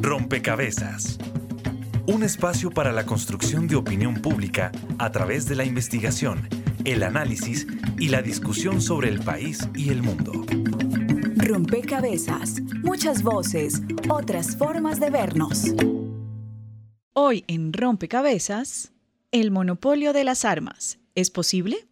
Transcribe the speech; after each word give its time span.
Rompecabezas. 0.00 1.18
Un 2.06 2.22
espacio 2.22 2.70
para 2.70 2.92
la 2.92 3.04
construcción 3.04 3.66
de 3.66 3.76
opinión 3.76 4.14
pública 4.14 4.72
a 4.98 5.10
través 5.10 5.46
de 5.46 5.56
la 5.56 5.64
investigación, 5.64 6.48
el 6.84 7.02
análisis 7.02 7.66
y 7.98 8.08
la 8.08 8.22
discusión 8.22 8.80
sobre 8.80 9.08
el 9.08 9.20
país 9.20 9.68
y 9.74 9.90
el 9.90 10.02
mundo. 10.02 10.44
Rompecabezas. 11.36 12.60
Muchas 12.82 13.22
voces, 13.22 13.82
otras 14.08 14.56
formas 14.56 15.00
de 15.00 15.10
vernos. 15.10 15.74
Hoy 17.14 17.44
en 17.48 17.72
Rompecabezas, 17.72 18.92
el 19.32 19.50
monopolio 19.50 20.12
de 20.12 20.24
las 20.24 20.44
armas. 20.44 20.98
¿Es 21.14 21.30
posible? 21.30 21.87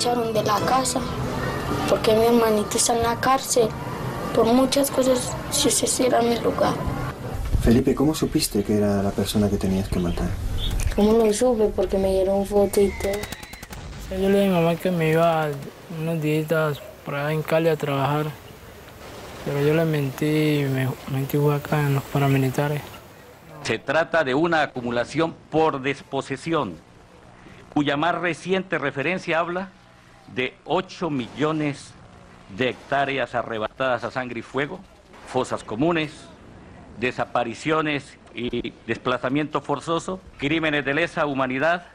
Echaron 0.00 0.32
de 0.32 0.42
la 0.42 0.58
casa, 0.60 0.98
porque 1.86 2.14
mi 2.14 2.24
hermanito 2.24 2.78
está 2.78 2.96
en 2.96 3.02
la 3.02 3.20
cárcel, 3.20 3.68
por 4.34 4.46
muchas 4.46 4.90
cosas, 4.90 5.36
si 5.50 5.68
ese 5.68 6.06
era 6.06 6.22
mi 6.22 6.38
lugar. 6.38 6.72
Felipe, 7.60 7.94
¿cómo 7.94 8.14
supiste 8.14 8.64
que 8.64 8.78
era 8.78 9.02
la 9.02 9.10
persona 9.10 9.50
que 9.50 9.58
tenías 9.58 9.90
que 9.90 9.98
matar? 9.98 10.28
¿Cómo 10.96 11.12
lo 11.12 11.30
supe? 11.34 11.66
Porque 11.76 11.98
me 11.98 12.12
dieron 12.12 12.46
foto 12.46 12.80
y 12.80 12.90
todo. 12.98 13.12
Yo 14.18 14.30
le 14.30 14.40
dije 14.40 14.46
a 14.46 14.48
mi 14.48 14.54
mamá 14.54 14.76
que 14.76 14.90
me 14.90 15.10
iba 15.10 15.48
unos 16.00 16.22
días 16.22 16.80
por 17.04 17.16
allá 17.16 17.32
en 17.32 17.42
Cali 17.42 17.68
a 17.68 17.76
trabajar, 17.76 18.24
pero 19.44 19.60
yo 19.60 19.74
le 19.74 19.84
mentí 19.84 20.60
y 20.60 20.64
me 20.64 20.88
mentí 21.12 21.36
fue 21.36 21.54
acá 21.54 21.78
en 21.78 21.96
los 21.96 22.04
paramilitares. 22.04 22.80
Se 23.64 23.78
trata 23.78 24.24
de 24.24 24.34
una 24.34 24.62
acumulación 24.62 25.34
por 25.50 25.82
desposesión, 25.82 26.76
cuya 27.74 27.98
más 27.98 28.14
reciente 28.14 28.78
referencia 28.78 29.38
habla 29.38 29.68
de 30.34 30.54
8 30.64 31.10
millones 31.10 31.92
de 32.56 32.70
hectáreas 32.70 33.34
arrebatadas 33.34 34.04
a 34.04 34.10
sangre 34.10 34.40
y 34.40 34.42
fuego, 34.42 34.80
fosas 35.28 35.64
comunes, 35.64 36.12
desapariciones 36.98 38.18
y 38.34 38.72
desplazamiento 38.86 39.60
forzoso, 39.60 40.20
crímenes 40.38 40.84
de 40.84 40.94
lesa 40.94 41.26
humanidad, 41.26 41.86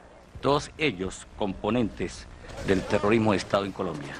todos 0.41 0.71
ellos 0.77 1.27
componentes 1.37 2.27
del 2.67 2.81
terrorismo 2.81 3.31
de 3.31 3.37
Estado 3.37 3.65
en 3.65 3.71
Colombia. 3.71 4.13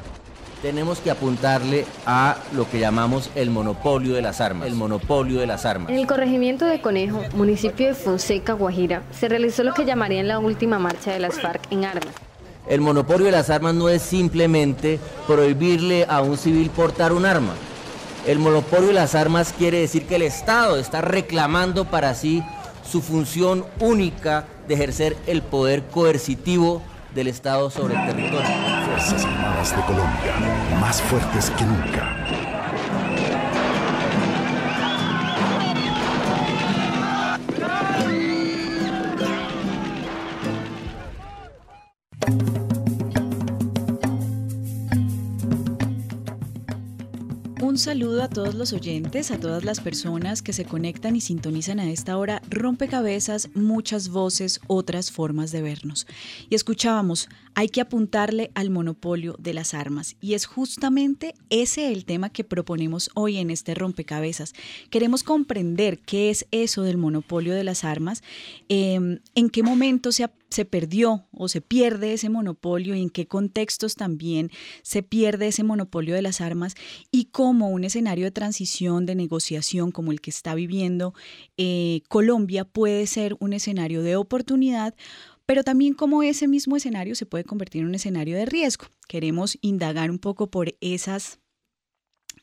Tenemos 0.62 1.00
que 1.00 1.12
apuntarle 1.12 1.86
a 2.06 2.38
lo 2.54 2.70
que 2.70 2.80
llamamos 2.80 3.30
el 3.36 3.52
monopolio 3.52 4.16
de 4.16 4.22
las 4.22 4.42
armas. 4.42 4.68
El 4.68 4.76
monopolio 4.76 5.40
de 5.40 5.46
las 5.46 5.66
armas. 5.66 5.90
En 5.90 6.00
el 6.00 6.08
corregimiento 6.08 6.66
de 6.66 6.82
Conejo, 6.82 7.22
municipio 7.36 7.88
de 7.88 7.94
Fonseca, 7.94 8.54
Guajira, 8.54 9.04
se 9.12 9.28
realizó 9.30 9.64
lo 9.64 9.74
que 9.74 9.86
llamarían 9.86 10.28
la 10.28 10.40
última 10.40 10.80
marcha 10.80 11.12
de 11.12 11.20
las 11.20 11.40
FARC 11.40 11.72
en 11.72 11.86
armas. 11.86 12.25
El 12.68 12.82
monopolio 12.82 13.26
de 13.26 13.32
las 13.32 13.50
armas 13.50 13.76
no 13.76 13.90
es 13.90 14.02
simplemente 14.02 15.00
prohibirle 15.28 16.06
a 16.10 16.22
un 16.22 16.38
civil 16.38 16.70
portar 16.70 17.14
un 17.14 17.26
arma. 17.26 17.54
El 18.26 18.40
monopolio 18.40 18.88
de 18.88 18.94
las 18.94 19.14
armas 19.14 19.54
quiere 19.56 19.80
decir 19.80 20.08
que 20.08 20.16
el 20.16 20.24
Estado 20.24 20.78
está 20.78 21.02
reclamando 21.02 21.86
para 21.86 22.16
sí 22.16 22.44
su 22.90 23.02
función 23.02 23.66
única 23.80 24.46
de 24.68 24.74
ejercer 24.74 25.16
el 25.28 25.44
poder 25.44 25.84
coercitivo 25.84 26.82
del 27.14 27.28
Estado 27.28 27.70
sobre 27.70 27.96
el 27.96 28.06
territorio. 28.08 28.48
Fuerzas 28.88 29.26
Armadas 29.26 29.76
de 29.76 29.82
Colombia, 29.84 30.34
más 30.82 31.02
fuertes 31.04 31.52
que 31.52 31.64
nunca. 31.66 32.55
Saludo 48.16 48.24
a 48.24 48.30
todos 48.30 48.56
los 48.56 48.72
oyentes, 48.72 49.30
a 49.30 49.40
todas 49.42 49.66
las 49.66 49.82
personas 49.82 50.42
que 50.42 50.54
se 50.54 50.64
conectan 50.64 51.18
y 51.18 51.22
sintonizan 51.22 51.82
a 51.82 51.90
esta 51.90 52.18
hora. 52.18 52.42
Rompecabezas, 52.50 53.50
muchas 53.56 54.08
voces, 54.08 54.62
otras 54.68 55.12
formas 55.12 55.52
de 55.52 55.62
vernos. 55.62 56.08
Y 56.50 56.56
escuchábamos, 56.56 57.28
hay 57.56 57.68
que 57.68 57.82
apuntarle 57.82 58.52
al 58.56 58.70
monopolio 58.70 59.36
de 59.38 59.54
las 59.54 59.74
armas. 59.74 60.16
Y 60.22 60.34
es 60.34 60.46
justamente 60.46 61.34
ese 61.50 61.92
el 61.92 62.06
tema 62.06 62.30
que 62.30 62.46
proponemos 62.46 63.10
hoy 63.16 63.36
en 63.36 63.50
este 63.50 63.76
rompecabezas. 63.76 64.54
Queremos 64.90 65.24
comprender 65.24 66.00
qué 66.00 66.30
es 66.30 66.48
eso 66.52 66.84
del 66.84 66.98
monopolio 66.98 67.54
de 67.54 67.66
las 67.66 67.84
armas, 67.84 68.24
eh, 68.70 69.20
en 69.36 69.50
qué 69.50 69.62
momento 69.62 70.14
se, 70.14 70.30
se 70.50 70.66
perdió 70.66 71.28
o 71.32 71.48
se 71.48 71.62
pierde 71.62 72.14
ese 72.14 72.30
monopolio 72.30 72.96
y 72.96 73.02
en 73.02 73.10
qué 73.10 73.28
contextos 73.28 73.96
también 73.96 74.52
se 74.84 75.04
pierde 75.04 75.48
ese 75.48 75.64
monopolio 75.64 76.16
de 76.16 76.22
las 76.22 76.42
armas 76.42 76.76
y 77.12 77.26
cómo 77.26 77.70
un 77.70 77.84
escenario 77.84 78.26
de 78.26 78.32
transición, 78.32 79.06
de 79.06 79.16
negociación 79.16 79.92
como 79.92 80.12
el 80.12 80.22
que 80.22 80.30
está 80.30 80.56
viviendo 80.56 81.14
eh, 81.58 82.02
Colombia 82.10 82.66
puede 82.66 83.08
ser 83.08 83.36
un 83.40 83.54
escenario 83.54 84.04
de 84.04 84.16
oportunidad 84.16 84.96
pero 85.46 85.64
también 85.64 85.94
cómo 85.94 86.24
ese 86.24 86.48
mismo 86.48 86.76
escenario 86.76 87.16
se 87.16 87.26
puede 87.26 87.44
convertir 87.44 87.82
en 87.82 87.90
un 87.90 87.96
escenario 87.96 88.36
de 88.36 88.46
riesgo. 88.46 88.86
Queremos 89.08 89.58
indagar 89.62 90.10
un 90.10 90.18
poco 90.18 90.50
por 90.50 90.76
esas 90.82 91.40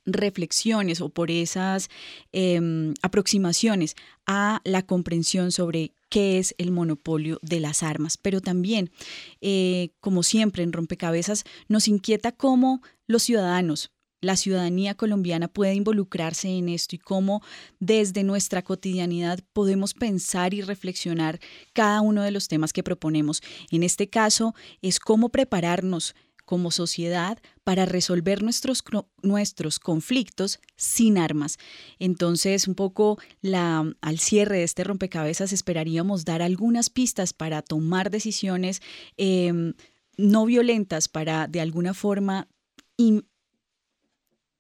reflexiones 0.05 1.01
o 1.01 1.09
por 1.09 1.31
esas 1.31 1.89
eh, 2.33 2.61
aproximaciones 3.03 3.97
a 4.27 4.61
la 4.65 4.83
comprensión 4.83 5.53
sobre 5.53 5.93
qué 6.09 6.39
es 6.39 6.55
el 6.59 6.71
monopolio 6.71 7.39
de 7.43 7.61
las 7.61 7.83
armas. 7.83 8.19
Pero 8.19 8.41
también, 8.41 8.91
eh, 9.41 9.91
como 10.01 10.23
siempre 10.23 10.63
en 10.63 10.73
Rompecabezas, 10.73 11.45
nos 11.69 11.89
inquieta 11.89 12.33
cómo 12.33 12.83
los 13.07 13.23
ciudadanos, 13.23 13.91
la 14.21 14.37
ciudadanía 14.37 14.95
colombiana 14.95 15.49
puede 15.49 15.75
involucrarse 15.75 16.49
en 16.49 16.69
esto 16.69 16.95
y 16.95 16.99
cómo 16.99 17.43
desde 17.81 18.23
nuestra 18.23 18.63
cotidianidad 18.63 19.41
podemos 19.53 19.95
pensar 19.95 20.55
y 20.55 20.63
reflexionar 20.63 21.41
cada 21.73 22.01
uno 22.01 22.23
de 22.23 22.31
los 22.31 22.47
temas 22.47 22.73
que 22.73 22.85
proponemos. 22.85 23.43
En 23.71 23.83
este 23.83 24.09
caso 24.09 24.55
es 24.81 25.01
cómo 25.01 25.31
prepararnos 25.31 26.15
como 26.53 26.71
sociedad 26.71 27.39
para 27.65 27.87
resolver 27.87 28.43
nuestros, 28.43 28.85
nuestros 29.23 29.79
conflictos 29.79 30.61
sin 30.77 31.17
armas. 31.17 31.57
Entonces, 31.99 32.69
un 32.69 32.75
poco 32.75 33.19
la, 33.41 33.91
al 34.03 34.19
cierre 34.19 34.59
de 34.59 34.65
este 34.65 34.85
rompecabezas 34.85 35.55
esperaríamos 35.55 36.27
dar 36.27 36.43
algunas 36.43 36.91
pistas 36.91 37.33
para 37.33 37.63
tomar 37.63 38.11
decisiones 38.11 38.83
eh, 39.17 39.73
no 40.19 40.45
violentas, 40.45 41.09
para 41.09 41.47
de 41.47 41.63
alguna 41.63 41.95
forma 41.95 42.49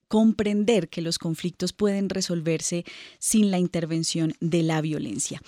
comprender 0.09 0.89
que 0.89 1.03
los 1.03 1.19
conflictos 1.19 1.75
pueden 1.75 2.09
resolverse 2.09 2.85
sin 3.19 3.51
la 3.51 3.59
intervención 3.59 4.33
de 4.41 4.63
la 4.63 4.81
violencia. 4.81 5.43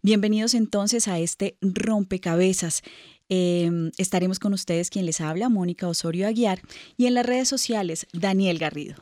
Bienvenidos 0.00 0.54
entonces 0.54 1.08
a 1.08 1.18
este 1.18 1.56
rompecabezas. 1.60 2.82
Eh, 3.30 3.90
estaremos 3.96 4.38
con 4.38 4.52
ustedes 4.52 4.90
quien 4.90 5.06
les 5.06 5.20
habla, 5.20 5.48
Mónica 5.48 5.88
Osorio 5.88 6.26
Aguiar, 6.26 6.60
y 6.96 7.06
en 7.06 7.14
las 7.14 7.24
redes 7.24 7.48
sociales, 7.48 8.06
Daniel 8.12 8.58
Garrido. 8.58 8.96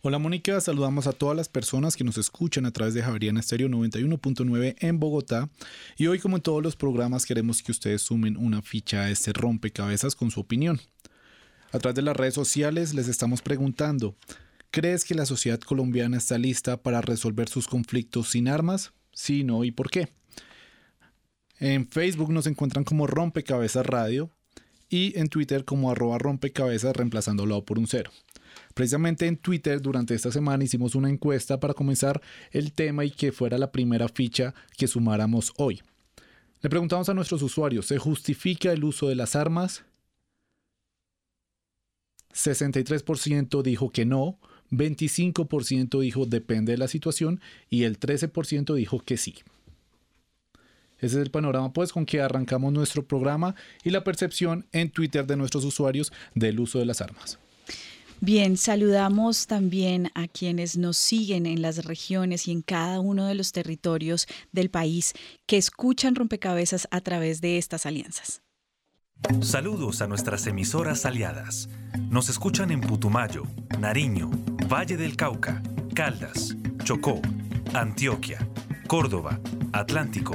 Hola 0.00 0.18
Mónica, 0.18 0.60
saludamos 0.60 1.06
a 1.06 1.12
todas 1.12 1.36
las 1.36 1.48
personas 1.48 1.96
que 1.96 2.04
nos 2.04 2.16
escuchan 2.16 2.64
a 2.64 2.70
través 2.70 2.94
de 2.94 3.02
Javeriana 3.02 3.40
Estéreo 3.40 3.68
91.9 3.68 4.76
en 4.78 5.00
Bogotá 5.00 5.50
y 5.96 6.06
hoy 6.06 6.20
como 6.20 6.36
en 6.36 6.42
todos 6.42 6.62
los 6.62 6.76
programas 6.76 7.26
queremos 7.26 7.60
que 7.60 7.72
ustedes 7.72 8.02
sumen 8.02 8.36
una 8.36 8.62
ficha 8.62 9.02
a 9.02 9.10
este 9.10 9.32
rompecabezas 9.32 10.14
con 10.14 10.30
su 10.30 10.38
opinión. 10.38 10.80
A 11.72 11.80
través 11.80 11.96
de 11.96 12.02
las 12.02 12.16
redes 12.16 12.34
sociales 12.34 12.94
les 12.94 13.08
estamos 13.08 13.42
preguntando, 13.42 14.14
¿crees 14.70 15.04
que 15.04 15.16
la 15.16 15.26
sociedad 15.26 15.58
colombiana 15.58 16.18
está 16.18 16.38
lista 16.38 16.76
para 16.76 17.00
resolver 17.00 17.48
sus 17.48 17.66
conflictos 17.66 18.30
sin 18.30 18.46
armas? 18.46 18.92
Sí, 19.12 19.42
no 19.42 19.64
y 19.64 19.72
por 19.72 19.90
qué. 19.90 20.08
En 21.58 21.88
Facebook 21.88 22.32
nos 22.32 22.46
encuentran 22.46 22.84
como 22.84 23.06
Rompecabezas 23.06 23.86
Radio 23.86 24.30
y 24.88 25.18
en 25.18 25.28
Twitter 25.28 25.64
como 25.64 25.90
arroba 25.90 26.18
rompecabezas 26.18 26.94
reemplazándolo 26.94 27.64
por 27.64 27.78
un 27.78 27.86
cero. 27.86 28.10
Precisamente 28.74 29.26
en 29.26 29.36
Twitter 29.36 29.80
durante 29.80 30.14
esta 30.14 30.30
semana 30.30 30.64
hicimos 30.64 30.94
una 30.94 31.08
encuesta 31.08 31.58
para 31.58 31.74
comenzar 31.74 32.20
el 32.50 32.72
tema 32.72 33.04
y 33.04 33.10
que 33.10 33.32
fuera 33.32 33.58
la 33.58 33.72
primera 33.72 34.08
ficha 34.08 34.54
que 34.76 34.86
sumáramos 34.86 35.52
hoy. 35.56 35.82
Le 36.60 36.70
preguntamos 36.70 37.08
a 37.08 37.14
nuestros 37.14 37.42
usuarios, 37.42 37.86
¿se 37.86 37.98
justifica 37.98 38.72
el 38.72 38.84
uso 38.84 39.08
de 39.08 39.14
las 39.14 39.36
armas? 39.36 39.84
63% 42.34 43.62
dijo 43.62 43.90
que 43.90 44.04
no, 44.04 44.38
25% 44.70 46.00
dijo 46.00 46.26
depende 46.26 46.72
de 46.72 46.78
la 46.78 46.88
situación 46.88 47.40
y 47.70 47.84
el 47.84 47.98
13% 47.98 48.74
dijo 48.74 49.00
que 49.00 49.16
sí. 49.16 49.36
Ese 50.98 51.16
es 51.16 51.22
el 51.22 51.30
panorama 51.30 51.72
pues 51.72 51.92
con 51.92 52.06
que 52.06 52.20
arrancamos 52.20 52.72
nuestro 52.72 53.06
programa 53.06 53.54
y 53.84 53.90
la 53.90 54.04
percepción 54.04 54.66
en 54.72 54.90
Twitter 54.90 55.26
de 55.26 55.36
nuestros 55.36 55.64
usuarios 55.64 56.12
del 56.34 56.60
uso 56.60 56.78
de 56.78 56.86
las 56.86 57.00
armas. 57.00 57.38
Bien, 58.20 58.56
saludamos 58.56 59.46
también 59.46 60.10
a 60.14 60.26
quienes 60.26 60.78
nos 60.78 60.96
siguen 60.96 61.44
en 61.44 61.60
las 61.60 61.84
regiones 61.84 62.48
y 62.48 62.52
en 62.52 62.62
cada 62.62 62.98
uno 62.98 63.26
de 63.26 63.34
los 63.34 63.52
territorios 63.52 64.26
del 64.52 64.70
país 64.70 65.12
que 65.44 65.58
escuchan 65.58 66.14
rompecabezas 66.14 66.88
a 66.90 67.02
través 67.02 67.42
de 67.42 67.58
estas 67.58 67.84
alianzas. 67.84 68.40
Saludos 69.40 70.00
a 70.00 70.06
nuestras 70.06 70.46
emisoras 70.46 71.04
aliadas. 71.04 71.68
Nos 72.08 72.28
escuchan 72.30 72.70
en 72.70 72.80
Putumayo, 72.80 73.44
Nariño, 73.78 74.30
Valle 74.70 74.96
del 74.96 75.16
Cauca, 75.16 75.62
Caldas, 75.94 76.56
Chocó, 76.84 77.20
Antioquia, 77.74 78.48
Córdoba, 78.86 79.40
Atlántico, 79.72 80.34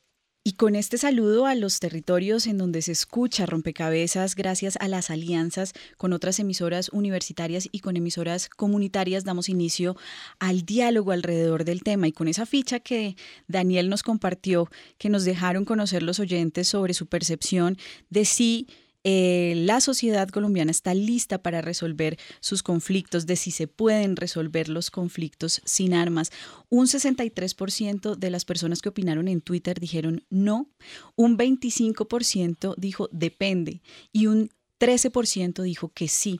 y 0.43 0.53
con 0.53 0.75
este 0.75 0.97
saludo 0.97 1.45
a 1.45 1.53
los 1.53 1.79
territorios 1.79 2.47
en 2.47 2.57
donde 2.57 2.81
se 2.81 2.91
escucha 2.91 3.45
rompecabezas, 3.45 4.33
gracias 4.33 4.75
a 4.79 4.87
las 4.87 5.11
alianzas 5.11 5.73
con 5.97 6.13
otras 6.13 6.39
emisoras 6.39 6.89
universitarias 6.89 7.69
y 7.71 7.81
con 7.81 7.95
emisoras 7.95 8.49
comunitarias, 8.49 9.23
damos 9.23 9.49
inicio 9.49 9.95
al 10.39 10.63
diálogo 10.63 11.11
alrededor 11.11 11.63
del 11.63 11.83
tema. 11.83 12.07
Y 12.07 12.11
con 12.11 12.27
esa 12.27 12.47
ficha 12.47 12.79
que 12.79 13.15
Daniel 13.47 13.87
nos 13.87 14.01
compartió, 14.01 14.67
que 14.97 15.09
nos 15.09 15.25
dejaron 15.25 15.63
conocer 15.63 16.01
los 16.01 16.19
oyentes 16.19 16.67
sobre 16.67 16.95
su 16.95 17.05
percepción 17.05 17.77
de 18.09 18.25
si 18.25 18.67
eh, 19.03 19.53
la 19.57 19.81
sociedad 19.81 20.29
colombiana 20.29 20.71
está 20.71 20.93
lista 20.93 21.41
para 21.41 21.61
resolver 21.61 22.19
sus 22.39 22.61
conflictos, 22.61 23.25
de 23.25 23.35
si 23.35 23.51
se 23.51 23.67
pueden 23.67 24.15
resolver 24.15 24.69
los 24.69 24.91
conflictos 24.91 25.61
sin 25.65 25.93
armas. 25.93 26.31
Un 26.69 26.85
63% 26.85 28.15
de 28.15 28.29
las 28.29 28.45
personas 28.45 28.81
que 28.81 28.89
opinaron 28.89 29.27
en 29.27 29.41
Twitter 29.41 29.79
dijeron 29.79 30.23
no, 30.29 30.69
un 31.15 31.37
25% 31.37 32.75
dijo 32.77 33.09
depende 33.11 33.81
y 34.11 34.27
un 34.27 34.49
13% 34.79 35.63
dijo 35.63 35.89
que 35.89 36.07
sí. 36.07 36.39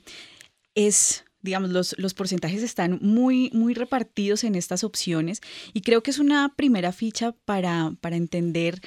Es 0.74 1.24
digamos, 1.42 1.70
los, 1.70 1.96
los, 1.98 2.14
porcentajes 2.14 2.62
están 2.62 3.00
muy, 3.02 3.50
muy 3.52 3.74
repartidos 3.74 4.44
en 4.44 4.54
estas 4.54 4.84
opciones 4.84 5.40
y 5.72 5.80
creo 5.80 6.00
que 6.00 6.12
es 6.12 6.20
una 6.20 6.54
primera 6.54 6.92
ficha 6.92 7.32
para, 7.44 7.96
para 8.00 8.14
entender 8.14 8.80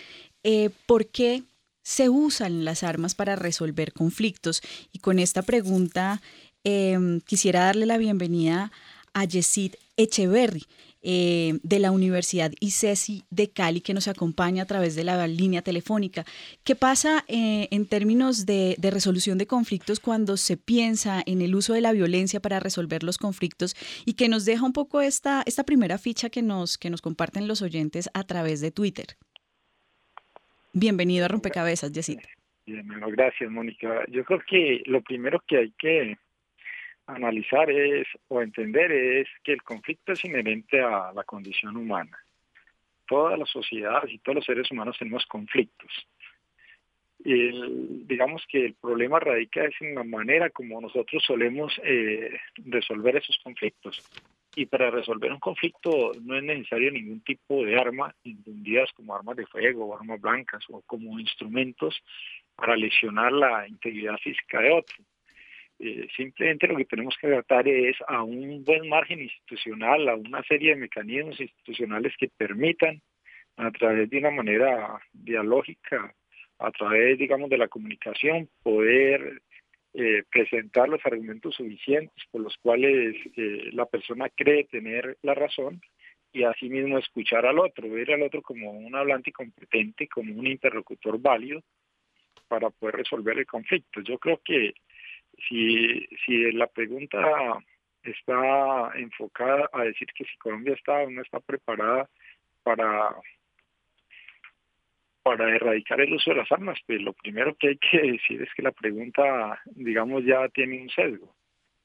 eh, 0.43 0.69
por 0.85 1.07
qué 1.07 1.43
se 1.85 2.09
usan 2.09 2.65
las 2.65 2.81
armas 2.81 3.13
para 3.13 3.35
resolver 3.35 3.93
conflictos. 3.93 4.61
Y 4.91 4.99
con 4.99 5.19
esta 5.19 5.43
pregunta 5.43 6.19
em, 6.63 7.21
quisiera 7.21 7.65
darle 7.65 7.85
la 7.85 7.99
bienvenida 7.99 8.71
a 9.13 9.23
Yesid 9.25 9.75
Echeverry. 9.95 10.65
Eh, 11.07 11.59
de 11.61 11.77
la 11.77 11.91
Universidad 11.91 12.51
ICESI 12.59 13.25
de 13.29 13.51
Cali 13.51 13.81
que 13.81 13.93
nos 13.93 14.07
acompaña 14.07 14.63
a 14.63 14.65
través 14.65 14.95
de 14.95 15.03
la 15.03 15.27
línea 15.27 15.61
telefónica. 15.61 16.25
¿Qué 16.63 16.75
pasa 16.75 17.23
eh, 17.27 17.67
en 17.69 17.85
términos 17.85 18.47
de, 18.47 18.75
resolución 18.81 19.37
de 19.37 19.45
conflictos 19.45 19.99
cuando 19.99 20.35
se 20.35 20.57
piensa 20.57 21.21
en 21.27 21.43
el 21.43 21.53
uso 21.53 21.73
de 21.73 21.81
la 21.81 21.91
violencia 21.91 22.39
para 22.39 22.59
resolver 22.59 23.03
los 23.03 23.19
conflictos 23.19 23.75
y 24.03 24.13
que 24.13 24.29
nos 24.29 24.45
deja 24.45 24.65
un 24.65 24.73
poco 24.73 24.99
esta, 24.99 25.43
esta 25.45 25.63
primera 25.63 25.99
ficha 25.99 26.31
que 26.31 26.41
nos, 26.41 26.79
que 26.79 26.89
nos 26.89 27.03
comparten 27.03 27.47
los 27.47 27.61
oyentes 27.61 28.09
a 28.15 28.23
través 28.23 28.59
de 28.59 28.71
Twitter? 28.71 29.15
Bienvenido 30.77 31.23
a 31.23 31.29
Rompecabezas, 31.29 31.93
bueno, 32.83 33.07
gracias, 33.07 33.49
Mónica. 33.49 34.03
Yo 34.09 34.25
creo 34.25 34.41
que 34.45 34.83
lo 34.87 35.01
primero 35.01 35.41
que 35.47 35.57
hay 35.57 35.71
que 35.79 36.17
analizar 37.07 37.71
es 37.71 38.05
o 38.27 38.41
entender 38.41 38.91
es 38.91 39.29
que 39.41 39.53
el 39.53 39.63
conflicto 39.63 40.11
es 40.11 40.25
inherente 40.25 40.81
a 40.81 41.13
la 41.13 41.23
condición 41.23 41.77
humana. 41.77 42.17
Todas 43.07 43.39
las 43.39 43.49
sociedades 43.49 44.11
y 44.11 44.19
todos 44.19 44.35
los 44.35 44.45
seres 44.45 44.69
humanos 44.69 44.97
tenemos 44.99 45.25
conflictos. 45.27 45.91
digamos 47.23 48.43
que 48.49 48.65
el 48.65 48.73
problema 48.73 49.21
radica 49.21 49.63
es 49.63 49.75
en 49.79 49.95
la 49.95 50.03
manera 50.03 50.49
como 50.49 50.81
nosotros 50.81 51.23
solemos 51.25 51.71
eh, 51.85 52.37
resolver 52.65 53.15
esos 53.15 53.39
conflictos. 53.41 54.03
Y 54.55 54.65
para 54.67 54.89
resolver 54.89 55.31
un 55.33 55.39
conflicto 55.39 56.13
no 56.21 56.37
es 56.37 56.43
necesario 56.43 56.89
ningún 56.91 57.21
tipo 57.21 57.65
de 57.65 57.77
arma, 57.77 58.15
entendidas 58.23 58.89
como 58.93 59.13
armas 59.13 59.35
de 59.35 59.45
fuego 59.47 59.95
armas 59.95 60.21
blancas 60.21 60.63
o 60.69 60.81
como 60.83 61.19
instrumentos 61.19 62.01
para 62.55 62.77
lesionar 62.77 63.33
la 63.33 63.67
integridad 63.67 64.17
física 64.17 64.61
de 64.61 64.71
otro. 64.71 64.95
Eh, 65.77 66.07
simplemente 66.15 66.67
lo 66.67 66.77
que 66.77 66.85
tenemos 66.85 67.15
que 67.19 67.27
tratar 67.27 67.67
es 67.67 67.97
a 68.07 68.23
un 68.23 68.63
buen 68.63 68.87
margen 68.87 69.19
institucional, 69.21 70.07
a 70.07 70.15
una 70.15 70.41
serie 70.43 70.69
de 70.69 70.77
mecanismos 70.77 71.39
institucionales 71.39 72.13
que 72.17 72.29
permitan, 72.29 73.01
a 73.57 73.71
través 73.71 74.09
de 74.09 74.17
una 74.17 74.31
manera 74.31 74.99
dialógica, 75.11 76.13
a 76.59 76.71
través, 76.71 77.17
digamos, 77.17 77.49
de 77.49 77.57
la 77.57 77.67
comunicación, 77.67 78.49
poder 78.63 79.41
eh, 79.97 80.23
presentar 80.29 80.89
los 80.89 80.99
argumentos 81.05 81.55
suficientes 81.55 82.25
por 82.29 82.41
los 82.41 82.57
cuales 82.57 83.15
eh, 83.37 83.69
la 83.71 83.85
persona 83.85 84.27
cree 84.29 84.65
tener 84.65 85.17
la 85.21 85.33
razón 85.33 85.81
y 86.33 86.43
asimismo 86.43 86.97
escuchar 86.97 87.45
al 87.45 87.59
otro, 87.59 87.89
ver 87.89 88.11
al 88.11 88.23
otro 88.23 88.41
como 88.41 88.71
un 88.71 88.93
hablante 88.93 89.31
competente, 89.31 90.09
como 90.09 90.37
un 90.37 90.47
interlocutor 90.47 91.17
válido 91.17 91.61
para 92.49 92.69
poder 92.71 92.95
resolver 92.95 93.37
el 93.39 93.45
conflicto. 93.45 94.01
Yo 94.01 94.17
creo 94.19 94.41
que 94.43 94.73
si, 95.47 96.05
si 96.25 96.51
la 96.51 96.67
pregunta 96.67 97.63
está 98.03 98.91
enfocada 98.95 99.69
a 99.71 99.83
decir 99.83 100.09
que 100.13 100.25
si 100.25 100.37
Colombia 100.39 100.73
está 100.73 101.03
o 101.03 101.09
no 101.09 101.21
está 101.21 101.39
preparada 101.39 102.09
para 102.63 103.15
para 105.25 105.55
erradicar 105.55 105.99
el 106.01 106.13
uso 106.13 106.29
de 106.29 106.37
las 106.37 106.51
armas, 106.51 106.77
pues 106.85 107.01
lo 107.01 107.11
primero 107.11 107.55
que 107.55 107.69
hay 107.69 107.77
que 107.77 107.97
decir 107.99 108.43
es 108.43 108.53
que 108.53 108.61
la 108.61 108.71
pregunta, 108.71 109.59
digamos, 109.65 110.23
ya 110.23 110.47
tiene 110.49 110.79
un 110.79 110.89
sesgo, 110.91 111.35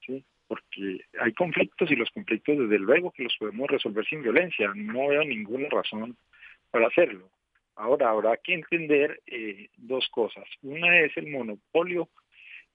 ¿sí? 0.05 0.23
Porque 0.47 1.07
hay 1.19 1.33
conflictos 1.33 1.91
y 1.91 1.97
los 1.97 2.11
conflictos, 2.11 2.59
desde 2.59 2.79
luego, 2.79 3.11
que 3.13 3.23
los 3.23 3.35
podemos 3.39 3.67
resolver 3.71 4.05
sin 4.05 4.23
violencia. 4.23 4.71
No 4.75 5.09
veo 5.09 5.25
ninguna 5.25 5.71
razón 5.71 6.19
para 6.71 6.89
hacerlo. 6.89 7.31
Ahora, 7.77 8.11
habrá 8.11 8.37
que 8.37 8.53
entender 8.53 9.23
eh, 9.27 9.71
dos 9.79 10.07
cosas. 10.11 10.45
Una 10.61 11.01
es 11.01 11.17
el 11.17 11.31
monopolio 11.31 12.11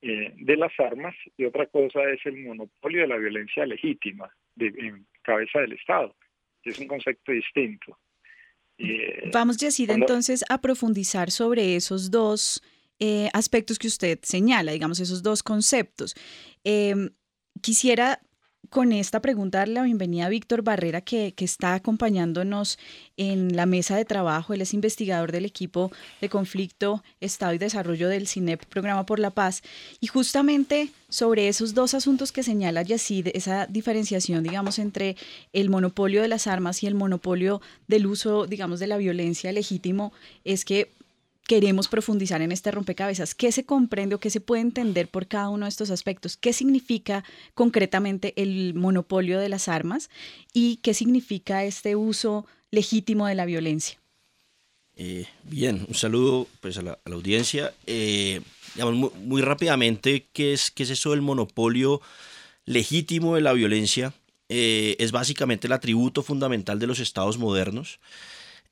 eh, 0.02 0.34
de 0.36 0.58
las 0.58 0.72
armas 0.80 1.16
y 1.38 1.46
otra 1.46 1.68
cosa 1.68 2.10
es 2.10 2.26
el 2.26 2.44
monopolio 2.44 3.02
de 3.02 3.08
la 3.08 3.18
violencia 3.18 3.68
legítima 3.68 4.32
de, 4.56 4.74
en 4.80 5.06
cabeza 5.22 5.60
del 5.60 5.74
Estado, 5.74 6.16
es 6.64 6.80
un 6.80 6.88
concepto 6.88 7.32
distinto. 7.32 8.00
Eh, 8.78 9.30
Vamos, 9.32 9.58
Yacida, 9.58 9.94
entonces 9.94 10.44
a 10.50 10.60
profundizar 10.60 11.32
sobre 11.32 11.76
esos 11.76 12.12
dos 12.12 12.62
eh, 13.00 13.30
aspectos 13.34 13.80
que 13.80 13.88
usted 13.88 14.20
señala, 14.24 14.72
digamos, 14.72 15.00
esos 15.00 15.22
dos 15.24 15.44
conceptos. 15.44 16.16
Em, 16.64 17.10
quisiera 17.62 18.22
con 18.70 18.92
esta 18.92 19.22
pregunta 19.22 19.60
darle 19.60 19.76
la 19.76 19.84
bienvenida 19.84 20.26
a 20.26 20.30
Víctor 20.30 20.62
Barrera, 20.62 21.02
que, 21.02 21.34
está 21.38 21.76
acompañándonos 21.76 22.80
en 23.18 23.56
la 23.56 23.66
mesa 23.66 23.96
de 23.96 24.06
trabajo. 24.06 24.54
Él 24.54 24.62
es 24.62 24.74
investigador 24.74 25.32
del 25.32 25.46
equipo 25.46 25.92
de 26.22 26.30
conflicto, 26.30 27.04
Estado 27.20 27.54
y 27.54 27.58
Desarrollo 27.58 28.10
del 28.10 28.28
CINEP, 28.28 28.66
Programa 28.66 29.06
por 29.06 29.20
la 29.20 29.30
Paz. 29.30 29.62
Y 30.00 30.08
justamente 30.08 30.90
sobre 31.10 31.48
esos 31.48 31.74
dos 31.74 31.94
asuntos 31.94 32.32
que 32.32 32.44
señala 32.44 32.82
Yacid, 32.82 33.28
esa 33.34 33.68
diferenciación, 33.68 34.44
digamos, 34.44 34.80
entre 34.80 35.16
el 35.54 35.70
monopolio 35.70 36.22
de 36.22 36.28
las 36.28 36.48
armas 36.48 36.82
y 36.84 36.88
el 36.88 36.96
monopolio 36.96 37.62
del 37.88 38.08
uso, 38.08 38.48
digamos, 38.48 38.80
de 38.80 38.88
la 38.88 38.98
violencia 38.98 39.52
legítimo, 39.52 40.14
es 40.44 40.66
que 40.66 40.92
queremos 41.48 41.88
profundizar 41.88 42.42
en 42.42 42.52
este 42.52 42.72
rompecabezas. 42.72 43.36
¿Qué 43.36 43.52
se 43.52 43.66
comprende 43.66 44.16
o 44.16 44.20
qué 44.20 44.30
se 44.30 44.42
puede 44.42 44.62
entender 44.62 45.08
por 45.08 45.28
cada 45.28 45.50
uno 45.50 45.66
de 45.66 45.70
estos 45.70 45.92
aspectos? 45.92 46.38
¿Qué 46.38 46.54
significa 46.54 47.24
concretamente 47.54 48.34
el 48.42 48.74
monopolio 48.74 49.40
de 49.40 49.50
las 49.50 49.68
armas 49.68 50.10
y 50.54 50.78
qué 50.78 50.94
significa 50.94 51.64
este 51.64 51.96
uso 51.96 52.46
legítimo 52.72 53.28
de 53.28 53.36
la 53.36 53.46
violencia? 53.46 54.00
Eh, 54.98 55.28
bien, 55.44 55.86
un 55.88 55.96
saludo 55.96 56.48
pues, 56.62 56.78
a, 56.78 56.82
la, 56.82 57.00
audiencia. 57.06 57.74
Eh, 57.86 58.42
muy, 58.76 59.42
rápidamente, 59.42 60.26
¿qué 60.34 60.54
es, 60.54 60.72
¿qué 60.72 60.84
es 60.84 60.90
eso 60.90 61.12
del 61.12 61.22
monopolio 61.22 62.02
legítimo 62.66 63.36
de 63.36 63.42
la 63.42 63.54
violencia? 63.54 64.14
Eh, 64.50 64.96
es 65.00 65.12
básicamente 65.12 65.68
el 65.68 65.74
atributo 65.74 66.24
fundamental 66.24 66.80
de 66.80 66.88
los 66.88 67.00
estados 67.00 67.38
modernos. 67.38 68.00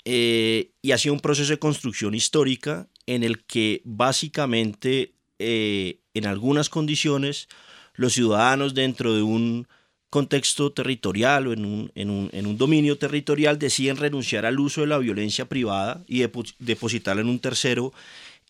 Eh, 0.06 0.72
y 0.82 0.92
ha 0.92 0.98
sido 0.98 1.14
un 1.14 1.22
proceso 1.22 1.52
de 1.52 1.60
construcción 1.60 2.14
histórica 2.14 2.88
en 3.06 3.24
el 3.24 3.46
que 3.46 3.82
básicamente 3.86 5.14
eh, 5.40 6.00
en 6.14 6.26
algunas 6.26 6.70
condiciones 6.70 7.48
los 7.94 8.14
ciudadanos 8.14 8.74
dentro 8.74 9.16
de 9.16 9.22
un 9.22 9.68
contexto 10.10 10.74
territorial 10.74 11.48
o 11.48 11.54
en 11.54 11.66
un, 11.66 11.92
en 11.96 12.10
un, 12.10 12.30
en 12.34 12.48
un 12.48 12.58
dominio 12.58 12.98
territorial 12.98 13.58
deciden 13.58 13.96
renunciar 13.96 14.46
al 14.46 14.60
uso 14.60 14.82
de 14.82 14.88
la 14.88 14.98
violencia 14.98 15.46
privada 15.48 16.04
y 16.06 16.26
depositarla 16.60 17.22
en 17.22 17.30
un 17.30 17.40
tercero 17.40 17.94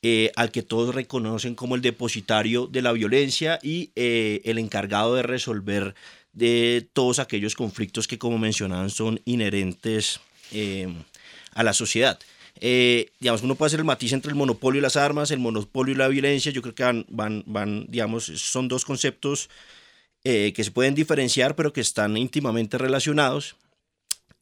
eh, 0.02 0.32
al 0.36 0.52
que 0.52 0.64
todos 0.64 0.94
reconocen 0.94 1.56
como 1.56 1.76
el 1.76 1.82
depositario 1.82 2.68
de 2.68 2.82
la 2.82 2.92
violencia 2.92 3.60
y 3.62 3.92
el 3.96 4.58
encargado 4.58 5.16
de 5.16 5.24
resolver 5.24 5.94
de 6.34 6.90
todos 6.94 7.20
aquellos 7.20 7.56
conflictos 7.56 8.08
que, 8.08 8.18
como 8.18 8.38
mencionaban, 8.40 8.90
son 8.90 9.22
inherentes 9.24 10.20
a 11.56 11.64
la 11.64 11.74
sociedad. 11.74 12.20
digamos, 12.62 13.42
uno 13.44 13.56
puede 13.56 13.68
hacer 13.68 13.80
el 13.80 13.86
matiz 13.86 14.14
entre 14.14 14.30
el 14.30 14.36
monopolio 14.36 14.80
y 14.80 14.82
las 14.82 14.96
armas, 14.96 15.32
el 15.32 15.40
monopolio 15.40 15.94
y 15.94 15.98
la 15.98 16.08
violencia. 16.08 16.52
Yo 16.52 16.62
creo 16.62 16.76
que 16.76 16.84
van, 16.84 17.06
van, 17.10 17.44
van 17.46 17.86
digamos, 17.90 18.26
son 18.26 18.68
dos 18.68 18.86
conceptos 18.86 19.50
que 20.24 20.64
se 20.64 20.72
pueden 20.72 20.96
diferenciar, 20.96 21.56
pero 21.56 21.74
que 21.74 21.82
están 21.82 22.16
íntimamente 22.16 22.78
relacionados. 22.78 23.56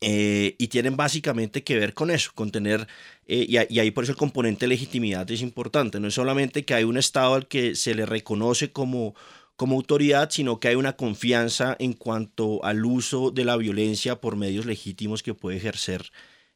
Eh, 0.04 0.56
y 0.58 0.68
tienen 0.70 0.98
básicamente 0.98 1.64
que 1.64 1.78
ver 1.78 1.94
con 1.94 2.10
eso, 2.10 2.32
con 2.34 2.52
tener, 2.52 2.88
eh, 3.28 3.46
y, 3.48 3.78
ahí 3.78 3.92
por 3.92 4.04
eso 4.04 4.14
el 4.14 4.18
componente 4.18 4.66
de 4.66 4.70
legitimidad 4.70 5.30
es 5.30 5.42
importante, 5.42 6.00
no 6.00 6.08
es 6.08 6.16
solamente 6.16 6.66
que 6.66 6.74
hay 6.74 6.84
un 6.84 6.98
Estado 6.98 7.36
al 7.36 7.48
que 7.48 7.76
se 7.76 7.94
le 7.94 8.08
reconoce 8.08 8.72
como, 8.72 9.14
como 9.56 9.76
autoridad, 9.76 10.32
sino 10.32 10.60
que 10.60 10.70
hay 10.70 10.76
una 10.76 10.94
confianza 10.94 11.76
en 11.78 11.94
cuanto 11.94 12.66
al 12.66 12.84
uso 12.84 13.30
de 13.30 13.46
la 13.46 13.58
violencia 13.58 14.20
por 14.20 14.38
medios 14.38 14.66
legítimos 14.66 15.22
que 15.22 15.36
puede 15.36 15.58
ejercer 15.58 16.12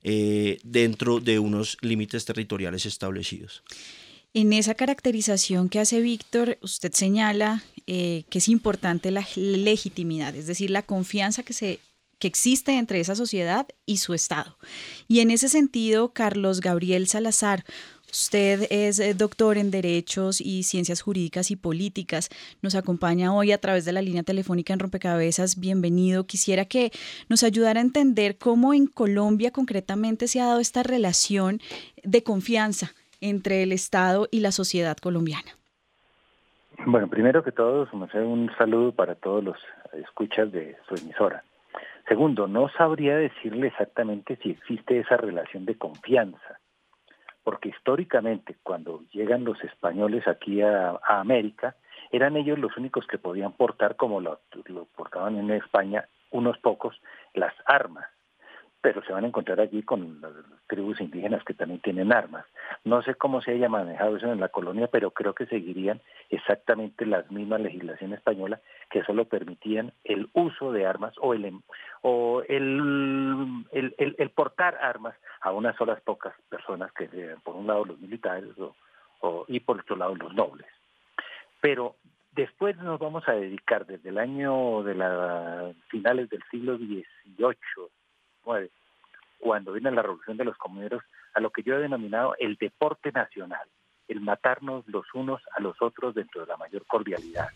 eh, 0.08 0.60
dentro 0.64 1.20
de 1.20 1.40
unos 1.40 1.78
límites 1.82 2.26
territoriales 2.26 2.86
establecidos. 2.86 3.64
En 4.36 4.54
esa 4.54 4.76
caracterización 4.76 5.68
que 5.68 5.80
hace 5.80 6.00
Víctor, 6.00 6.60
usted 6.62 6.94
señala 6.94 7.64
que 7.86 8.26
es 8.32 8.50
importante 8.50 9.12
la 9.12 9.26
legitimidad, 9.36 10.36
es 10.36 10.48
decir, 10.48 10.72
la 10.72 10.82
confianza 10.82 11.44
que 11.44 11.54
se 11.54 11.80
que 12.20 12.28
existe 12.28 12.78
entre 12.78 13.00
esa 13.00 13.16
sociedad 13.16 13.68
y 13.86 13.98
su 13.98 14.14
Estado. 14.14 14.58
Y 15.08 15.20
en 15.20 15.32
ese 15.32 15.50
sentido, 15.50 16.14
Carlos 16.14 16.62
Gabriel 16.62 17.08
Salazar, 17.08 17.66
Usted 18.16 18.68
es 18.70 19.02
eh, 19.02 19.14
doctor 19.14 19.58
en 19.58 19.72
Derechos 19.72 20.40
y 20.40 20.64
Ciencias 20.64 21.02
Jurídicas 21.02 21.52
y 21.52 21.58
Políticas. 21.58 22.30
Nos 22.62 22.74
acompaña 22.76 23.36
hoy 23.36 23.52
a 23.52 23.60
través 23.60 23.84
de 23.84 23.92
la 23.92 24.02
línea 24.02 24.24
telefónica 24.24 24.72
en 24.72 24.80
Rompecabezas. 24.80 25.60
Bienvenido. 25.60 26.26
Quisiera 26.26 26.64
que 26.64 26.92
nos 27.28 27.44
ayudara 27.44 27.82
a 27.82 27.84
entender 27.84 28.38
cómo 28.38 28.74
en 28.74 28.88
Colombia 28.88 29.52
concretamente 29.52 30.30
se 30.30 30.40
ha 30.40 30.46
dado 30.46 30.62
esta 30.62 30.82
relación 30.82 31.60
de 32.06 32.24
confianza 32.24 32.92
entre 33.20 33.64
el 33.64 33.74
Estado 33.74 34.30
y 34.32 34.40
la 34.40 34.54
sociedad 34.54 34.96
colombiana. 34.96 35.52
Bueno, 36.86 37.10
primero 37.10 37.44
que 37.44 37.52
todo, 37.52 37.86
un 37.92 38.50
saludo 38.58 38.94
para 38.94 39.16
todos 39.16 39.44
los 39.44 39.58
escuchas 39.92 40.54
de 40.54 40.78
su 40.88 40.96
emisora. 40.96 41.44
Segundo, 42.08 42.48
no 42.48 42.70
sabría 42.78 43.18
decirle 43.18 43.68
exactamente 43.68 44.38
si 44.42 44.52
existe 44.52 45.00
esa 45.00 45.18
relación 45.18 45.66
de 45.66 45.76
confianza, 45.76 46.60
porque 47.46 47.70
históricamente 47.70 48.58
cuando 48.64 49.04
llegan 49.12 49.46
los 49.46 49.64
españoles 49.64 50.28
aquí 50.28 50.62
a, 50.62 51.00
América, 51.08 51.76
eran 52.12 52.36
ellos 52.36 52.60
los 52.60 52.76
únicos 52.76 53.06
que 53.08 53.20
podían 53.20 53.54
portar, 53.54 53.96
como 53.96 54.20
lo 54.20 54.40
portaban 54.96 55.38
en 55.38 55.52
España, 55.52 56.10
unos 56.32 56.58
pocos, 56.58 57.00
las 57.34 57.54
armas 57.66 58.06
pero 58.86 59.02
se 59.02 59.14
van 59.14 59.24
a 59.24 59.28
encontrar 59.30 59.60
allí 59.60 59.82
con 59.82 60.22
las 60.22 60.32
tribus 60.68 61.02
indígenas 61.02 61.44
que 61.44 61.56
también 61.56 61.82
tienen 61.82 62.14
armas. 62.14 62.46
No 62.84 63.02
sé 63.02 63.16
cómo 63.16 63.42
se 63.42 63.50
haya 63.50 63.68
manejado 63.68 64.16
eso 64.16 64.32
en 64.32 64.40
la 64.40 64.50
colonia, 64.50 64.86
pero 64.86 65.10
creo 65.10 65.34
que 65.34 65.48
seguirían 65.48 66.02
exactamente 66.30 67.08
las 67.08 67.32
mismas 67.32 67.62
legislación 67.62 68.14
española 68.14 68.62
que 68.92 69.04
solo 69.04 69.26
permitían 69.26 69.92
el 70.04 70.30
uso 70.34 70.72
de 70.72 70.86
armas 70.86 71.16
o 71.20 71.34
el 71.34 71.46
em, 71.46 71.62
o 72.04 72.44
el, 72.48 73.66
el, 73.72 74.30
portar 74.30 74.78
armas 74.80 75.16
a 75.42 75.52
unas 75.52 75.76
solas 75.78 76.00
pocas 76.02 76.36
personas, 76.48 76.92
que 76.92 77.08
por 77.44 77.56
un 77.56 77.66
lado 77.66 77.86
los 77.86 78.00
militares 78.00 78.52
o, 78.60 79.46
y 79.48 79.62
por 79.62 79.80
otro 79.80 79.96
lado 79.96 80.14
los 80.14 80.32
nobles. 80.36 80.68
Pero 81.60 81.96
después 82.34 82.78
nos 82.78 83.00
vamos 83.00 83.28
a 83.28 83.32
dedicar 83.32 83.88
desde 83.88 84.10
el 84.10 84.20
año 84.20 84.84
de 84.84 84.94
las 84.94 85.76
finales 85.88 86.30
del 86.30 86.44
siglo 86.52 86.78
XVIII 86.78 87.90
cuando 89.40 89.74
viene 89.74 89.92
la 89.92 90.02
revolución 90.02 90.38
de 90.38 90.46
los 90.46 90.58
comuneros, 90.58 91.04
a 91.34 91.40
lo 91.40 91.50
que 91.50 91.64
yo 91.64 91.76
he 91.76 91.82
denominado 91.82 92.36
el 92.40 92.56
deporte 92.56 93.12
nacional, 93.12 93.68
el 94.08 94.22
matarnos 94.22 94.88
los 94.88 95.06
unos 95.14 95.42
a 95.56 95.62
los 95.62 95.82
otros 95.82 96.16
dentro 96.16 96.42
de 96.42 96.48
la 96.48 96.58
mayor 96.58 96.86
cordialidad. 96.86 97.50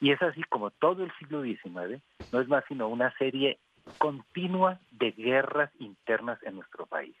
Y 0.00 0.12
es 0.12 0.20
así 0.22 0.42
como 0.44 0.70
todo 0.70 1.04
el 1.04 1.12
siglo 1.18 1.42
XIX 1.42 2.02
no 2.32 2.40
es 2.40 2.48
más 2.48 2.64
sino 2.68 2.88
una 2.88 3.16
serie 3.16 3.58
continua 3.98 4.78
de 4.90 5.12
guerras 5.12 5.70
internas 5.78 6.42
en 6.42 6.56
nuestro 6.56 6.86
país, 6.86 7.16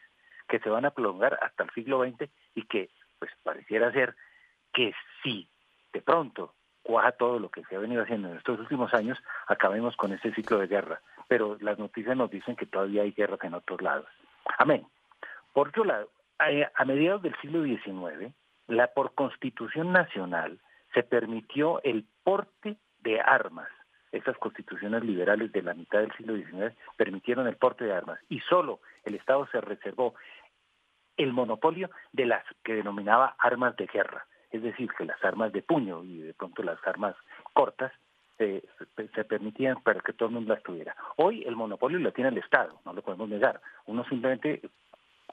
que 0.48 0.58
se 0.58 0.68
van 0.68 0.84
a 0.84 0.90
prolongar 0.90 1.38
hasta 1.42 1.64
el 1.64 1.70
siglo 1.70 2.04
XX 2.04 2.28
y 2.54 2.62
que 2.62 2.90
pues 3.18 3.30
pareciera 3.42 3.92
ser 3.92 4.14
que 4.72 4.92
si 5.22 5.48
de 5.92 6.02
pronto 6.02 6.52
cuaja 6.82 7.12
todo 7.12 7.38
lo 7.38 7.50
que 7.50 7.64
se 7.64 7.76
ha 7.76 7.78
venido 7.78 8.02
haciendo 8.02 8.30
en 8.30 8.36
estos 8.36 8.60
últimos 8.60 8.92
años, 8.94 9.18
acabemos 9.48 9.96
con 9.96 10.12
ese 10.12 10.32
ciclo 10.34 10.58
de 10.58 10.66
guerra 10.66 11.00
pero 11.28 11.56
las 11.60 11.78
noticias 11.78 12.16
nos 12.16 12.30
dicen 12.30 12.56
que 12.56 12.66
todavía 12.66 13.02
hay 13.02 13.12
guerras 13.12 13.40
en 13.42 13.54
otros 13.54 13.80
lados. 13.82 14.06
Amén. 14.58 14.86
Por 15.52 15.68
otro 15.68 15.84
lado, 15.84 16.10
a 16.38 16.84
mediados 16.84 17.22
del 17.22 17.34
siglo 17.40 17.64
XIX, 17.64 18.32
la 18.66 18.88
por 18.88 19.14
constitución 19.14 19.92
nacional 19.92 20.58
se 20.94 21.02
permitió 21.02 21.82
el 21.82 22.04
porte 22.22 22.76
de 23.00 23.20
armas. 23.20 23.68
Esas 24.12 24.36
constituciones 24.38 25.04
liberales 25.04 25.52
de 25.52 25.62
la 25.62 25.74
mitad 25.74 26.00
del 26.00 26.12
siglo 26.16 26.36
XIX 26.36 26.74
permitieron 26.96 27.46
el 27.46 27.56
porte 27.56 27.84
de 27.84 27.92
armas 27.92 28.18
y 28.28 28.40
solo 28.40 28.80
el 29.04 29.14
Estado 29.14 29.46
se 29.52 29.60
reservó 29.60 30.14
el 31.16 31.32
monopolio 31.32 31.90
de 32.12 32.26
las 32.26 32.44
que 32.62 32.74
denominaba 32.74 33.36
armas 33.38 33.76
de 33.76 33.86
guerra, 33.86 34.26
es 34.50 34.62
decir, 34.62 34.90
que 34.96 35.04
las 35.04 35.22
armas 35.24 35.52
de 35.52 35.62
puño 35.62 36.04
y 36.04 36.18
de 36.18 36.34
pronto 36.34 36.62
las 36.62 36.78
armas 36.86 37.16
cortas 37.52 37.92
se, 38.38 38.62
permitían 39.24 39.82
para 39.82 40.00
que 40.00 40.12
todo 40.12 40.28
el 40.28 40.34
mundo 40.34 40.54
las 40.54 40.62
tuviera. 40.62 40.94
Hoy 41.16 41.44
el 41.44 41.56
monopolio 41.56 41.98
lo 41.98 42.12
tiene 42.12 42.30
el 42.30 42.38
Estado, 42.38 42.80
no 42.84 42.92
lo 42.92 43.02
podemos 43.02 43.28
negar. 43.28 43.60
Uno 43.86 44.04
simplemente 44.08 44.60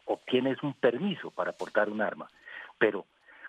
obtiene 0.06 0.56
un 0.62 0.74
permiso 0.74 1.32
para 1.32 1.52
portar 1.52 1.90
un 1.90 2.02
arma. 2.02 2.30
Pero 2.78 3.06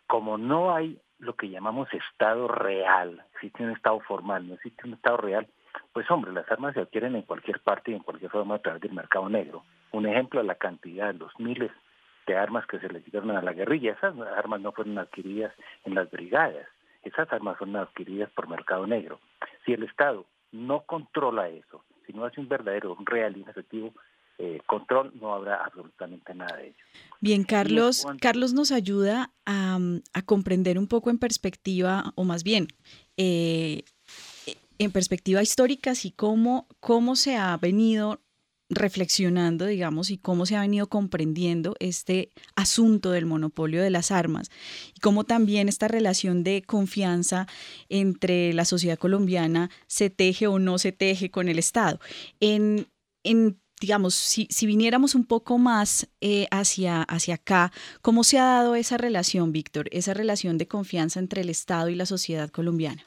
como 0.06 0.38
no 0.38 0.74
hay 0.74 0.98
lo 1.18 1.34
que 1.34 1.48
llamamos 1.48 1.88
Estado 1.92 2.48
real, 2.48 3.24
existe 3.34 3.62
un 3.62 3.70
Estado 3.70 4.00
formal, 4.00 4.46
no 4.48 4.54
existe 4.54 4.86
un 4.86 4.94
Estado 4.94 5.16
real, 5.16 5.46
pues 5.92 6.10
hombre, 6.10 6.32
las 6.32 6.50
armas 6.50 6.74
se 6.74 6.80
adquieren 6.80 7.16
en 7.16 7.22
cualquier 7.22 7.60
parte 7.60 7.90
y 7.90 7.94
en 7.94 8.02
cualquier 8.02 8.30
forma 8.30 8.56
a 8.56 8.60
través 8.60 8.82
del 8.82 8.92
mercado 8.92 9.28
negro. 9.28 9.64
Un 9.92 10.06
ejemplo 10.06 10.42
la 10.42 10.56
cantidad, 10.56 11.14
los 11.14 11.32
miles 11.38 11.70
de 12.26 12.36
armas 12.36 12.66
que 12.66 12.78
se 12.78 12.88
le 12.88 13.00
dieron 13.00 13.30
a 13.30 13.42
la 13.42 13.52
guerrilla. 13.52 13.92
Esas 13.92 14.16
armas 14.36 14.60
no 14.60 14.72
fueron 14.72 14.98
adquiridas 14.98 15.52
en 15.84 15.94
las 15.94 16.10
brigadas, 16.10 16.66
esas 17.04 17.32
armas 17.32 17.58
son 17.58 17.76
adquiridas 17.76 18.30
por 18.30 18.48
mercado 18.48 18.86
negro. 18.86 19.20
Si 19.64 19.72
el 19.72 19.82
Estado 19.82 20.26
no 20.52 20.82
controla 20.82 21.48
eso, 21.48 21.84
si 22.06 22.12
no 22.12 22.24
hace 22.24 22.40
un 22.40 22.48
verdadero, 22.48 22.94
un 22.94 23.06
real 23.06 23.36
y 23.36 23.42
un 23.42 23.48
efectivo 23.48 23.92
eh, 24.38 24.60
control, 24.66 25.12
no 25.20 25.32
habrá 25.32 25.64
absolutamente 25.64 26.34
nada 26.34 26.56
de 26.56 26.68
ello. 26.68 26.84
Bien, 27.20 27.44
Carlos, 27.44 28.04
Carlos 28.20 28.52
nos 28.52 28.72
ayuda 28.72 29.30
a, 29.46 29.78
comprender 30.26 30.78
un 30.78 30.88
poco 30.88 31.10
en 31.10 31.18
perspectiva, 31.18 32.12
o 32.16 32.24
más 32.24 32.42
bien, 32.42 32.66
eh, 33.16 33.84
en 34.78 34.90
perspectiva 34.90 35.40
histórica, 35.40 35.92
así 35.92 36.10
cómo, 36.10 36.66
cómo 36.80 37.14
se 37.14 37.36
ha 37.36 37.56
venido 37.56 38.20
reflexionando, 38.70 39.66
digamos, 39.66 40.10
y 40.10 40.18
cómo 40.18 40.46
se 40.46 40.56
ha 40.56 40.60
venido 40.60 40.88
comprendiendo 40.88 41.74
este 41.80 42.30
asunto 42.56 43.10
del 43.10 43.26
monopolio 43.26 43.82
de 43.82 43.90
las 43.90 44.10
armas 44.10 44.50
y 44.94 45.00
cómo 45.00 45.24
también 45.24 45.68
esta 45.68 45.88
relación 45.88 46.44
de 46.44 46.62
confianza 46.62 47.46
entre 47.88 48.52
la 48.52 48.64
sociedad 48.64 48.98
colombiana 48.98 49.70
se 49.86 50.10
teje 50.10 50.46
o 50.46 50.58
no 50.58 50.78
se 50.78 50.92
teje 50.92 51.30
con 51.30 51.48
el 51.48 51.58
Estado. 51.58 52.00
En, 52.40 52.88
en 53.22 53.60
digamos, 53.80 54.14
si, 54.14 54.48
si, 54.50 54.66
viniéramos 54.66 55.14
un 55.14 55.26
poco 55.26 55.58
más 55.58 56.08
eh, 56.20 56.46
hacia, 56.50 57.02
hacia 57.02 57.34
acá, 57.34 57.72
¿cómo 58.00 58.24
se 58.24 58.38
ha 58.38 58.44
dado 58.44 58.76
esa 58.76 58.96
relación, 58.96 59.52
Víctor, 59.52 59.88
esa 59.92 60.14
relación 60.14 60.56
de 60.58 60.68
confianza 60.68 61.20
entre 61.20 61.42
el 61.42 61.50
Estado 61.50 61.90
y 61.90 61.94
la 61.94 62.06
sociedad 62.06 62.50
colombiana? 62.50 63.04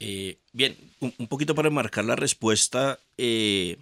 Eh, 0.00 0.38
bien, 0.52 0.76
un, 1.00 1.28
poquito 1.28 1.54
para 1.54 1.70
marcar 1.70 2.04
la 2.04 2.16
respuesta. 2.16 2.98
Eh, 3.16 3.78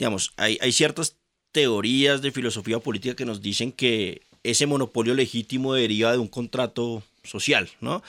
digamos, 0.00 0.32
hay, 0.38 0.72
ciertas 0.72 1.18
teorías 1.52 2.22
de 2.22 2.32
filosofía 2.32 2.78
política 2.78 3.14
que 3.14 3.26
nos 3.26 3.42
dicen 3.42 3.70
que 3.70 4.22
ese 4.42 4.64
monopolio 4.64 5.12
legítimo 5.14 5.74
deriva 5.74 6.10
de 6.12 6.16
un 6.18 6.26
contrato 6.26 7.02
social, 7.22 7.68
¿no? 7.82 8.02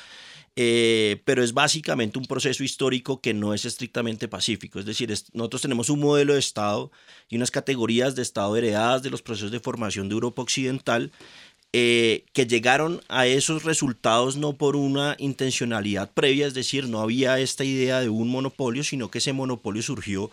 Eh, 0.55 1.21
pero 1.25 1.43
es 1.43 1.53
básicamente 1.53 2.17
un 2.17 2.27
proceso 2.27 2.63
histórico 2.63 3.19
que 3.19 3.33
no 3.33 3.53
es 3.53 3.65
estrictamente 3.65 4.29
pacífico. 4.29 4.79
Es 4.79 4.85
decir, 4.85 5.13
nosotros 5.33 5.61
tenemos 5.61 5.89
un 5.89 5.99
modelo 5.99 6.33
de 6.33 6.39
Estado 6.39 6.91
y 7.29 7.35
unas 7.35 7.51
categorías 7.51 8.15
de 8.15 8.21
Estado 8.21 8.55
heredadas 8.55 9.03
de 9.03 9.09
los 9.09 9.21
procesos 9.21 9.51
de 9.51 9.59
formación 9.59 10.07
de 10.07 10.13
Europa 10.13 10.41
Occidental 10.41 11.11
eh, 11.73 12.23
que 12.31 12.47
llegaron 12.47 13.01
a 13.09 13.27
esos 13.27 13.63
resultados 13.63 14.37
no 14.37 14.53
por 14.53 14.77
una 14.77 15.15
intencionalidad 15.19 16.11
previa, 16.13 16.47
es 16.47 16.53
decir, 16.53 16.87
no 16.87 17.01
había 17.01 17.39
esta 17.39 17.65
idea 17.65 17.99
de 17.99 18.09
un 18.09 18.29
monopolio, 18.29 18.83
sino 18.85 19.11
que 19.11 19.17
ese 19.17 19.33
monopolio 19.33 19.81
surgió 19.81 20.31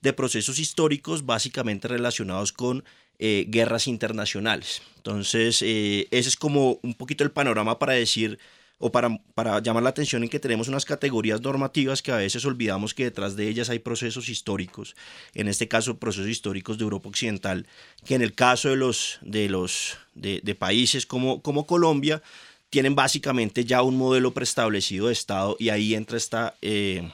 de 0.00 0.12
procesos 0.12 0.58
históricos 0.58 1.26
básicamente 1.26 1.88
relacionados 1.88 2.52
con 2.52 2.84
eh, 3.18 3.44
guerras 3.48 3.86
internacionales. 3.86 4.82
Entonces, 4.96 5.62
eh, 5.62 6.08
ese 6.10 6.28
es 6.28 6.36
como 6.36 6.78
un 6.82 6.94
poquito 6.94 7.24
el 7.24 7.30
panorama 7.30 7.78
para 7.78 7.92
decir 7.92 8.38
o 8.82 8.90
para, 8.90 9.20
para 9.34 9.60
llamar 9.60 9.82
la 9.82 9.90
atención 9.90 10.22
en 10.22 10.30
que 10.30 10.40
tenemos 10.40 10.66
unas 10.66 10.86
categorías 10.86 11.42
normativas 11.42 12.00
que 12.00 12.12
a 12.12 12.16
veces 12.16 12.46
olvidamos 12.46 12.94
que 12.94 13.04
detrás 13.04 13.36
de 13.36 13.46
ellas 13.46 13.68
hay 13.68 13.78
procesos 13.78 14.30
históricos, 14.30 14.96
en 15.34 15.48
este 15.48 15.68
caso 15.68 15.98
procesos 15.98 16.28
históricos 16.28 16.78
de 16.78 16.84
Europa 16.84 17.10
Occidental, 17.10 17.66
que 18.06 18.14
en 18.14 18.22
el 18.22 18.32
caso 18.32 18.70
de 18.70 18.76
los, 18.76 19.18
de 19.20 19.50
los 19.50 19.98
de, 20.14 20.54
países 20.54 21.04
como, 21.04 21.42
como 21.42 21.66
Colombia, 21.66 22.22
tienen 22.70 22.94
básicamente 22.94 23.66
ya 23.66 23.82
un 23.82 23.98
modelo 23.98 24.32
preestablecido 24.32 25.08
de 25.08 25.12
Estado 25.12 25.56
y 25.58 25.68
ahí 25.68 25.94
entra 25.94 26.16
esta, 26.16 26.54
eh, 26.62 27.10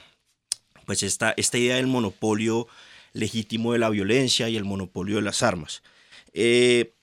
pues 0.87 1.03
esta, 1.03 1.33
esta 1.35 1.57
idea 1.57 1.75
del 1.75 1.85
monopolio 1.85 2.67
legítimo 3.11 3.73
de 3.73 3.79
la 3.79 3.89
violencia 3.89 4.47
y 4.47 4.55
el 4.55 4.63
monopolio 4.63 5.17
de 5.17 5.21
las 5.21 5.43
armas. 5.43 5.83
Eh, 6.33 6.93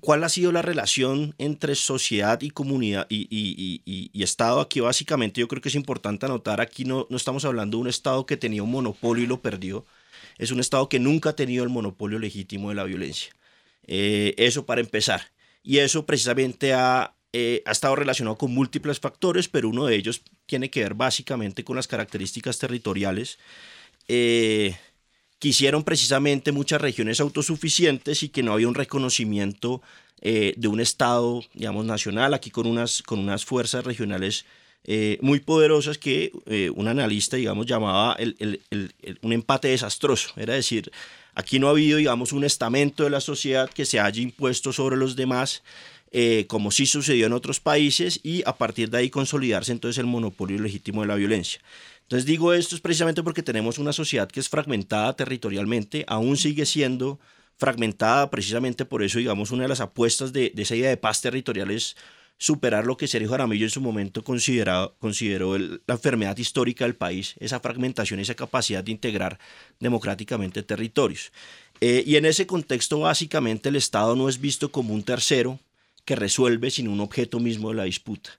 ¿Cuál 0.00 0.24
ha 0.24 0.30
sido 0.30 0.50
la 0.50 0.62
relación 0.62 1.34
entre 1.36 1.74
sociedad 1.74 2.40
y 2.40 2.50
comunidad 2.50 3.06
y, 3.10 4.22
Estado? 4.22 4.60
Aquí 4.60 4.80
básicamente 4.80 5.40
yo 5.40 5.48
creo 5.48 5.60
que 5.60 5.68
es 5.68 5.74
importante 5.74 6.24
anotar, 6.24 6.60
aquí 6.62 6.84
no, 6.84 7.06
no 7.10 7.16
estamos 7.16 7.44
hablando 7.44 7.76
de 7.76 7.82
un 7.82 7.88
Estado 7.88 8.24
que 8.24 8.38
tenía 8.38 8.62
un 8.62 8.70
monopolio 8.70 9.24
y 9.24 9.26
lo 9.26 9.42
perdió, 9.42 9.84
es 10.38 10.50
un 10.50 10.60
Estado 10.60 10.88
que 10.88 10.98
nunca 10.98 11.30
ha 11.30 11.36
tenido 11.36 11.64
el 11.64 11.70
monopolio 11.70 12.18
legítimo 12.18 12.70
de 12.70 12.76
la 12.76 12.84
violencia. 12.84 13.32
Eh, 13.86 14.34
eso 14.38 14.64
para 14.64 14.80
empezar. 14.80 15.32
Y 15.62 15.78
eso 15.78 16.06
precisamente 16.06 16.72
ha, 16.72 17.14
eh, 17.32 17.62
ha 17.66 17.72
estado 17.72 17.96
relacionado 17.96 18.36
con 18.36 18.52
múltiples 18.52 19.00
factores, 19.00 19.48
pero 19.48 19.68
uno 19.68 19.86
de 19.86 19.96
ellos 19.96 20.22
tiene 20.46 20.70
que 20.70 20.82
ver 20.82 20.94
básicamente 20.94 21.64
con 21.64 21.76
las 21.76 21.86
características 21.86 22.58
territoriales. 22.58 23.38
Eh, 24.08 24.76
quisieron 25.38 25.84
precisamente 25.84 26.52
muchas 26.52 26.80
regiones 26.80 27.20
autosuficientes 27.20 28.22
y 28.22 28.28
que 28.28 28.42
no 28.42 28.52
había 28.52 28.68
un 28.68 28.74
reconocimiento 28.74 29.82
eh, 30.20 30.54
de 30.56 30.68
un 30.68 30.80
Estado, 30.80 31.42
digamos, 31.54 31.84
nacional, 31.84 32.34
aquí 32.34 32.50
con 32.50 32.66
unas, 32.66 33.02
con 33.02 33.20
unas 33.20 33.44
fuerzas 33.44 33.84
regionales 33.84 34.44
eh, 34.84 35.18
muy 35.20 35.40
poderosas 35.40 35.98
que 35.98 36.32
eh, 36.46 36.70
un 36.74 36.88
analista, 36.88 37.36
digamos, 37.36 37.66
llamaba 37.66 38.16
el, 38.18 38.62
un 39.22 39.32
empate 39.32 39.68
desastroso. 39.68 40.30
Era 40.36 40.54
decir, 40.54 40.90
aquí 41.34 41.58
no 41.58 41.68
ha 41.68 41.70
habido, 41.70 41.98
digamos, 41.98 42.32
un 42.32 42.42
estamento 42.42 43.04
de 43.04 43.10
la 43.10 43.20
sociedad 43.20 43.70
que 43.70 43.84
se 43.84 44.00
haya 44.00 44.22
impuesto 44.22 44.72
sobre 44.72 44.96
los 44.96 45.14
demás, 45.14 45.62
como 46.46 46.70
sí 46.70 46.86
sucedió 46.86 47.26
en 47.26 47.32
otros 47.32 47.60
países, 47.60 48.20
y 48.22 48.42
a 48.46 48.56
partir 48.56 48.90
de 48.90 48.98
ahí 48.98 49.10
consolidarse 49.10 49.72
entonces 49.72 49.98
el 49.98 50.06
monopolio 50.06 50.60
legítimo 50.60 51.02
de 51.02 51.08
la 51.08 51.14
violencia. 51.14 51.60
Entonces 52.08 52.24
digo 52.24 52.54
esto 52.54 52.74
es 52.74 52.80
precisamente 52.80 53.22
porque 53.22 53.42
tenemos 53.42 53.76
una 53.76 53.92
sociedad 53.92 54.28
que 54.28 54.40
es 54.40 54.48
fragmentada 54.48 55.14
territorialmente, 55.14 56.06
aún 56.08 56.38
sigue 56.38 56.64
siendo 56.64 57.20
fragmentada, 57.58 58.30
precisamente 58.30 58.86
por 58.86 59.02
eso, 59.02 59.18
digamos, 59.18 59.50
una 59.50 59.64
de 59.64 59.68
las 59.68 59.80
apuestas 59.80 60.32
de, 60.32 60.50
esa 60.56 60.74
idea 60.74 60.88
de 60.88 60.96
paz 60.96 61.20
territorial 61.20 61.70
es 61.70 61.96
superar 62.38 62.86
lo 62.86 62.96
que 62.96 63.08
Sergio 63.08 63.28
Jaramillo 63.28 63.66
en 63.66 63.70
su 63.70 63.82
momento 63.82 64.24
consideró 64.24 65.58
la 65.58 65.94
enfermedad 65.94 66.38
histórica 66.38 66.84
del 66.84 66.94
país, 66.94 67.34
esa 67.40 67.60
fragmentación, 67.60 68.20
esa 68.20 68.34
capacidad 68.34 68.82
de 68.82 68.92
integrar 68.92 69.38
democráticamente 69.80 70.62
territorios. 70.62 71.32
Eh, 71.80 72.04
y 72.06 72.16
en 72.16 72.24
ese 72.24 72.46
contexto, 72.46 73.00
básicamente, 73.00 73.68
el 73.68 73.76
Estado 73.76 74.16
no 74.16 74.28
es 74.28 74.40
visto 74.40 74.70
como 74.70 74.94
un 74.94 75.02
tercero 75.02 75.58
que 76.08 76.16
resuelve, 76.16 76.70
sino 76.70 76.90
un 76.90 77.00
objeto 77.00 77.38
mismo 77.38 77.68
de 77.68 77.74
la 77.74 77.84
disputa. 77.84 78.30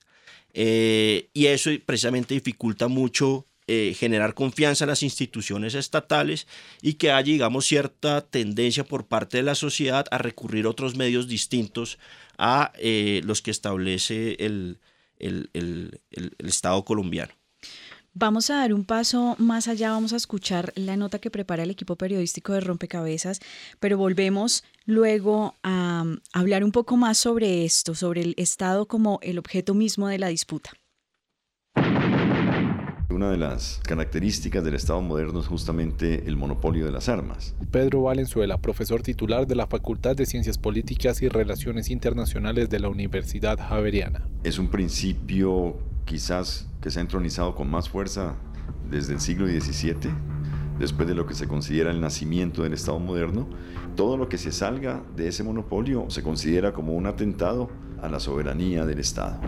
Eh, 0.54 1.28
y 1.32 1.46
eso 1.46 1.70
precisamente 1.86 2.34
dificulta 2.34 2.88
mucho 2.88 3.46
eh, 3.68 3.94
generar 3.96 4.34
confianza 4.34 4.82
en 4.82 4.88
las 4.88 5.04
instituciones 5.04 5.76
estatales 5.76 6.48
y 6.82 6.94
que 6.94 7.12
haya, 7.12 7.32
digamos, 7.32 7.66
cierta 7.66 8.22
tendencia 8.22 8.82
por 8.82 9.06
parte 9.06 9.36
de 9.36 9.44
la 9.44 9.54
sociedad 9.54 10.04
a 10.10 10.18
recurrir 10.18 10.66
a 10.66 10.70
otros 10.70 10.96
medios 10.96 11.28
distintos 11.28 12.00
a 12.38 12.72
eh, 12.78 13.20
los 13.24 13.40
que 13.40 13.52
establece 13.52 14.34
el, 14.40 14.80
el 15.20 16.00
Estado 16.40 16.84
colombiano. 16.84 17.39
Vamos 18.12 18.50
a 18.50 18.56
dar 18.56 18.74
un 18.74 18.84
paso 18.84 19.36
más 19.38 19.68
allá, 19.68 19.92
vamos 19.92 20.12
a 20.12 20.16
escuchar 20.16 20.72
la 20.74 20.96
nota 20.96 21.20
que 21.20 21.30
prepara 21.30 21.62
el 21.62 21.70
equipo 21.70 21.94
periodístico 21.94 22.52
de 22.52 22.60
Rompecabezas, 22.60 23.38
pero 23.78 23.96
volvemos 23.96 24.64
luego 24.84 25.54
a 25.62 26.04
hablar 26.32 26.64
un 26.64 26.72
poco 26.72 26.96
más 26.96 27.18
sobre 27.18 27.64
esto, 27.64 27.94
sobre 27.94 28.22
el 28.22 28.34
Estado 28.36 28.86
como 28.86 29.20
el 29.22 29.38
objeto 29.38 29.74
mismo 29.74 30.08
de 30.08 30.18
la 30.18 30.26
disputa. 30.26 30.70
Una 33.10 33.30
de 33.30 33.36
las 33.36 33.80
características 33.84 34.64
del 34.64 34.74
Estado 34.74 35.00
moderno 35.02 35.38
es 35.38 35.46
justamente 35.46 36.26
el 36.26 36.36
monopolio 36.36 36.86
de 36.86 36.92
las 36.92 37.08
armas. 37.08 37.54
Pedro 37.70 38.02
Valenzuela, 38.02 38.58
profesor 38.58 39.02
titular 39.02 39.46
de 39.46 39.54
la 39.54 39.68
Facultad 39.68 40.16
de 40.16 40.26
Ciencias 40.26 40.58
Políticas 40.58 41.22
y 41.22 41.28
Relaciones 41.28 41.90
Internacionales 41.90 42.70
de 42.70 42.80
la 42.80 42.88
Universidad 42.88 43.58
Javeriana. 43.58 44.26
Es 44.42 44.58
un 44.58 44.68
principio 44.68 45.78
quizás 46.10 46.68
que 46.82 46.90
se 46.90 46.98
ha 46.98 47.02
entronizado 47.02 47.54
con 47.54 47.70
más 47.70 47.88
fuerza 47.88 48.34
desde 48.90 49.12
el 49.12 49.20
siglo 49.20 49.46
XVII, 49.46 50.10
después 50.76 51.06
de 51.06 51.14
lo 51.14 51.24
que 51.24 51.34
se 51.34 51.46
considera 51.46 51.92
el 51.92 52.00
nacimiento 52.00 52.64
del 52.64 52.72
Estado 52.72 52.98
moderno. 52.98 53.48
Todo 53.94 54.16
lo 54.16 54.28
que 54.28 54.36
se 54.36 54.50
salga 54.50 55.04
de 55.14 55.28
ese 55.28 55.44
monopolio 55.44 56.06
se 56.08 56.24
considera 56.24 56.72
como 56.72 56.94
un 56.94 57.06
atentado 57.06 57.70
a 58.02 58.08
la 58.08 58.18
soberanía 58.18 58.84
del 58.84 58.98
Estado. 58.98 59.40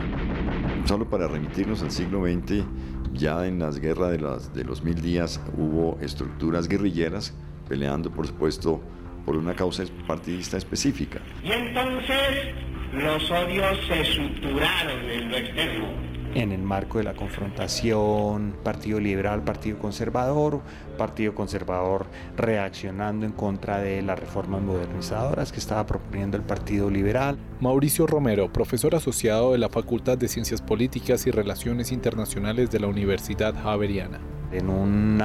Solo 0.85 1.11
para 1.11 1.27
remitirnos 1.27 1.83
al 1.83 1.91
siglo 1.91 2.23
XX, 2.23 2.65
ya 3.13 3.45
en 3.45 3.59
las 3.59 3.81
guerras 3.81 4.13
de, 4.53 4.61
de 4.61 4.65
los 4.65 4.85
mil 4.85 5.01
días 5.01 5.41
hubo 5.59 5.99
estructuras 6.01 6.69
guerrilleras 6.69 7.35
peleando, 7.69 8.13
por 8.13 8.29
supuesto, 8.29 8.81
por 9.27 9.37
una 9.37 9.57
causa 9.57 9.83
partidista 10.07 10.59
específica. 10.59 11.21
Y 11.43 11.51
entonces 11.51 12.55
los 12.93 13.29
odios 13.33 13.79
se 13.89 14.01
estructuraron 14.03 15.11
en 15.11 15.29
lo 15.29 15.37
externo 15.39 16.12
en 16.35 16.53
el 16.53 16.63
marco 16.63 16.99
de 16.99 17.05
la 17.05 17.15
confrontación 17.15 18.55
Partido 18.63 19.01
Liberal, 19.01 19.43
Partido 19.43 19.79
Conservador, 19.79 20.61
Partido 20.97 21.35
Conservador 21.35 22.07
reaccionando 22.37 23.27
en 23.27 23.33
contra 23.33 23.79
de 23.79 24.03
las 24.03 24.19
reformas 24.19 24.63
modernizadoras 24.63 25.53
que 25.53 25.59
estaba 25.59 25.87
proponiendo 25.87 26.37
el 26.37 26.43
Partido 26.43 26.91
Liberal. 26.91 27.37
Mauricio 27.61 28.07
Romero, 28.07 28.53
profesor 28.53 28.95
asociado 28.95 29.53
de 29.53 29.59
la 29.59 29.69
Facultad 29.69 30.19
de 30.19 30.29
Ciencias 30.29 30.63
Políticas 30.63 31.27
y 31.27 31.31
Relaciones 31.31 31.93
Internacionales 31.93 32.71
de 32.71 32.81
la 32.81 32.87
Universidad 32.87 33.55
Javeriana. 33.55 34.21
En 34.53 34.69
un 34.69 35.19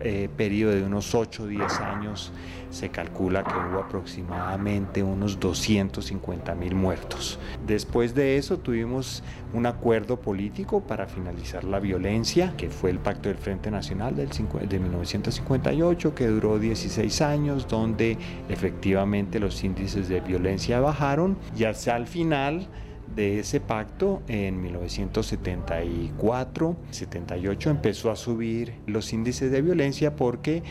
eh, 0.00 0.28
periodo 0.36 0.72
de 0.72 0.82
unos 0.82 1.14
8 1.14 1.44
o 1.44 1.46
10 1.46 1.80
años 1.80 2.32
se 2.74 2.88
calcula 2.88 3.44
que 3.44 3.54
hubo 3.54 3.80
aproximadamente 3.80 5.02
unos 5.02 5.38
250 5.38 6.54
mil 6.56 6.74
muertos. 6.74 7.38
Después 7.66 8.14
de 8.14 8.36
eso 8.36 8.58
tuvimos 8.58 9.22
un 9.52 9.66
acuerdo 9.66 10.20
político 10.20 10.80
para 10.80 11.06
finalizar 11.06 11.62
la 11.64 11.78
violencia, 11.78 12.54
que 12.56 12.70
fue 12.70 12.90
el 12.90 12.98
Pacto 12.98 13.28
del 13.28 13.38
Frente 13.38 13.70
Nacional 13.70 14.16
del 14.16 14.28
de 14.28 14.78
1958, 14.78 16.14
que 16.14 16.26
duró 16.26 16.58
16 16.58 17.20
años, 17.22 17.68
donde 17.68 18.18
efectivamente 18.48 19.38
los 19.38 19.62
índices 19.62 20.08
de 20.08 20.20
violencia 20.20 20.80
bajaron 20.80 21.38
y 21.56 21.64
hasta 21.64 21.96
el 21.96 22.08
final 22.08 22.66
de 23.14 23.40
ese 23.40 23.60
pacto 23.60 24.22
en 24.28 24.62
1974, 24.62 26.76
78 26.90 27.70
empezó 27.70 28.10
a 28.10 28.16
subir 28.16 28.74
los 28.86 29.12
índices 29.12 29.50
de 29.50 29.62
violencia 29.62 30.16
porque 30.16 30.62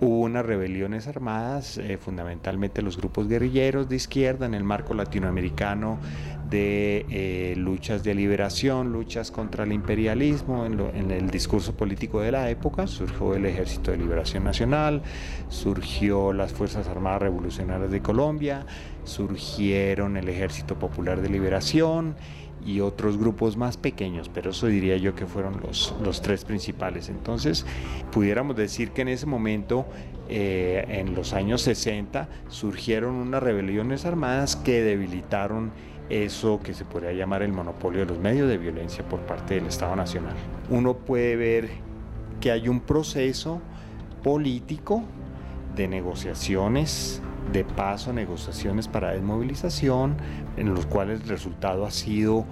hubo 0.00 0.20
unas 0.20 0.46
rebeliones 0.46 1.06
armadas, 1.06 1.78
eh, 1.78 1.98
fundamentalmente 1.98 2.82
los 2.82 2.96
grupos 2.96 3.28
guerrilleros 3.28 3.88
de 3.88 3.96
izquierda 3.96 4.46
en 4.46 4.54
el 4.54 4.64
marco 4.64 4.94
latinoamericano 4.94 5.98
de 6.50 7.06
eh, 7.10 7.54
luchas 7.56 8.02
de 8.02 8.14
liberación, 8.14 8.92
luchas 8.92 9.30
contra 9.30 9.64
el 9.64 9.72
imperialismo 9.72 10.66
en, 10.66 11.10
el 11.10 11.30
discurso 11.30 11.74
político 11.74 12.20
de 12.20 12.32
la 12.32 12.50
época. 12.50 12.86
Surgió 12.86 13.34
el 13.34 13.46
Ejército 13.46 13.92
de 13.92 13.98
Liberación 13.98 14.44
Nacional, 14.44 15.02
surgió 15.48 16.32
las 16.32 16.52
Fuerzas 16.52 16.88
Armadas 16.88 17.22
Revolucionarias 17.22 17.90
de 17.90 18.02
Colombia, 18.02 18.66
surgieron 19.04 20.16
el 20.16 20.28
Ejército 20.28 20.78
Popular 20.78 21.20
de 21.20 21.28
Liberación 21.28 22.16
y 22.64 22.80
otros 22.80 23.16
grupos 23.16 23.56
más 23.56 23.76
pequeños, 23.76 24.28
pero 24.28 24.50
eso 24.50 24.66
diría 24.66 24.96
yo 24.96 25.14
que 25.14 25.26
fueron 25.26 25.60
los, 25.62 25.94
los 26.02 26.20
tres 26.20 26.44
principales. 26.44 27.08
Entonces, 27.08 27.64
pudiéramos 28.12 28.56
decir 28.56 28.90
que 28.90 29.02
en 29.02 29.08
ese 29.08 29.26
momento, 29.26 29.86
eh, 30.28 30.84
en 30.88 31.14
los 31.14 31.32
años 31.32 31.62
60, 31.62 32.28
surgieron 32.48 33.14
unas 33.14 33.42
rebeliones 33.42 34.04
armadas 34.04 34.56
que 34.56 34.82
debilitaron 34.82 35.72
eso 36.10 36.60
que 36.62 36.74
se 36.74 36.84
podría 36.84 37.12
llamar 37.12 37.42
el 37.42 37.52
monopolio 37.52 38.00
de 38.00 38.06
los 38.06 38.18
medios 38.18 38.48
de 38.48 38.58
violencia 38.58 39.08
por 39.08 39.20
parte 39.20 39.54
del 39.54 39.66
Estado 39.66 39.96
Nacional. 39.96 40.34
Uno 40.68 40.94
puede 40.94 41.36
ver 41.36 41.70
que 42.40 42.50
hay 42.50 42.68
un 42.68 42.80
proceso 42.80 43.60
político 44.22 45.02
de 45.76 45.88
negociaciones 45.88 47.22
de 47.52 47.64
paso 47.64 48.12
negociaciones 48.12 48.86
para 48.86 49.10
desmovilización, 49.10 50.16
en 50.56 50.74
los 50.74 50.86
cuales 50.86 51.22
el 51.22 51.28
resultado 51.28 51.84
ha 51.84 51.90
sido 51.90 52.44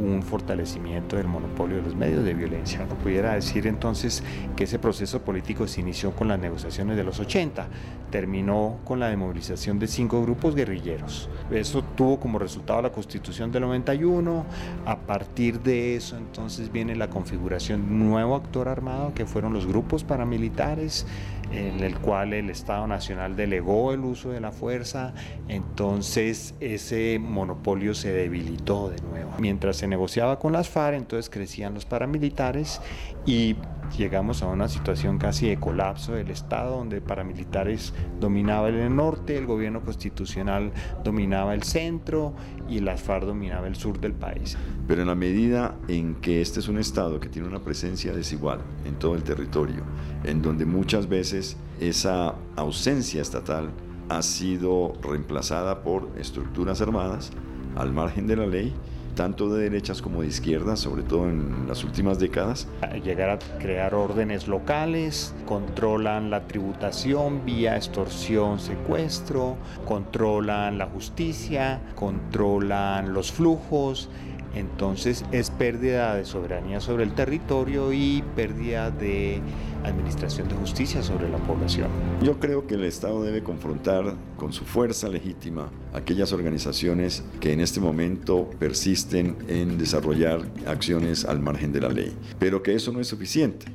un 0.00 0.22
fortalecimiento 0.22 1.16
del 1.16 1.26
monopolio 1.26 1.76
de 1.76 1.82
los 1.82 1.94
medios 1.94 2.24
de 2.24 2.34
violencia. 2.34 2.86
No 2.86 2.94
pudiera 2.96 3.34
decir 3.34 3.66
entonces 3.66 4.22
que 4.56 4.64
ese 4.64 4.78
proceso 4.78 5.20
político 5.20 5.66
se 5.66 5.80
inició 5.80 6.12
con 6.12 6.28
las 6.28 6.38
negociaciones 6.38 6.96
de 6.96 7.04
los 7.04 7.20
80, 7.20 7.68
terminó 8.10 8.78
con 8.84 8.98
la 8.98 9.08
demovilización 9.08 9.78
de 9.78 9.86
cinco 9.86 10.22
grupos 10.22 10.54
guerrilleros. 10.54 11.28
Eso 11.50 11.82
tuvo 11.82 12.18
como 12.18 12.38
resultado 12.38 12.82
la 12.82 12.90
constitución 12.90 13.52
del 13.52 13.62
91, 13.62 14.44
a 14.86 14.96
partir 14.98 15.60
de 15.60 15.96
eso 15.96 16.16
entonces 16.16 16.72
viene 16.72 16.96
la 16.96 17.10
configuración 17.10 17.86
de 17.86 17.92
un 17.92 18.10
nuevo 18.10 18.36
actor 18.36 18.68
armado 18.68 19.12
que 19.14 19.26
fueron 19.26 19.52
los 19.52 19.66
grupos 19.66 20.02
paramilitares, 20.04 21.06
en 21.50 21.80
el 21.80 21.98
cual 21.98 22.32
el 22.32 22.50
Estado 22.50 22.86
Nacional 22.86 23.36
delegó 23.36 23.92
el 23.92 24.00
uso 24.00 24.30
de 24.30 24.40
la 24.40 24.52
fuerza, 24.52 25.14
entonces 25.48 26.54
ese 26.60 27.18
monopolio 27.18 27.94
se 27.94 28.12
debilitó 28.12 28.90
de 28.90 29.00
nuevo. 29.02 29.32
Mientras 29.38 29.76
se 29.76 29.88
negociaba 29.88 30.38
con 30.38 30.52
las 30.52 30.68
FARC, 30.68 30.96
entonces 30.96 31.30
crecían 31.30 31.74
los 31.74 31.84
paramilitares 31.84 32.80
y 33.26 33.56
llegamos 33.96 34.42
a 34.42 34.46
una 34.46 34.68
situación 34.68 35.18
casi 35.18 35.48
de 35.48 35.58
colapso 35.58 36.12
del 36.12 36.30
Estado, 36.30 36.76
donde 36.76 37.00
paramilitares 37.00 37.92
dominaban 38.20 38.74
el 38.74 38.94
norte, 38.94 39.36
el 39.36 39.46
gobierno 39.46 39.80
constitucional 39.82 40.72
dominaba 41.04 41.54
el 41.54 41.62
centro 41.62 42.34
y 42.68 42.80
las 42.80 43.02
FARC 43.02 43.24
dominaba 43.24 43.66
el 43.66 43.76
sur 43.76 44.00
del 44.00 44.12
país. 44.12 44.56
Pero 44.86 45.02
en 45.02 45.08
la 45.08 45.14
medida 45.14 45.76
en 45.88 46.14
que 46.16 46.40
este 46.40 46.60
es 46.60 46.68
un 46.68 46.78
Estado 46.78 47.20
que 47.20 47.28
tiene 47.28 47.48
una 47.48 47.60
presencia 47.60 48.12
desigual 48.12 48.60
en 48.84 48.94
todo 48.94 49.14
el 49.14 49.22
territorio, 49.22 49.82
en 50.24 50.42
donde 50.42 50.66
muchas 50.66 51.08
veces 51.08 51.56
esa 51.80 52.34
ausencia 52.56 53.22
estatal 53.22 53.70
ha 54.08 54.22
sido 54.22 54.94
reemplazada 55.02 55.82
por 55.82 56.08
estructuras 56.18 56.80
armadas 56.80 57.30
al 57.76 57.92
margen 57.92 58.26
de 58.26 58.36
la 58.36 58.46
ley, 58.46 58.74
tanto 59.20 59.52
de 59.52 59.64
derechas 59.64 60.00
como 60.00 60.22
de 60.22 60.28
izquierdas, 60.28 60.80
sobre 60.80 61.02
todo 61.02 61.28
en 61.28 61.68
las 61.68 61.84
últimas 61.84 62.18
décadas. 62.18 62.66
Llegar 63.04 63.28
a 63.28 63.38
crear 63.58 63.94
órdenes 63.94 64.48
locales, 64.48 65.34
controlan 65.44 66.30
la 66.30 66.46
tributación 66.46 67.44
vía 67.44 67.76
extorsión, 67.76 68.58
secuestro, 68.58 69.58
controlan 69.84 70.78
la 70.78 70.86
justicia, 70.86 71.82
controlan 71.96 73.12
los 73.12 73.30
flujos, 73.30 74.08
entonces 74.54 75.24
es 75.32 75.50
pérdida 75.50 76.14
de 76.14 76.24
soberanía 76.24 76.80
sobre 76.80 77.04
el 77.04 77.14
territorio 77.14 77.92
y 77.92 78.22
pérdida 78.36 78.90
de 78.90 79.40
administración 79.84 80.48
de 80.48 80.54
justicia 80.54 81.02
sobre 81.02 81.28
la 81.28 81.38
población. 81.38 81.88
Yo 82.22 82.38
creo 82.38 82.66
que 82.66 82.74
el 82.74 82.84
Estado 82.84 83.22
debe 83.22 83.42
confrontar 83.42 84.14
con 84.36 84.52
su 84.52 84.64
fuerza 84.64 85.08
legítima 85.08 85.70
aquellas 85.92 86.32
organizaciones 86.32 87.22
que 87.40 87.52
en 87.52 87.60
este 87.60 87.80
momento 87.80 88.50
persisten 88.58 89.36
en 89.48 89.78
desarrollar 89.78 90.40
acciones 90.66 91.24
al 91.24 91.40
margen 91.40 91.72
de 91.72 91.80
la 91.80 91.88
ley, 91.88 92.14
pero 92.38 92.62
que 92.62 92.74
eso 92.74 92.92
no 92.92 93.00
es 93.00 93.08
suficiente 93.08 93.66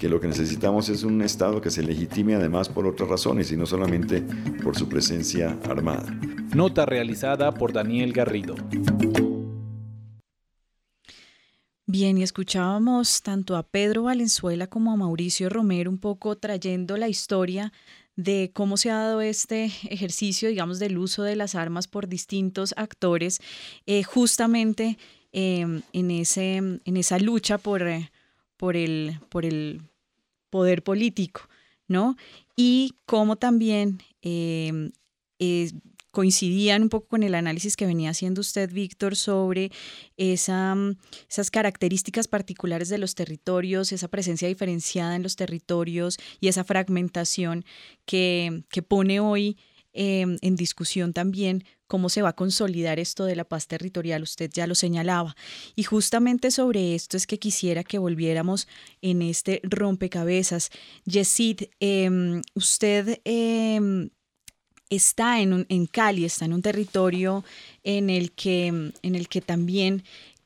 que 0.00 0.08
lo 0.08 0.18
que 0.18 0.28
necesitamos 0.28 0.88
es 0.88 1.04
un 1.04 1.20
Estado 1.20 1.60
que 1.60 1.70
se 1.70 1.82
legitime 1.82 2.34
además 2.34 2.70
por 2.70 2.86
otras 2.86 3.06
razones 3.06 3.52
y 3.52 3.56
no 3.58 3.66
solamente 3.66 4.24
por 4.64 4.74
su 4.74 4.88
presencia 4.88 5.58
armada. 5.68 6.06
Nota 6.54 6.86
realizada 6.86 7.52
por 7.52 7.74
Daniel 7.74 8.14
Garrido. 8.14 8.54
Bien, 11.92 12.16
y 12.18 12.22
escuchábamos 12.22 13.20
tanto 13.20 13.56
a 13.56 13.64
Pedro 13.64 14.04
Valenzuela 14.04 14.68
como 14.68 14.92
a 14.92 14.96
Mauricio 14.96 15.48
Romero 15.48 15.90
un 15.90 15.98
poco 15.98 16.36
trayendo 16.36 16.96
la 16.96 17.08
historia 17.08 17.72
de 18.14 18.52
cómo 18.54 18.76
se 18.76 18.92
ha 18.92 18.98
dado 18.98 19.20
este 19.20 19.64
ejercicio, 19.64 20.48
digamos, 20.48 20.78
del 20.78 20.98
uso 20.98 21.24
de 21.24 21.34
las 21.34 21.56
armas 21.56 21.88
por 21.88 22.06
distintos 22.06 22.74
actores, 22.76 23.40
eh, 23.86 24.04
justamente 24.04 24.98
em, 25.32 25.82
en, 25.92 26.12
ese, 26.12 26.58
en 26.58 26.96
esa 26.96 27.18
lucha 27.18 27.58
por, 27.58 27.82
eh, 27.82 28.12
por, 28.56 28.76
el, 28.76 29.18
por 29.28 29.44
el 29.44 29.82
poder 30.48 30.84
político, 30.84 31.48
¿no? 31.88 32.16
Y 32.54 32.94
cómo 33.04 33.34
también 33.34 34.00
em, 34.22 34.92
coincidían 36.10 36.82
un 36.82 36.88
poco 36.88 37.08
con 37.08 37.22
el 37.22 37.34
análisis 37.34 37.76
que 37.76 37.86
venía 37.86 38.10
haciendo 38.10 38.40
usted, 38.40 38.72
Víctor, 38.72 39.16
sobre 39.16 39.70
esa, 40.16 40.74
mm, 40.74 40.96
esas 41.28 41.50
características 41.50 42.28
particulares 42.28 42.88
de 42.88 42.98
los 42.98 43.14
territorios, 43.14 43.92
esa 43.92 44.08
presencia 44.08 44.48
diferenciada 44.48 45.16
en 45.16 45.22
los 45.22 45.36
territorios 45.36 46.18
y 46.40 46.48
esa 46.48 46.64
fragmentación 46.64 47.64
que, 48.04 48.64
que 48.70 48.82
pone 48.82 49.20
hoy 49.20 49.56
em, 49.92 50.36
en 50.40 50.54
discusión 50.54 51.12
también 51.12 51.64
cómo 51.88 52.08
se 52.08 52.22
va 52.22 52.28
a 52.28 52.36
consolidar 52.36 53.00
esto 53.00 53.24
de 53.24 53.34
la 53.34 53.42
paz 53.42 53.66
territorial, 53.66 54.22
usted 54.22 54.48
ya 54.52 54.68
lo 54.68 54.76
señalaba. 54.76 55.34
Y 55.74 55.82
justamente 55.82 56.52
sobre 56.52 56.94
esto 56.94 57.16
es 57.16 57.26
que 57.26 57.40
quisiera 57.40 57.82
que 57.82 57.98
volviéramos 57.98 58.68
en 59.02 59.22
este 59.22 59.60
rompecabezas. 59.64 60.70
Yesid, 61.04 61.62
em, 61.80 62.42
usted 62.54 63.20
em, 63.24 64.10
está 64.90 65.40
en, 65.40 65.66
en 65.68 65.86
Cali, 65.86 66.24
está 66.24 66.44
en 66.44 66.52
un 66.52 66.62
territorio 66.62 67.44
en 67.84 68.10
el 68.10 68.32
que, 68.32 68.66
en 68.66 69.14
el 69.14 69.28
que 69.28 69.40
también 69.40 70.02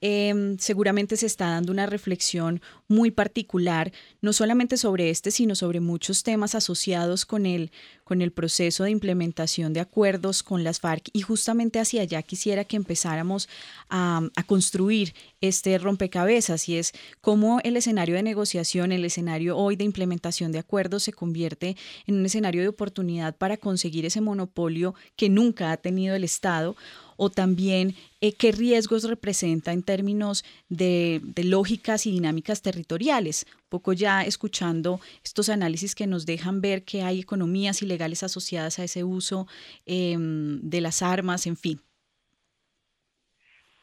Em, 0.06 0.58
seguramente 0.58 1.16
se 1.16 1.24
está 1.24 1.48
dando 1.48 1.72
una 1.72 1.86
reflexión 1.86 2.60
muy 2.88 3.10
particular, 3.10 3.90
no 4.20 4.34
solamente 4.34 4.76
sobre 4.76 5.08
este, 5.08 5.30
sino 5.30 5.54
sobre 5.54 5.80
muchos 5.80 6.22
temas 6.22 6.54
asociados 6.54 7.24
con 7.24 7.46
el, 7.46 7.72
con 8.04 8.20
el 8.20 8.30
proceso 8.30 8.84
de 8.84 8.90
implementación 8.90 9.72
de 9.72 9.80
acuerdos 9.80 10.42
con 10.42 10.62
las 10.62 10.78
FARC. 10.78 11.08
Y 11.14 11.22
justamente 11.22 11.80
hacia 11.80 12.02
allá 12.02 12.20
quisiera 12.20 12.64
que 12.64 12.76
empezáramos 12.76 13.48
a, 13.88 14.28
a 14.36 14.42
construir 14.42 15.14
este 15.40 15.78
rompecabezas 15.78 16.68
y 16.68 16.76
es 16.76 16.92
cómo 17.22 17.60
el 17.64 17.78
escenario 17.78 18.16
de 18.16 18.22
negociación, 18.22 18.92
el 18.92 19.06
escenario 19.06 19.56
hoy 19.56 19.76
de 19.76 19.84
implementación 19.84 20.52
de 20.52 20.58
acuerdos 20.58 21.04
se 21.04 21.14
convierte 21.14 21.78
en 22.06 22.16
un 22.16 22.26
escenario 22.26 22.60
de 22.60 22.68
oportunidad 22.68 23.36
para 23.36 23.56
conseguir 23.56 24.04
ese 24.04 24.20
monopolio 24.20 24.94
que 25.16 25.30
nunca 25.30 25.72
ha 25.72 25.78
tenido 25.78 26.14
el 26.14 26.24
Estado 26.24 26.76
o 27.16 27.30
también 27.30 27.94
eh, 28.20 28.32
qué 28.38 28.52
riesgos 28.52 29.08
representa 29.08 29.72
en 29.72 29.82
términos 29.82 30.44
de, 30.68 31.20
lógicas 31.44 32.06
y 32.06 32.12
dinámicas 32.12 32.62
territoriales. 32.62 33.46
Un 33.54 33.68
poco 33.68 33.92
ya 33.92 34.22
escuchando 34.22 35.00
estos 35.24 35.48
análisis 35.48 35.94
que 35.94 36.06
nos 36.06 36.26
dejan 36.26 36.60
ver 36.60 36.84
que 36.84 37.02
hay 37.02 37.20
economías 37.20 37.82
ilegales 37.82 38.22
asociadas 38.22 38.78
a 38.78 38.84
ese 38.84 39.04
uso 39.04 39.46
em, 39.86 40.60
de 40.60 40.80
las 40.80 41.02
armas, 41.02 41.46
en 41.46 41.56
fin. 41.56 41.80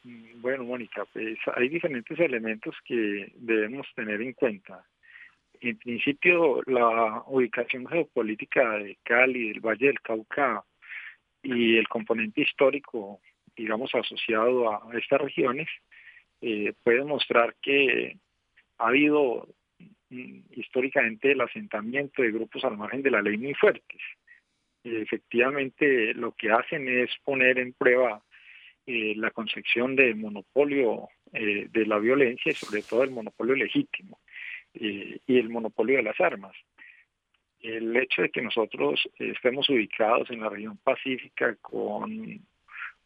Bueno, 0.03 0.63
Mónica, 0.63 1.05
pues 1.13 1.37
hay 1.55 1.69
diferentes 1.69 2.19
elementos 2.19 2.75
que 2.85 3.31
debemos 3.35 3.85
tener 3.95 4.21
en 4.21 4.33
cuenta. 4.33 4.83
En 5.59 5.77
principio, 5.77 6.63
la 6.65 7.23
ubicación 7.27 7.85
geopolítica 7.85 8.77
de 8.77 8.97
Cali, 9.03 9.49
del 9.49 9.59
Valle 9.59 9.87
del 9.87 10.01
Cauca, 10.01 10.63
y 11.43 11.77
el 11.77 11.87
componente 11.87 12.41
histórico, 12.41 13.19
digamos, 13.55 13.93
asociado 13.95 14.71
a 14.71 14.97
estas 14.97 15.21
regiones, 15.21 15.67
eh, 16.41 16.73
puede 16.83 17.03
mostrar 17.03 17.55
que 17.61 18.17
ha 18.77 18.87
habido 18.87 19.47
mm, 20.09 20.39
históricamente 20.51 21.31
el 21.31 21.41
asentamiento 21.41 22.21
de 22.21 22.31
grupos 22.31 22.63
al 22.63 22.77
margen 22.77 23.01
de 23.01 23.11
la 23.11 23.21
ley 23.21 23.37
muy 23.37 23.53
fuertes. 23.53 24.01
efectivamente, 24.83 26.13
lo 26.15 26.31
que 26.31 26.49
hacen 26.51 26.87
es 26.87 27.11
poner 27.23 27.59
en 27.59 27.73
prueba 27.73 28.23
eh, 28.87 29.13
la 29.15 29.29
concepción 29.29 29.95
del 29.95 30.15
monopolio 30.15 31.09
eh, 31.33 31.67
de 31.69 31.85
la 31.85 31.99
violencia 31.99 32.51
y 32.51 32.55
sobre 32.55 32.81
todo 32.81 33.03
el 33.03 33.11
monopolio 33.11 33.55
legítimo 33.55 34.19
y 34.73 35.37
el 35.37 35.49
monopolio 35.49 35.97
de 35.97 36.03
las 36.03 36.19
armas 36.21 36.55
el 37.63 37.95
hecho 37.95 38.21
de 38.21 38.29
que 38.29 38.41
nosotros 38.41 39.01
estemos 39.17 39.69
ubicados 39.69 40.29
en 40.31 40.41
la 40.41 40.49
región 40.49 40.77
pacífica 40.77 41.55
con 41.61 42.41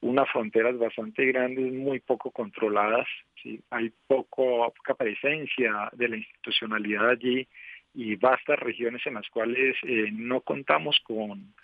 unas 0.02 0.30
fronteras 0.30 0.78
bastante 0.78 1.26
grandes, 1.26 1.74
muy 1.74 2.00
poco 2.00 2.32
controladas, 2.32 3.08
¿sí? 3.42 3.60
hay 3.72 3.92
poco, 4.08 4.72
poca 4.76 4.94
presencia 4.94 5.90
de 5.94 6.10
la 6.10 6.18
institucionalidad 6.18 7.10
allí 7.10 7.48
y 7.94 8.16
vastas 8.16 8.60
regiones 8.60 9.02
en 9.06 9.16
las 9.16 9.28
cuales 9.30 9.76
eh, 9.84 10.10
no 10.12 10.42
contamos 10.42 11.00
con 11.02 11.56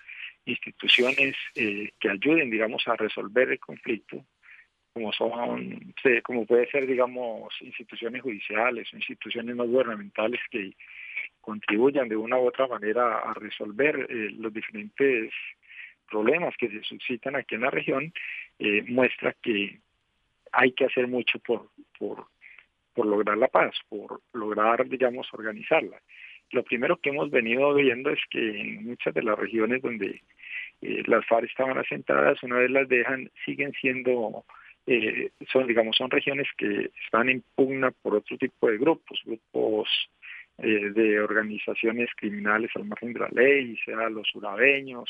instituciones 0.46 1.36
eh, 1.56 1.92
que 2.00 2.10
ayuden, 2.10 2.50
digamos, 2.50 2.88
a 2.88 2.96
resolver 2.96 3.52
el 3.52 3.60
conflicto, 3.60 4.26
como 4.94 5.14
son, 5.14 5.94
como 6.24 6.46
puede 6.46 6.70
ser, 6.70 6.88
digamos, 6.88 7.54
instituciones 7.62 8.22
judiciales 8.22 8.92
o 8.92 8.96
instituciones 8.98 9.56
no 9.56 9.66
gubernamentales 9.66 10.42
que 10.50 10.74
contribuyan 11.42 12.08
de 12.08 12.16
una 12.16 12.38
u 12.38 12.48
otra 12.48 12.68
manera 12.68 13.20
a 13.20 13.34
resolver 13.34 14.08
eh, 14.10 14.30
los 14.38 14.54
diferentes 14.54 15.34
problemas 16.10 16.56
que 16.58 16.70
se 16.70 16.84
suscitan 16.84 17.36
aquí 17.36 17.56
en 17.56 17.62
la 17.62 17.72
región, 17.72 18.14
eh, 18.60 18.84
muestra 18.88 19.34
que 19.42 19.80
hay 20.52 20.72
que 20.74 20.86
hacer 20.86 21.08
mucho 21.08 21.40
por, 21.40 21.70
por, 21.98 22.28
por 22.94 23.06
lograr 23.06 23.38
la 23.38 23.48
paz, 23.48 23.74
por 23.90 24.22
lograr, 24.34 24.88
digamos, 24.88 25.28
organizarla. 25.34 26.00
Lo 26.52 26.64
primero 26.64 26.98
que 26.98 27.10
hemos 27.10 27.32
venido 27.32 27.74
viendo 27.74 28.10
es 28.10 28.20
que 28.30 28.62
en 28.62 28.86
muchas 28.86 29.14
de 29.14 29.24
las 29.24 29.40
regiones 29.40 29.82
donde 29.82 30.22
eh, 30.82 31.04
las 31.08 31.26
FARC 31.26 31.50
estaban 31.50 31.78
asentadas, 31.78 32.44
una 32.44 32.58
vez 32.58 32.70
las 32.70 32.90
dejan, 32.90 33.32
siguen 33.46 33.72
siendo, 33.80 34.44
eh, 34.86 35.30
son 35.52 35.68
digamos, 35.68 35.96
son 35.96 36.12
regiones 36.12 36.48
que 36.58 36.92
están 37.06 37.30
en 37.30 37.44
pugna 37.56 37.92
por 37.92 38.16
otro 38.16 38.38
tipo 38.38 38.68
de 38.68 38.78
grupos, 38.78 39.22
grupos 39.26 39.88
eh, 40.62 40.92
de 40.92 41.20
organizaciones 41.20 42.10
criminales 42.16 42.72
al 42.76 42.86
margen 42.86 43.14
de 43.14 43.20
la 43.20 43.30
ley, 43.30 43.78
sea 43.86 44.10
los 44.10 44.34
urabeños, 44.36 45.10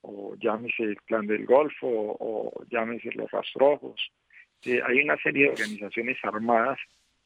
o 0.00 0.36
llámese 0.36 0.82
el 0.82 0.96
Clan 1.02 1.26
del 1.26 1.46
Golfo, 1.46 1.86
o, 1.86 2.64
llámese 2.70 3.12
los 3.12 3.30
Rastrojos. 3.30 4.00
hay 4.64 5.00
una 5.00 5.16
serie 5.18 5.44
de 5.44 5.50
organizaciones 5.50 6.18
armadas 6.22 6.78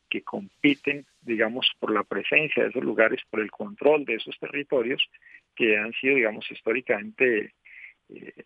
que 0.08 0.22
compiten, 0.22 1.06
digamos, 1.22 1.70
por 1.78 1.92
la 1.92 2.04
presencia 2.04 2.62
de 2.62 2.68
esos 2.68 2.84
lugares, 2.84 3.20
por 3.30 3.40
el 3.40 3.50
control 3.50 4.04
de 4.04 4.16
esos 4.16 4.38
territorios 4.38 5.02
que 5.56 5.78
han 5.78 5.92
sido, 5.94 6.16
digamos, 6.16 6.50
históricamente 6.50 7.54
eh, 8.10 8.44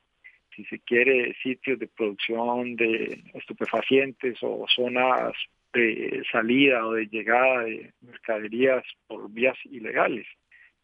si 0.54 0.64
se 0.64 0.78
quiere, 0.80 1.34
sitios 1.42 1.78
de 1.78 1.88
producción 1.88 2.76
de 2.76 3.22
estupefacientes 3.34 4.38
o 4.42 4.64
zonas 4.68 5.32
de 5.76 6.22
salida 6.30 6.86
o 6.86 6.92
de 6.92 7.06
llegada 7.06 7.64
de 7.64 7.92
mercaderías 8.00 8.84
por 9.06 9.30
vías 9.30 9.56
ilegales. 9.64 10.26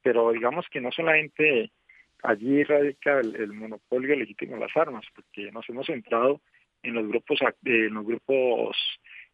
Pero 0.02 0.32
digamos 0.32 0.66
que 0.70 0.80
no 0.80 0.90
solamente 0.92 1.70
allí 2.22 2.62
radica 2.64 3.20
el, 3.20 3.52
monopolio 3.52 4.16
legítimo 4.16 4.54
de 4.54 4.60
las 4.60 4.76
armas, 4.76 5.04
porque 5.14 5.50
nos 5.52 5.68
hemos 5.68 5.86
centrado 5.86 6.40
en 6.82 6.94
los 6.94 7.08
grupos, 7.08 7.40
en 7.64 7.94
los 7.94 8.04
grupos, 8.04 8.76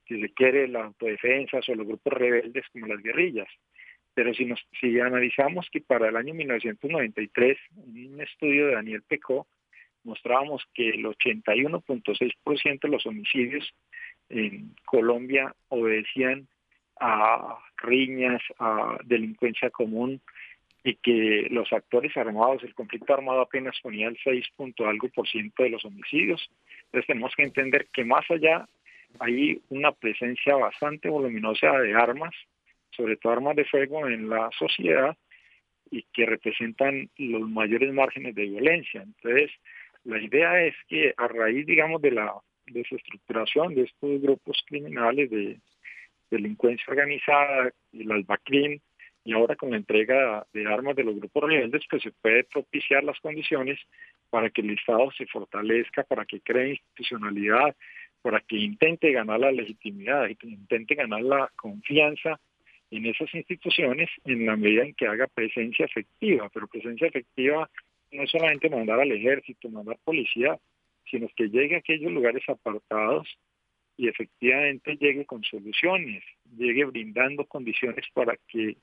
si 0.07 0.21
se 0.21 0.33
quiere, 0.33 0.69
las 0.69 0.85
autodefensas 0.85 1.69
o 1.69 1.75
los 1.75 1.87
grupos 1.87 2.13
rebeldes 2.13 2.65
como 2.73 2.87
las 2.87 3.03
guerrillas. 3.03 3.49
Pero 4.15 4.35
si, 4.35 4.45
nos, 4.45 4.61
si 4.81 4.99
analizamos 4.99 5.69
que 5.71 5.81
para 5.81 6.09
el 6.09 6.17
año 6.17 6.35
1993, 6.35 7.59
en 7.77 8.15
un 8.15 8.21
estudio 8.21 8.67
de 8.67 8.75
Daniel 8.75 9.03
Pecó, 9.07 9.47
mostrábamos 10.05 10.65
que 10.75 10.91
el 10.91 11.05
81.6% 11.05 12.81
de 12.81 12.89
los 12.89 13.07
homicidios 13.07 13.73
en 14.29 14.75
Colombia 14.85 15.55
obedecían 15.69 16.47
a 17.01 17.59
riñas, 17.77 18.43
a 18.59 18.99
delincuencia 19.05 19.71
común 19.71 20.21
y 20.85 20.95
que 20.97 21.49
los 21.51 21.73
actores 21.73 22.17
armados, 22.17 22.63
el 22.63 22.75
conflicto 22.75 23.15
armado 23.15 23.41
apenas 23.41 23.77
ponía 23.83 24.09
el 24.09 24.19
6. 24.23 24.47
algo 24.87 25.09
por 25.09 25.29
ciento 25.29 25.63
de 25.63 25.71
los 25.71 25.85
homicidios. 25.85 26.51
Entonces 26.87 27.07
tenemos 27.07 27.33
que 27.37 27.43
entender 27.43 27.89
que 27.93 28.05
más 28.05 28.29
allá 28.31 28.69
hay 29.21 29.61
una 29.69 29.93
presencia 29.93 30.57
bastante 30.57 31.09
voluminosa 31.09 31.73
de 31.79 31.95
armas 31.95 32.35
sobre 32.99 33.17
todo 33.17 33.33
armas 33.33 33.57
de 33.57 33.65
fuego 33.65 34.07
en 34.09 34.29
la 34.29 34.51
sociedad 34.59 35.17
y 35.91 36.03
que 36.13 36.27
representan 36.27 37.09
los 37.17 37.49
mayores 37.49 37.93
márgenes 37.95 38.35
de 38.35 38.45
violencia. 38.47 39.03
Entonces, 39.03 39.51
la 40.05 40.21
idea 40.21 40.63
es 40.65 40.75
que 40.89 41.15
a 41.17 41.29
raíz, 41.29 41.65
digamos, 41.65 42.03
de 42.03 42.11
la 42.11 42.35
desestructuración 42.71 43.75
de 43.75 43.83
estos 43.83 44.21
grupos 44.21 44.63
criminales 44.67 45.31
de 45.31 45.59
delincuencia 46.31 46.85
organizada, 46.89 47.73
el 47.93 48.13
albacrín, 48.13 48.81
y 49.25 49.33
ahora 49.33 49.57
con 49.57 49.71
la 49.71 49.77
entrega 49.77 50.47
de 50.53 50.67
armas 50.67 50.97
de 50.97 51.05
los 51.05 51.17
grupos 51.17 51.51
rebeldes, 51.51 51.83
pues 51.91 52.03
se 52.03 52.13
puede 52.13 52.45
propiciar 52.45 53.05
las 53.05 53.19
condiciones 53.21 53.79
para 54.31 54.51
que 54.51 54.63
el 54.63 54.71
Estado 54.71 55.11
se 55.13 55.27
fortalezca, 55.27 56.03
para 56.05 56.25
que 56.25 56.41
cree 56.41 56.71
institucionalidad, 56.71 57.77
para 58.23 58.41
que 58.41 58.57
intente 58.57 59.13
ganar 59.13 59.41
la 59.41 59.53
legitimidad, 59.53 60.29
y 60.29 60.37
que 60.37 60.49
intente 60.49 60.95
ganar 60.95 61.23
la 61.23 61.51
confianza 61.57 62.41
en 62.91 63.07
esas 63.07 63.33
instituciones 63.35 64.09
en 64.25 64.47
la 64.47 64.57
medida 64.57 64.85
en 64.85 64.95
que 64.95 65.07
haga 65.07 65.27
presencia 65.27 65.85
efectiva, 65.85 66.49
pero 66.53 66.67
presencia 66.67 67.09
efectiva 67.09 67.69
no 68.13 68.23
es 68.23 68.31
solamente 68.31 68.71
mandar 68.71 69.01
al 69.01 69.13
ejército, 69.13 69.69
mandar 69.69 69.99
policía, 70.05 70.59
sino 71.11 71.29
que 71.37 71.49
llegue 71.49 71.77
a 71.77 71.79
aquellos 71.79 72.13
lugares 72.13 72.43
apartados 72.49 73.29
y 73.97 74.09
efectivamente 74.09 74.97
llegue 74.97 75.27
con 75.27 75.43
soluciones, 75.43 76.23
llegue 76.57 76.85
brindando 76.85 77.45
condiciones 77.47 78.07
para 78.15 78.37
que 78.49 78.77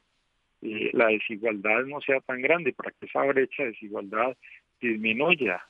eh, 0.61 0.89
la 0.93 1.07
desigualdad 1.07 1.83
no 1.85 2.01
sea 2.01 2.19
tan 2.19 2.41
grande, 2.41 2.73
para 2.73 2.91
que 2.91 3.05
esa 3.05 3.23
brecha 3.23 3.63
de 3.63 3.69
desigualdad 3.69 4.35
disminuya. 4.81 5.63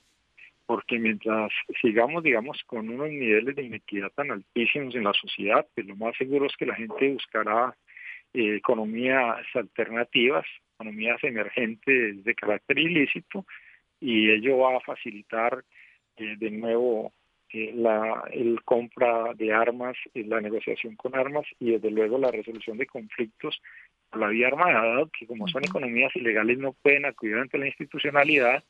Porque 0.65 0.97
mientras 0.97 1.51
sigamos, 1.79 2.23
digamos, 2.23 2.63
con 2.65 2.89
unos 2.89 3.09
niveles 3.09 3.55
de 3.55 3.63
inequidad 3.63 4.09
tan 4.15 4.31
altísimos 4.31 4.95
en 4.95 5.03
la 5.03 5.13
sociedad, 5.13 5.67
pues 5.75 5.85
lo 5.85 5.95
más 5.95 6.17
seguro 6.17 6.47
es 6.47 6.55
que 6.57 6.65
la 6.65 6.75
gente 6.75 7.13
buscará 7.13 7.75
eh, 8.33 8.55
economías 8.55 9.45
alternativas, 9.53 10.45
economías 10.73 11.23
emergentes 11.23 12.23
de 12.23 12.35
carácter 12.35 12.79
ilícito, 12.79 13.45
y 13.99 14.31
ello 14.31 14.57
va 14.57 14.77
a 14.77 14.81
facilitar 14.81 15.63
eh, 16.17 16.35
de 16.37 16.51
nuevo 16.51 17.11
eh, 17.51 17.71
la 17.75 18.23
el 18.31 18.63
compra 18.63 19.33
de 19.33 19.53
armas, 19.53 19.95
la 20.13 20.41
negociación 20.41 20.95
con 20.95 21.15
armas 21.15 21.45
y 21.59 21.71
desde 21.71 21.91
luego 21.91 22.17
la 22.17 22.31
resolución 22.31 22.77
de 22.77 22.87
conflictos 22.87 23.61
por 24.09 24.21
la 24.21 24.27
vía 24.27 24.47
armada, 24.47 25.07
que 25.17 25.27
como 25.27 25.47
son 25.47 25.63
economías 25.63 26.15
ilegales 26.15 26.57
no 26.57 26.73
pueden 26.73 27.05
acudir 27.05 27.35
ante 27.35 27.57
la 27.57 27.67
institucionalidad, 27.67 28.63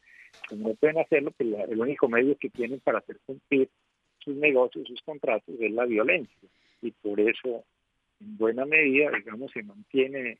pues 0.47 0.59
no 0.59 0.73
pueden 0.75 0.99
hacerlo, 0.99 1.31
que 1.31 1.45
pues 1.45 1.69
el 1.69 1.79
único 1.79 2.09
medio 2.09 2.37
que 2.37 2.49
tienen 2.49 2.79
para 2.79 2.99
hacer 2.99 3.19
cumplir 3.25 3.69
sus 4.19 4.35
negocios, 4.35 4.87
sus 4.87 5.01
contratos 5.01 5.55
es 5.59 5.71
la 5.71 5.85
violencia. 5.85 6.49
Y 6.81 6.91
por 6.91 7.19
eso 7.19 7.63
en 8.19 8.37
buena 8.37 8.65
medida, 8.65 9.11
digamos, 9.11 9.51
se 9.51 9.63
mantiene 9.63 10.39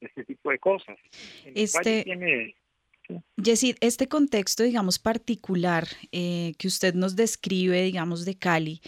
este 0.00 0.24
tipo 0.24 0.50
de 0.50 0.58
cosas. 0.58 0.98
este, 1.54 2.04
este 3.80 4.08
contexto, 4.08 4.62
digamos, 4.62 4.98
particular 4.98 5.88
eh, 6.12 6.54
que 6.58 6.68
usted 6.68 6.94
nos 6.94 7.16
describe, 7.16 7.82
digamos, 7.82 8.24
de 8.24 8.36
Cali, 8.36 8.80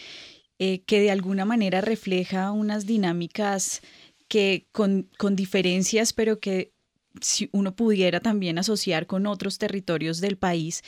eh, 0.59 0.83
que 0.85 1.00
de 1.00 1.11
alguna 1.11 1.44
manera 1.44 1.80
refleja 1.80 2.52
unas 2.52 2.87
dinámicas 2.87 3.80
que 4.28 4.68
con, 4.72 5.09
con 5.18 5.37
diferencias, 5.37 6.12
pero 6.12 6.38
que 6.38 6.72
si 7.20 7.48
uno 7.52 7.74
pudiera 7.74 8.20
también 8.20 8.59
asociar 8.59 9.06
con 9.06 9.26
otros 9.26 9.59
territorios 9.59 10.20
del 10.20 10.37
país, 10.37 10.83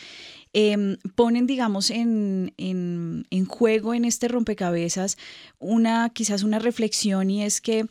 em, 0.52 0.96
ponen, 1.16 1.46
digamos, 1.46 1.90
en, 1.90 2.54
en, 2.56 3.26
en, 3.30 3.44
juego 3.46 3.94
en 3.94 4.04
este 4.04 4.28
rompecabezas 4.28 5.16
una, 5.58 6.10
quizás 6.10 6.42
una 6.42 6.58
reflexión 6.58 7.30
y 7.30 7.42
es 7.42 7.60
que, 7.60 7.86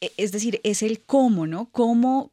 e, 0.00 0.12
es 0.16 0.32
decir, 0.32 0.60
es 0.64 0.82
el 0.82 1.02
cómo, 1.04 1.46
¿no? 1.46 1.70
Cómo 1.70 2.32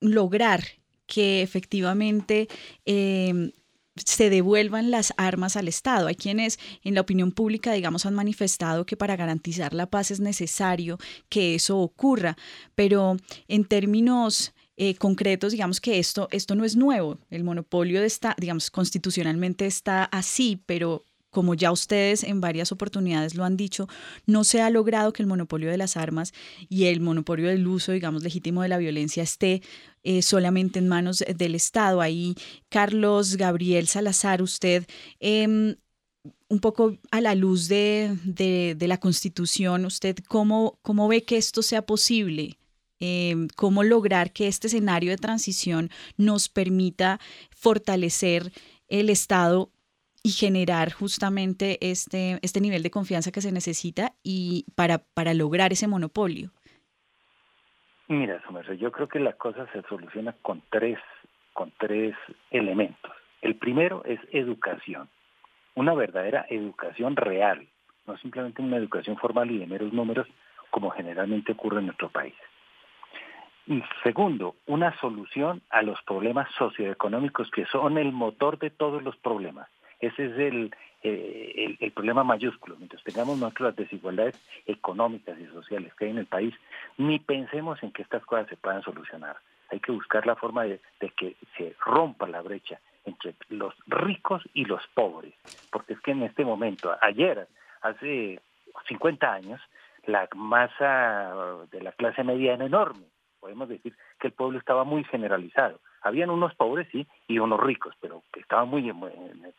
lograr 0.00 0.64
que 1.12 1.42
efectivamente 1.42 2.48
em, 2.86 3.52
se 3.96 4.30
devuelvan 4.30 4.90
las 4.90 5.12
armas 5.18 5.58
al 5.58 5.68
Estado. 5.68 6.06
Hay 6.06 6.14
quienes 6.14 6.58
en 6.82 6.94
la 6.94 7.02
opinión 7.02 7.32
pública, 7.32 7.74
digamos, 7.74 8.06
han 8.06 8.14
manifestado 8.14 8.86
que 8.86 8.96
para 8.96 9.14
garantizar 9.14 9.74
la 9.74 9.90
paz 9.90 10.10
es 10.10 10.20
necesario 10.20 10.96
que 11.28 11.54
eso 11.54 11.80
ocurra, 11.80 12.38
pero 12.74 13.18
en 13.46 13.66
términos 13.66 14.54
eh, 14.78 14.94
concretos, 14.94 15.52
digamos 15.52 15.82
que 15.82 15.98
esto, 15.98 16.28
esto 16.30 16.54
no 16.54 16.64
es 16.64 16.76
nuevo. 16.76 17.18
El 17.28 17.44
monopolio 17.44 18.02
está, 18.02 18.34
digamos, 18.38 18.70
constitucionalmente 18.70 19.66
está 19.66 20.04
así, 20.04 20.62
pero 20.64 21.04
como 21.32 21.54
ya 21.54 21.72
ustedes 21.72 22.22
en 22.24 22.40
varias 22.40 22.70
oportunidades 22.72 23.34
lo 23.34 23.44
han 23.44 23.56
dicho, 23.56 23.88
no 24.26 24.44
se 24.44 24.60
ha 24.60 24.68
logrado 24.70 25.12
que 25.12 25.22
el 25.22 25.26
monopolio 25.26 25.70
de 25.70 25.78
las 25.78 25.96
armas 25.96 26.32
y 26.68 26.84
el 26.84 27.00
monopolio 27.00 27.48
del 27.48 27.66
uso, 27.66 27.92
digamos, 27.92 28.22
legítimo 28.22 28.62
de 28.62 28.68
la 28.68 28.76
violencia 28.76 29.22
esté 29.22 29.62
eh, 30.04 30.20
solamente 30.20 30.78
en 30.78 30.88
manos 30.88 31.24
del 31.36 31.54
Estado. 31.54 32.02
Ahí, 32.02 32.34
Carlos 32.68 33.36
Gabriel 33.36 33.88
Salazar, 33.88 34.42
usted, 34.42 34.84
em, 35.20 35.76
un 36.48 36.60
poco 36.60 36.98
a 37.10 37.22
la 37.22 37.34
luz 37.34 37.66
de, 37.66 38.76
la 38.78 38.98
Constitución, 38.98 39.86
¿usted 39.86 40.16
cómo, 40.28 40.78
cómo 40.82 41.08
ve 41.08 41.24
que 41.24 41.38
esto 41.38 41.62
sea 41.62 41.82
posible? 41.82 42.58
Em, 43.00 43.48
cómo 43.56 43.84
lograr 43.84 44.32
que 44.32 44.48
este 44.48 44.66
escenario 44.66 45.10
de 45.10 45.16
transición 45.16 45.90
nos 46.18 46.50
permita 46.50 47.20
fortalecer 47.50 48.52
el 48.88 49.08
Estado 49.08 49.72
y 50.22 50.30
generar 50.30 50.92
justamente 50.92 51.78
este, 51.80 52.38
este 52.42 52.60
nivel 52.60 52.82
de 52.82 52.90
confianza 52.90 53.32
que 53.32 53.40
se 53.40 53.52
necesita 53.52 54.12
y 54.22 54.66
para, 54.76 54.98
para 54.98 55.34
lograr 55.34 55.72
ese 55.72 55.88
monopolio. 55.88 56.50
Mira, 58.08 58.42
Somerso, 58.44 58.74
yo 58.74 58.92
creo 58.92 59.08
que 59.08 59.18
la 59.18 59.32
cosa 59.32 59.66
se 59.72 59.82
soluciona 59.82 60.34
con 60.42 60.62
tres, 60.70 60.98
con 61.54 61.72
tres 61.78 62.14
elementos. 62.50 63.12
El 63.40 63.56
primero 63.56 64.04
es 64.04 64.20
educación, 64.30 65.08
una 65.74 65.94
verdadera 65.94 66.46
educación 66.48 67.16
real, 67.16 67.66
no 68.06 68.16
simplemente 68.18 68.62
una 68.62 68.76
educación 68.76 69.16
formal 69.16 69.50
y 69.50 69.58
de 69.58 69.66
meros 69.66 69.92
números 69.92 70.28
como 70.70 70.90
generalmente 70.90 71.52
ocurre 71.52 71.80
en 71.80 71.86
nuestro 71.86 72.10
país. 72.10 72.34
Y 73.66 73.82
segundo, 74.02 74.56
una 74.66 74.98
solución 75.00 75.62
a 75.70 75.82
los 75.82 76.00
problemas 76.02 76.48
socioeconómicos 76.58 77.50
que 77.50 77.66
son 77.66 77.96
el 77.96 78.12
motor 78.12 78.58
de 78.58 78.70
todos 78.70 79.02
los 79.02 79.16
problemas. 79.16 79.68
Ese 80.02 80.26
es 80.26 80.36
el, 80.36 80.74
eh, 81.04 81.76
el, 81.78 81.92
problema 81.92 82.24
mayúsculo. 82.24 82.76
Mientras 82.76 83.02
tengamos 83.04 83.38
nuestras 83.38 83.74
desigualdades 83.76 84.34
económicas 84.66 85.38
y 85.38 85.46
sociales 85.46 85.94
que 85.94 86.06
hay 86.06 86.10
en 86.10 86.18
el 86.18 86.26
país, 86.26 86.52
ni 86.98 87.20
pensemos 87.20 87.80
en 87.84 87.92
que 87.92 88.02
estas 88.02 88.24
cosas 88.26 88.48
se 88.48 88.56
puedan 88.56 88.82
solucionar. 88.82 89.36
Hay 89.70 89.78
que 89.78 89.92
buscar 89.92 90.26
la 90.26 90.34
forma 90.34 90.64
de, 90.64 90.80
que 91.16 91.36
se 91.56 91.76
rompa 91.86 92.26
la 92.26 92.42
brecha 92.42 92.80
entre 93.04 93.34
los 93.48 93.74
ricos 93.86 94.42
y 94.54 94.64
los 94.64 94.84
pobres, 94.88 95.34
porque 95.70 95.94
es 95.94 96.00
que 96.00 96.10
en 96.10 96.24
este 96.24 96.44
momento, 96.44 96.94
ayer, 97.00 97.46
hace 97.80 98.40
50 98.88 99.32
años, 99.32 99.60
la 100.06 100.28
masa 100.34 101.64
de 101.70 101.80
la 101.80 101.92
clase 101.92 102.24
media 102.24 102.54
era 102.54 102.66
enorme. 102.66 103.06
Podemos 103.38 103.68
decir 103.68 103.96
que 104.18 104.26
el 104.28 104.32
pueblo 104.32 104.58
estaba 104.58 104.82
muy 104.82 105.04
generalizado. 105.04 105.78
Habían 106.02 106.30
unos 106.30 106.54
pobres, 106.54 106.88
sí, 106.90 107.06
y 107.28 107.38
unos 107.38 107.60
ricos, 107.60 107.94
pero 108.00 108.22
que 108.32 108.40
estaban 108.40 108.68
muy 108.68 108.88
en, 108.88 109.00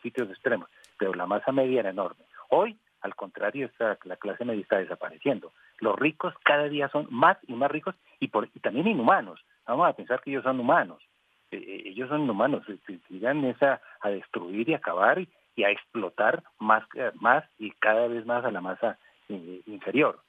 sitios 0.01 0.29
extremos. 0.29 0.69
Pero 0.97 1.13
la 1.13 1.25
masa 1.25 1.51
media 1.51 1.79
era 1.79 1.89
enorme. 1.89 2.23
Hoy, 2.49 2.77
al 3.01 3.15
contrario, 3.15 3.67
está, 3.67 3.97
la 4.03 4.17
clase 4.17 4.45
media 4.45 4.61
está 4.61 4.77
desapareciendo. 4.77 5.53
Los 5.79 5.97
ricos 5.97 6.33
cada 6.43 6.67
día 6.67 6.89
son 6.89 7.07
más 7.09 7.37
y 7.47 7.53
más 7.53 7.71
ricos 7.71 7.95
y, 8.19 8.27
por, 8.27 8.49
y 8.53 8.59
también 8.59 8.87
inhumanos. 8.87 9.43
Vamos 9.65 9.87
a 9.87 9.93
pensar 9.93 10.21
que 10.21 10.31
ellos 10.31 10.43
son 10.43 10.59
humanos. 10.59 11.01
Eh, 11.51 11.57
eh, 11.57 11.83
ellos 11.85 12.09
son 12.09 12.23
inhumanos. 12.23 12.63
Llegan 13.09 13.43
esa, 13.45 13.81
a 14.01 14.09
destruir 14.09 14.69
y 14.69 14.73
acabar 14.73 15.19
y, 15.19 15.63
a 15.63 15.69
explotar 15.69 16.43
más, 16.59 16.83
más 17.19 17.43
y 17.59 17.71
cada 17.71 18.07
vez 18.07 18.25
más 18.25 18.43
a 18.43 18.51
la 18.51 18.59
masa 18.59 18.97
eh, 19.29 19.61
inferior. 19.67 20.19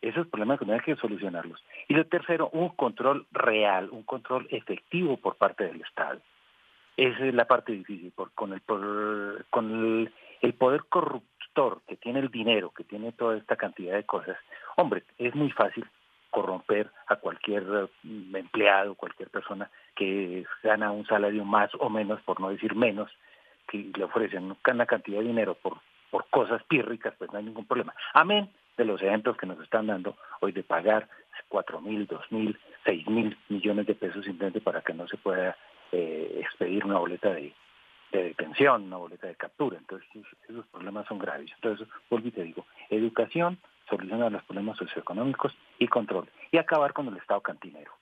Esos 0.00 0.28
problemas 0.28 0.60
hay 0.62 0.80
que 0.80 0.96
solucionarlos. 0.96 1.62
Y 1.88 1.94
lo 1.94 2.06
tercero, 2.06 2.50
un 2.52 2.68
control 2.70 3.26
real, 3.32 3.88
un 3.90 4.04
control 4.04 4.46
efectivo 4.50 5.16
por 5.16 5.36
parte 5.36 5.64
del 5.64 5.80
Estado. 5.80 6.20
Esa 6.96 7.26
es 7.26 7.34
la 7.34 7.46
parte 7.46 7.72
difícil, 7.72 8.12
por, 8.12 8.32
con, 8.32 8.52
el, 8.52 8.60
por, 8.60 9.46
con 9.50 9.70
el, 9.70 10.12
el 10.40 10.54
poder 10.54 10.84
corruptor 10.88 11.80
que 11.86 11.96
tiene 11.96 12.20
el 12.20 12.30
dinero, 12.30 12.70
que 12.70 12.84
tiene 12.84 13.12
toda 13.12 13.36
esta 13.36 13.56
cantidad 13.56 13.94
de 13.94 14.04
cosas. 14.04 14.36
Hombre, 14.76 15.02
es 15.18 15.34
muy 15.34 15.50
fácil 15.50 15.84
corromper 16.30 16.90
a 17.06 17.16
cualquier 17.16 17.64
mm, 18.02 18.36
empleado, 18.36 18.94
cualquier 18.94 19.30
persona 19.30 19.70
que 19.96 20.44
gana 20.62 20.92
un 20.92 21.06
salario 21.06 21.44
más 21.44 21.70
o 21.78 21.90
menos, 21.90 22.20
por 22.22 22.40
no 22.40 22.50
decir 22.50 22.74
menos, 22.76 23.10
que 23.66 23.90
le 23.96 24.04
ofrecen 24.04 24.56
una 24.66 24.86
cantidad 24.86 25.18
de 25.18 25.26
dinero 25.26 25.54
por, 25.54 25.78
por 26.10 26.28
cosas 26.30 26.62
pírricas, 26.64 27.14
pues 27.18 27.32
no 27.32 27.38
hay 27.38 27.44
ningún 27.44 27.66
problema. 27.66 27.94
Amén 28.14 28.48
de 28.78 28.84
los 28.84 29.02
ejemplos 29.02 29.36
que 29.36 29.46
nos 29.46 29.60
están 29.60 29.88
dando 29.88 30.16
hoy 30.40 30.52
de 30.52 30.62
pagar 30.62 31.08
cuatro 31.48 31.80
mil, 31.80 32.06
dos 32.06 32.24
mil, 32.30 32.58
seis 32.84 33.06
mil 33.06 33.36
millones 33.48 33.86
de 33.86 33.94
pesos 33.94 34.24
simplemente 34.24 34.60
para 34.60 34.80
que 34.80 34.94
no 34.94 35.06
se 35.08 35.16
pueda 35.16 35.56
eh, 35.92 36.40
expedir 36.40 36.84
una 36.84 36.98
boleta 36.98 37.32
de, 37.32 37.52
detención, 38.12 38.84
una 38.84 38.96
boleta 38.96 39.26
de 39.26 39.34
captura. 39.34 39.76
Entonces 39.78 40.08
esos, 40.48 40.64
problemas 40.66 41.06
son 41.06 41.18
graves. 41.18 41.50
Entonces, 41.54 41.86
vuelvo 42.08 42.28
y 42.28 42.30
te 42.30 42.42
digo, 42.44 42.66
educación, 42.88 43.58
solucionar 43.88 44.30
los 44.32 44.44
problemas 44.44 44.78
socioeconómicos 44.78 45.54
y 45.78 45.88
control. 45.88 46.28
Y 46.52 46.58
acabar 46.58 46.92
con 46.92 47.08
el 47.08 47.16
Estado 47.16 47.40
cantinero. 47.40 47.92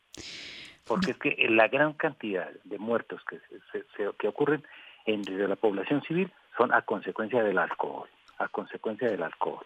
Porque 0.87 1.13
es 1.13 1.19
que 1.19 1.47
la 1.49 1.69
gran 1.69 1.95
cantidad 1.95 2.49
de 2.65 2.79
muertos 2.79 3.21
que, 3.25 3.41
que 4.19 4.29
ocurren 4.29 4.63
entre 5.05 5.49
la 5.49 5.57
población 5.57 6.03
civil 6.03 6.31
son 6.57 6.73
a 6.73 6.83
consecuencia 6.83 7.43
del 7.43 7.59
alcohol, 7.59 8.09
a 8.39 8.49
consecuencia 8.49 9.11
del 9.11 9.23
alcohol. 9.23 9.65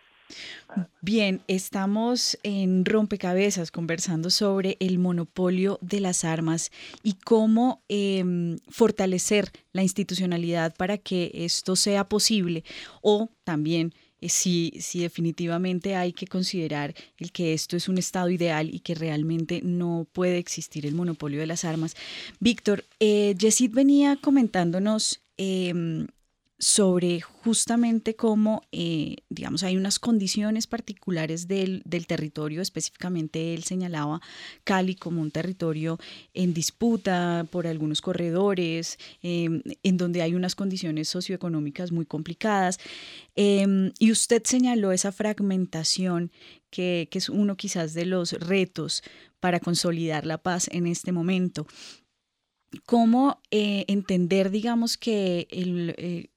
Bien, 1.02 1.42
estamos 1.48 2.38
en 2.42 2.84
Rompecabezas 2.84 3.70
conversando 3.70 4.30
sobre 4.30 4.76
el 4.80 4.98
monopolio 4.98 5.78
de 5.80 6.00
las 6.00 6.24
armas 6.24 6.70
y 7.02 7.14
cómo 7.14 7.82
em, 7.88 8.58
fortalecer 8.68 9.50
la 9.72 9.82
institucionalidad 9.82 10.74
para 10.76 10.98
que 10.98 11.30
esto 11.34 11.76
sea 11.76 12.08
posible 12.08 12.64
o 13.02 13.30
también 13.44 13.94
eh, 14.20 14.28
si, 14.28 14.74
si, 14.80 15.00
definitivamente 15.00 15.96
hay 15.96 16.12
que 16.12 16.26
considerar 16.26 16.94
el 17.18 17.32
que 17.32 17.54
esto 17.54 17.76
es 17.76 17.88
un 17.88 17.98
estado 17.98 18.28
ideal 18.28 18.72
y 18.72 18.80
que 18.80 18.94
realmente 18.94 19.60
no 19.64 20.06
puede 20.12 20.38
existir 20.38 20.84
el 20.86 20.94
monopolio 20.94 21.40
de 21.40 21.46
las 21.46 21.64
armas. 21.64 21.96
Víctor, 22.38 22.84
eh, 23.00 23.34
Yesid 23.38 23.72
venía 23.72 24.16
comentándonos 24.20 25.22
em, 25.38 26.06
sobre 26.60 27.22
justamente 27.22 28.14
cómo, 28.16 28.62
eh, 28.70 29.16
digamos, 29.30 29.62
hay 29.62 29.78
unas 29.78 29.98
condiciones 29.98 30.66
particulares 30.66 31.48
del, 31.48 31.82
territorio, 32.06 32.60
específicamente 32.60 33.54
él 33.54 33.64
señalaba 33.64 34.20
Cali 34.62 34.94
como 34.94 35.22
un 35.22 35.30
territorio 35.30 35.98
en 36.34 36.52
disputa 36.52 37.46
por 37.50 37.66
algunos 37.66 38.02
corredores, 38.02 38.98
em, 39.22 39.62
en 39.82 39.96
donde 39.96 40.20
hay 40.20 40.34
unas 40.34 40.54
condiciones 40.54 41.08
socioeconómicas 41.08 41.92
muy 41.92 42.04
complicadas. 42.04 42.78
Em, 43.36 43.92
y 43.98 44.12
usted 44.12 44.42
señaló 44.44 44.92
esa 44.92 45.12
fragmentación 45.12 46.30
que, 46.68 47.08
que, 47.10 47.18
es 47.18 47.30
uno 47.30 47.56
quizás 47.56 47.94
de 47.94 48.04
los 48.04 48.32
retos 48.32 49.02
para 49.40 49.60
consolidar 49.60 50.26
la 50.26 50.36
paz 50.36 50.68
en 50.70 50.86
este 50.86 51.10
momento. 51.10 51.66
¿Cómo 52.86 53.40
eh, 53.50 53.84
entender, 53.88 54.50
digamos, 54.50 54.96
que 54.96 55.48
el, 55.50 55.94
eh, 55.96 56.28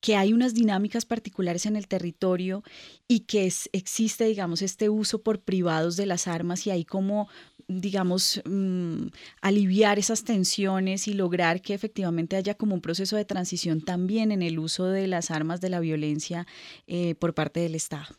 que 0.00 0.16
hay 0.16 0.32
unas 0.32 0.54
dinámicas 0.54 1.04
particulares 1.04 1.66
en 1.66 1.76
el 1.76 1.88
territorio 1.88 2.62
y 3.08 3.20
que 3.20 3.50
existe, 3.72 4.24
digamos, 4.24 4.62
este 4.62 4.88
uso 4.88 5.22
por 5.22 5.40
privados 5.40 5.96
de 5.96 6.06
las 6.06 6.28
armas 6.28 6.66
y 6.66 6.70
hay 6.70 6.84
como, 6.84 7.28
digamos, 7.66 8.42
mm, 8.44 9.06
aliviar 9.40 9.98
esas 9.98 10.24
tensiones 10.24 11.08
y 11.08 11.14
lograr 11.14 11.62
que 11.62 11.74
efectivamente 11.74 12.36
haya 12.36 12.54
como 12.54 12.74
un 12.74 12.80
proceso 12.80 13.16
de 13.16 13.24
transición 13.24 13.80
también 13.80 14.32
en 14.32 14.42
el 14.42 14.58
uso 14.58 14.86
de 14.86 15.06
las 15.06 15.30
armas 15.30 15.60
de 15.60 15.70
la 15.70 15.80
violencia 15.80 16.46
eh, 16.86 17.14
por 17.14 17.34
parte 17.34 17.60
del 17.60 17.74
Estado. 17.74 18.16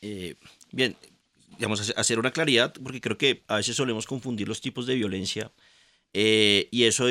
Eh, 0.00 0.36
bien, 0.72 0.96
digamos, 1.58 1.92
hacer 1.94 2.18
una 2.18 2.32
claridad, 2.32 2.72
porque 2.82 3.00
creo 3.00 3.18
que 3.18 3.44
a 3.46 3.56
veces 3.56 3.76
solemos 3.76 4.06
confundir 4.06 4.48
los 4.48 4.62
tipos 4.62 4.86
de 4.86 4.94
violencia 4.94 5.52
eh, 6.12 6.68
y 6.70 6.84
eso 6.84 7.06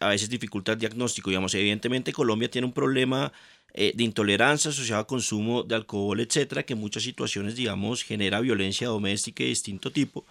a 0.00 0.08
veces 0.08 0.28
dificulta 0.28 0.72
el 0.72 0.78
diagnóstico. 0.78 1.30
Digamos, 1.30 1.54
evidentemente 1.54 2.12
Colombia 2.12 2.50
tiene 2.50 2.66
un 2.66 2.72
problema 2.72 3.32
eh, 3.74 3.92
de 3.94 4.04
intolerancia 4.04 4.70
asociado 4.70 5.00
al 5.00 5.06
consumo 5.06 5.62
de 5.62 5.74
alcohol, 5.74 6.20
etcétera, 6.20 6.62
que 6.64 6.72
en 6.72 6.80
muchas 6.80 7.02
situaciones, 7.02 7.54
digamos, 7.54 8.02
genera 8.02 8.40
violencia 8.40 8.88
doméstica 8.88 9.42
de 9.44 9.50
distinto 9.50 9.92
tipo. 9.92 10.26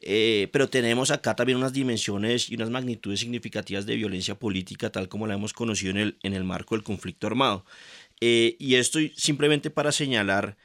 Eh, 0.00 0.48
pero 0.52 0.68
tenemos 0.68 1.10
acá 1.10 1.34
también 1.36 1.58
unas 1.58 1.72
dimensiones 1.72 2.50
y 2.50 2.54
unas 2.56 2.70
magnitudes 2.70 3.20
significativas 3.20 3.86
de 3.86 3.96
violencia 3.96 4.38
política, 4.38 4.90
tal 4.90 5.08
como 5.08 5.26
la 5.26 5.34
hemos 5.34 5.52
conocido 5.52 5.90
en 5.92 5.98
el, 5.98 6.18
en 6.22 6.34
el 6.34 6.44
marco 6.44 6.74
del 6.74 6.84
conflicto 6.84 7.26
armado. 7.26 7.64
Eh, 8.20 8.56
y 8.58 8.76
esto 8.76 8.98
simplemente 9.16 9.70
para 9.70 9.92
señalar 9.92 10.56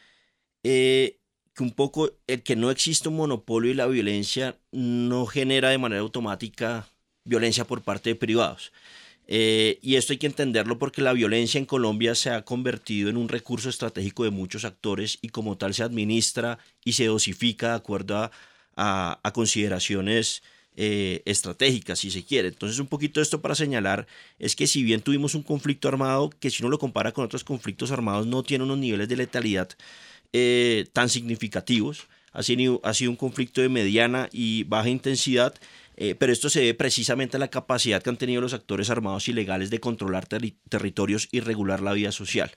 que 0.64 1.64
un 1.64 1.72
poco 1.72 2.12
el 2.28 2.44
que 2.44 2.56
no 2.58 2.72
existe 2.72 3.10
un 3.10 3.16
monopolio 3.16 3.72
y 3.72 3.74
la 3.74 3.88
violencia 3.88 4.60
no 4.72 5.26
genera 5.26 5.70
de 5.70 5.78
manera 5.78 6.02
automática 6.02 6.88
violencia 7.28 7.66
por 7.66 7.82
parte 7.84 8.10
de 8.10 8.16
privados. 8.16 8.72
Eh, 9.30 9.78
y 9.82 9.96
esto 9.96 10.14
hay 10.14 10.20
que 10.20 10.28
entenderlo 10.28 10.80
porque 10.80 11.02
la 11.02 11.12
violencia 11.12 11.60
en 11.60 11.66
Colombia 11.66 12.16
se 12.16 12.30
ha 12.30 12.44
convertido 12.44 13.10
en 13.10 13.18
un 13.18 13.28
recurso 13.28 13.68
estratégico 13.70 14.24
de 14.24 14.30
muchos 14.30 14.64
actores 14.64 15.20
y 15.22 15.30
como 15.30 15.58
tal 15.58 15.74
se 15.74 15.84
administra 15.84 16.60
y 16.86 16.94
se 16.94 17.08
dosifica 17.08 17.70
de 17.70 17.76
acuerdo 17.76 18.32
a, 18.78 19.32
consideraciones 19.34 20.44
eh, 20.78 21.24
estratégicas, 21.26 22.00
si 22.00 22.10
se 22.10 22.24
quiere. 22.24 22.48
Entonces, 22.48 22.80
un 22.80 22.88
poquito 22.88 23.20
esto 23.20 23.42
para 23.42 23.56
señalar 23.56 24.08
es 24.40 24.56
que 24.56 24.68
si 24.68 24.84
bien 24.84 25.02
tuvimos 25.02 25.36
un 25.36 25.44
conflicto 25.44 25.90
armado 25.90 26.30
que 26.30 26.50
si 26.50 26.64
uno 26.64 26.70
lo 26.70 26.80
compara 26.80 27.12
con 27.12 27.26
otros 27.26 27.44
conflictos 27.44 27.92
armados 27.92 28.28
no 28.28 28.44
tiene 28.44 28.64
unos 28.64 28.78
niveles 28.78 29.10
de 29.10 29.18
letalidad 29.18 29.70
eh, 30.32 30.86
tan 30.94 31.10
significativos, 31.10 32.08
ha 32.32 32.44
sido, 32.44 32.80
ha 32.84 32.94
sido 32.94 33.12
un 33.12 33.18
conflicto 33.18 33.62
de 33.62 33.70
mediana 33.70 34.30
y 34.32 34.64
baja 34.64 34.90
intensidad, 34.90 35.56
eh, 35.98 36.14
pero 36.14 36.32
esto 36.32 36.50
se 36.50 36.60
debe 36.60 36.76
precisamente 36.76 37.38
a 37.38 37.40
la 37.40 37.50
capacidad 37.50 38.02
que 38.04 38.10
han 38.10 38.18
tenido 38.18 38.40
los 38.40 38.54
actores 38.54 38.92
armados 38.92 39.28
ilegales 39.28 39.72
de 39.72 39.80
controlar 39.80 40.28
territorios 40.28 41.28
y 41.32 41.40
regular 41.40 41.82
la 41.82 41.94
vida 41.94 42.12
social. 42.12 42.52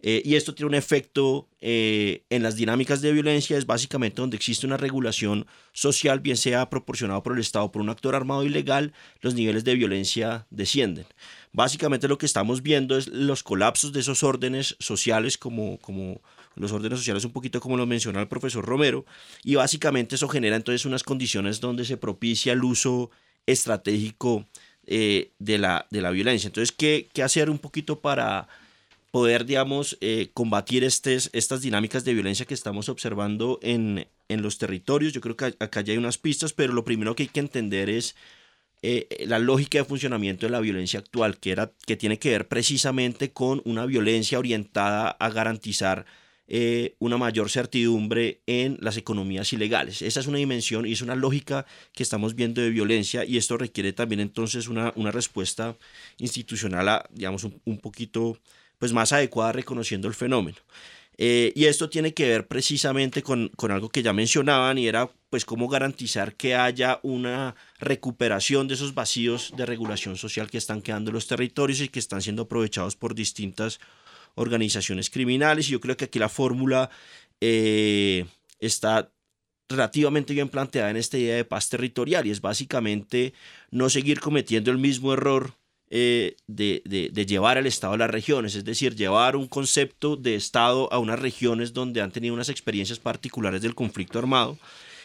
Eh, 0.00 0.22
y 0.24 0.36
esto 0.36 0.54
tiene 0.54 0.68
un 0.68 0.74
efecto 0.74 1.48
eh, 1.60 2.24
en 2.30 2.42
las 2.42 2.56
dinámicas 2.56 3.02
de 3.02 3.12
violencia, 3.12 3.58
es 3.58 3.66
básicamente 3.66 4.22
donde 4.22 4.36
existe 4.36 4.64
una 4.64 4.76
regulación 4.76 5.46
social, 5.72 6.20
bien 6.20 6.36
sea 6.36 6.70
proporcionado 6.70 7.22
por 7.22 7.34
el 7.34 7.40
Estado 7.40 7.70
por 7.72 7.82
un 7.82 7.90
actor 7.90 8.14
armado 8.14 8.44
ilegal, 8.44 8.94
los 9.20 9.34
niveles 9.34 9.64
de 9.64 9.74
violencia 9.74 10.46
descienden. 10.50 11.06
Básicamente 11.52 12.08
lo 12.08 12.16
que 12.16 12.26
estamos 12.26 12.62
viendo 12.62 12.96
es 12.96 13.08
los 13.08 13.42
colapsos 13.42 13.92
de 13.92 14.00
esos 14.00 14.22
órdenes 14.22 14.76
sociales 14.78 15.36
como, 15.36 15.78
como 15.80 16.22
los 16.58 16.72
órdenes 16.72 16.98
sociales 16.98 17.24
un 17.24 17.32
poquito 17.32 17.60
como 17.60 17.76
lo 17.76 17.86
mencionó 17.86 18.20
el 18.20 18.28
profesor 18.28 18.64
Romero, 18.64 19.04
y 19.44 19.54
básicamente 19.54 20.16
eso 20.16 20.28
genera 20.28 20.56
entonces 20.56 20.84
unas 20.84 21.02
condiciones 21.02 21.60
donde 21.60 21.84
se 21.84 21.96
propicia 21.96 22.52
el 22.52 22.64
uso 22.64 23.10
estratégico 23.46 24.46
eh, 24.86 25.32
de, 25.38 25.58
la, 25.58 25.86
de 25.90 26.00
la 26.00 26.10
violencia. 26.10 26.48
Entonces, 26.48 26.72
¿qué, 26.72 27.08
¿qué, 27.12 27.22
hacer 27.22 27.50
un 27.50 27.58
poquito 27.58 28.00
para 28.00 28.48
poder, 29.10 29.44
digamos, 29.44 29.98
eh, 30.00 30.30
combatir 30.34 30.84
estas 30.84 31.60
dinámicas 31.60 32.04
de 32.04 32.14
violencia 32.14 32.46
que 32.46 32.54
estamos 32.54 32.88
observando 32.88 33.58
en, 33.62 34.06
en 34.28 34.42
los 34.42 34.58
territorios? 34.58 35.12
Yo 35.12 35.20
creo 35.20 35.36
que 35.36 35.54
acá 35.58 35.80
ya 35.80 35.92
hay 35.92 35.98
unas 35.98 36.18
pistas, 36.18 36.52
pero 36.52 36.72
lo 36.72 36.84
primero 36.84 37.14
que 37.14 37.24
hay 37.24 37.28
que 37.28 37.40
entender 37.40 37.90
es 37.90 38.14
eh, 38.82 39.24
la 39.26 39.38
lógica 39.38 39.78
de 39.78 39.84
funcionamiento 39.84 40.46
de 40.46 40.52
la 40.52 40.60
violencia 40.60 41.00
actual, 41.00 41.38
que, 41.38 41.50
era, 41.50 41.72
que 41.84 41.96
tiene 41.96 42.18
que 42.18 42.30
ver 42.30 42.46
precisamente 42.46 43.32
con 43.32 43.60
una 43.64 43.86
violencia 43.86 44.38
orientada 44.38 45.10
a 45.10 45.30
garantizar 45.30 46.06
eh, 46.50 46.94
una 46.98 47.18
mayor 47.18 47.50
certidumbre 47.50 48.40
en 48.46 48.78
las 48.80 48.96
economías 48.96 49.52
ilegales. 49.52 50.00
Esa 50.00 50.20
es 50.20 50.26
una 50.26 50.38
dimensión 50.38 50.86
y 50.86 50.92
es 50.92 51.02
una 51.02 51.14
lógica 51.14 51.66
que 51.92 52.02
estamos 52.02 52.34
viendo 52.34 52.62
de 52.62 52.70
violencia 52.70 53.22
y 53.22 53.36
esto 53.36 53.58
requiere 53.58 53.92
también 53.92 54.20
entonces 54.20 54.66
una, 54.66 54.94
una 54.96 55.10
respuesta 55.10 55.76
institucional, 56.16 57.04
digamos, 57.10 57.44
un, 57.44 57.78
poquito 57.78 58.38
pues, 58.78 58.94
más 58.94 59.12
adecuada 59.12 59.52
reconociendo 59.52 60.08
el 60.08 60.14
fenómeno. 60.14 60.56
Eh, 61.18 61.52
y 61.54 61.66
esto 61.66 61.90
tiene 61.90 62.14
que 62.14 62.28
ver 62.28 62.46
precisamente 62.46 63.22
con, 63.22 63.50
con, 63.56 63.70
algo 63.70 63.90
que 63.90 64.02
ya 64.02 64.14
mencionaban 64.14 64.78
y 64.78 64.86
era 64.86 65.10
pues 65.28 65.44
cómo 65.44 65.68
garantizar 65.68 66.34
que 66.34 66.54
haya 66.54 67.00
una 67.02 67.56
recuperación 67.78 68.68
de 68.68 68.74
esos 68.74 68.94
vacíos 68.94 69.52
de 69.54 69.66
regulación 69.66 70.16
social 70.16 70.48
que 70.48 70.56
están 70.56 70.80
quedando 70.80 71.10
en 71.10 71.14
los 71.16 71.26
territorios 71.26 71.80
y 71.80 71.88
que 71.88 71.98
están 71.98 72.22
siendo 72.22 72.42
aprovechados 72.42 72.96
por 72.96 73.14
distintas 73.14 73.80
organizaciones 74.38 75.10
criminales. 75.10 75.68
Y 75.68 75.72
yo 75.72 75.80
creo 75.80 75.96
que 75.96 76.06
aquí 76.06 76.18
la 76.18 76.28
fórmula 76.28 76.90
eh, 77.40 78.24
está 78.58 79.10
relativamente 79.68 80.32
bien 80.32 80.48
planteada 80.48 80.90
en 80.90 80.96
esta 80.96 81.18
idea 81.18 81.36
de 81.36 81.44
paz 81.44 81.68
territorial 81.68 82.26
y 82.26 82.30
es 82.30 82.40
básicamente 82.40 83.34
no 83.70 83.90
seguir 83.90 84.20
cometiendo 84.20 84.70
el 84.70 84.78
mismo 84.78 85.12
error 85.12 85.52
eh, 85.90 86.36
de, 86.46 86.82
de, 86.84 87.26
llevar 87.26 87.56
el 87.56 87.66
Estado 87.66 87.94
a 87.94 87.98
las 87.98 88.10
regiones, 88.10 88.54
es 88.54 88.64
decir, 88.64 88.94
llevar 88.94 89.36
un 89.36 89.46
concepto 89.46 90.16
de 90.16 90.34
Estado 90.34 90.92
a 90.92 90.98
unas 90.98 91.18
regiones 91.18 91.72
donde 91.72 92.02
han 92.02 92.12
tenido 92.12 92.34
unas 92.34 92.50
experiencias 92.50 92.98
particulares 92.98 93.62
del 93.62 93.74
conflicto 93.74 94.18
armado 94.18 94.58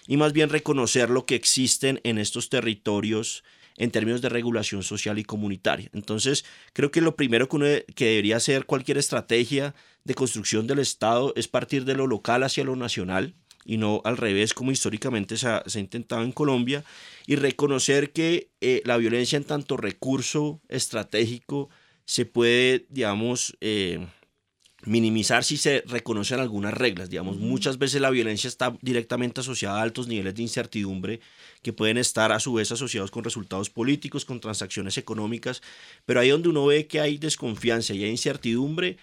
y 0.08 0.18
más 0.18 0.34
bien 0.34 0.50
reconocer 0.50 1.10
lo 1.10 1.26
que 1.26 1.36
existen 1.36 2.02
en 2.04 2.18
estos 2.18 2.50
territorios 2.50 3.46
en 3.78 3.92
términos 3.92 4.22
de 4.22 4.30
regulación 4.30 4.84
social 4.84 5.20
y 5.20 5.24
comunitaria. 5.24 5.90
Entonces, 5.94 6.46
creo 6.74 6.92
que 6.92 7.02
lo 7.02 7.16
primero 7.16 7.48
que, 7.50 7.86
que 7.96 8.06
debería 8.06 8.38
hacer 8.38 8.66
cualquier 8.66 8.98
estrategia 8.98 9.74
de 10.04 10.16
construcción 10.16 10.68
del 10.68 10.80
Estado 10.80 11.34
es 11.36 11.48
partir 11.48 11.86
de 11.86 11.96
lo 11.96 12.08
local 12.08 12.44
hacia 12.44 12.64
lo 12.64 12.76
nacional 12.76 13.36
y 13.66 13.78
no 13.78 14.02
al 14.04 14.18
revés 14.18 14.54
como 14.54 14.72
históricamente 14.72 15.38
se 15.38 15.48
ha, 15.48 15.64
intentado 15.76 16.24
en 16.24 16.32
Colombia 16.32 16.84
y 17.26 17.36
reconocer 17.36 18.12
que 18.12 18.50
eh, 18.62 18.82
la 18.86 18.98
violencia 18.98 19.38
en 19.38 19.46
tanto 19.46 19.78
recurso 19.78 20.62
estratégico 20.68 21.70
se 22.06 22.26
puede, 22.26 22.86
digamos, 22.90 23.58
eh, 23.62 24.06
minimizar 24.86 25.44
si 25.44 25.58
se 25.58 25.84
reconocen 25.86 26.40
algunas 26.40 26.74
reglas. 26.74 27.10
Digamos, 27.10 27.38
muchas 27.38 27.78
veces 27.78 28.02
la 28.02 28.10
violencia 28.10 28.48
está 28.48 28.76
directamente 28.82 29.42
asociada 29.42 29.80
a 29.80 29.82
altos 29.82 30.08
niveles 30.08 30.36
de 30.36 30.42
incertidumbre 30.42 31.20
que 31.62 31.74
pueden 31.74 31.98
estar 31.98 32.32
a 32.32 32.40
su 32.40 32.54
vez 32.54 32.72
asociados 32.72 33.12
con 33.12 33.24
resultados 33.24 33.70
políticos, 33.70 34.26
con 34.26 34.40
transacciones 34.40 34.98
económicas, 34.98 35.62
pero 36.06 36.20
ahí 36.20 36.30
donde 36.30 36.50
uno 36.50 36.66
ve 36.66 36.88
que 36.88 37.00
hay 37.00 37.18
desconfianza 37.18 37.94
y 37.94 38.04
hay 38.04 38.10
incertidumbre, 38.10 38.98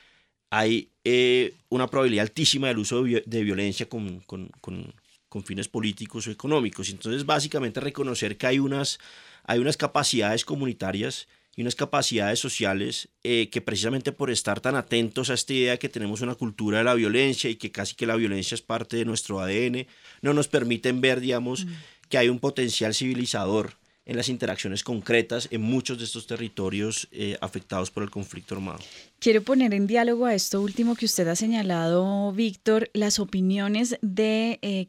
hay 0.51 0.91
eh, 1.05 1.55
una 1.69 1.87
probabilidad 1.87 2.23
altísima 2.23 2.69
del 2.69 2.79
uso 2.79 3.03
de, 3.03 3.45
violencia 3.45 3.89
con, 3.89 4.21
con, 4.21 4.51
con, 4.61 5.45
fines 5.45 5.69
políticos 5.69 6.27
o 6.27 6.31
económicos. 6.31 6.91
Entonces, 6.91 7.25
básicamente 7.25 7.81
reconocer 7.81 8.37
que 8.37 8.49
hay 8.49 8.59
unas, 8.59 8.99
hay 9.45 9.61
unas 9.61 9.77
capacidades 9.77 10.45
comunitarias 10.45 11.29
y 11.61 11.63
unas 11.63 11.75
capacidades 11.75 12.39
sociales 12.39 13.11
eh, 13.23 13.51
que 13.51 13.61
precisamente 13.61 14.13
por 14.13 14.31
estar 14.31 14.61
tan 14.61 14.77
atentos 14.77 15.29
a 15.29 15.35
esta 15.35 15.53
idea 15.53 15.77
que 15.77 15.91
tenemos 15.91 16.23
una 16.23 16.35
cultura 16.35 16.79
de 16.79 16.85
la 16.85 16.95
violencia 16.95 17.51
y 17.51 17.57
que 17.57 17.71
casi 17.71 17.95
que 17.95 18.07
la 18.07 18.17
violencia 18.17 18.55
es 18.55 18.63
parte 18.63 18.97
de 18.97 19.05
nuestro 19.05 19.41
ADN, 19.41 19.87
no 20.23 20.33
nos 20.33 20.49
permiten 20.49 21.03
ver, 21.03 21.21
digamos, 21.21 21.67
mm 21.67 21.71
que 22.11 22.19
hay 22.19 22.29
un 22.29 22.41
potencial 22.41 22.93
civilizador 22.93 23.79
en 24.05 24.17
las 24.17 24.29
interacciones 24.29 24.83
concretas 24.83 25.47
en 25.53 25.63
muchos 25.63 25.99
de 25.99 26.05
estos 26.05 26.27
territorios 26.27 27.09
eh, 27.13 27.39
afectados 27.41 27.91
por 27.91 28.03
el 28.03 28.11
conflicto 28.11 28.57
armado. 28.57 28.81
Quiero 29.21 29.43
poner 29.43 29.73
en 29.73 29.87
diálogo 29.87 30.27
a 30.27 30.35
esto 30.35 30.61
último 30.61 30.97
que 30.97 31.05
usted 31.05 31.29
ha 31.29 31.37
señalado, 31.37 32.33
Víctor, 32.33 32.91
las 32.93 33.21
opiniones 33.21 33.97
de 34.03 34.59
eh, 34.63 34.89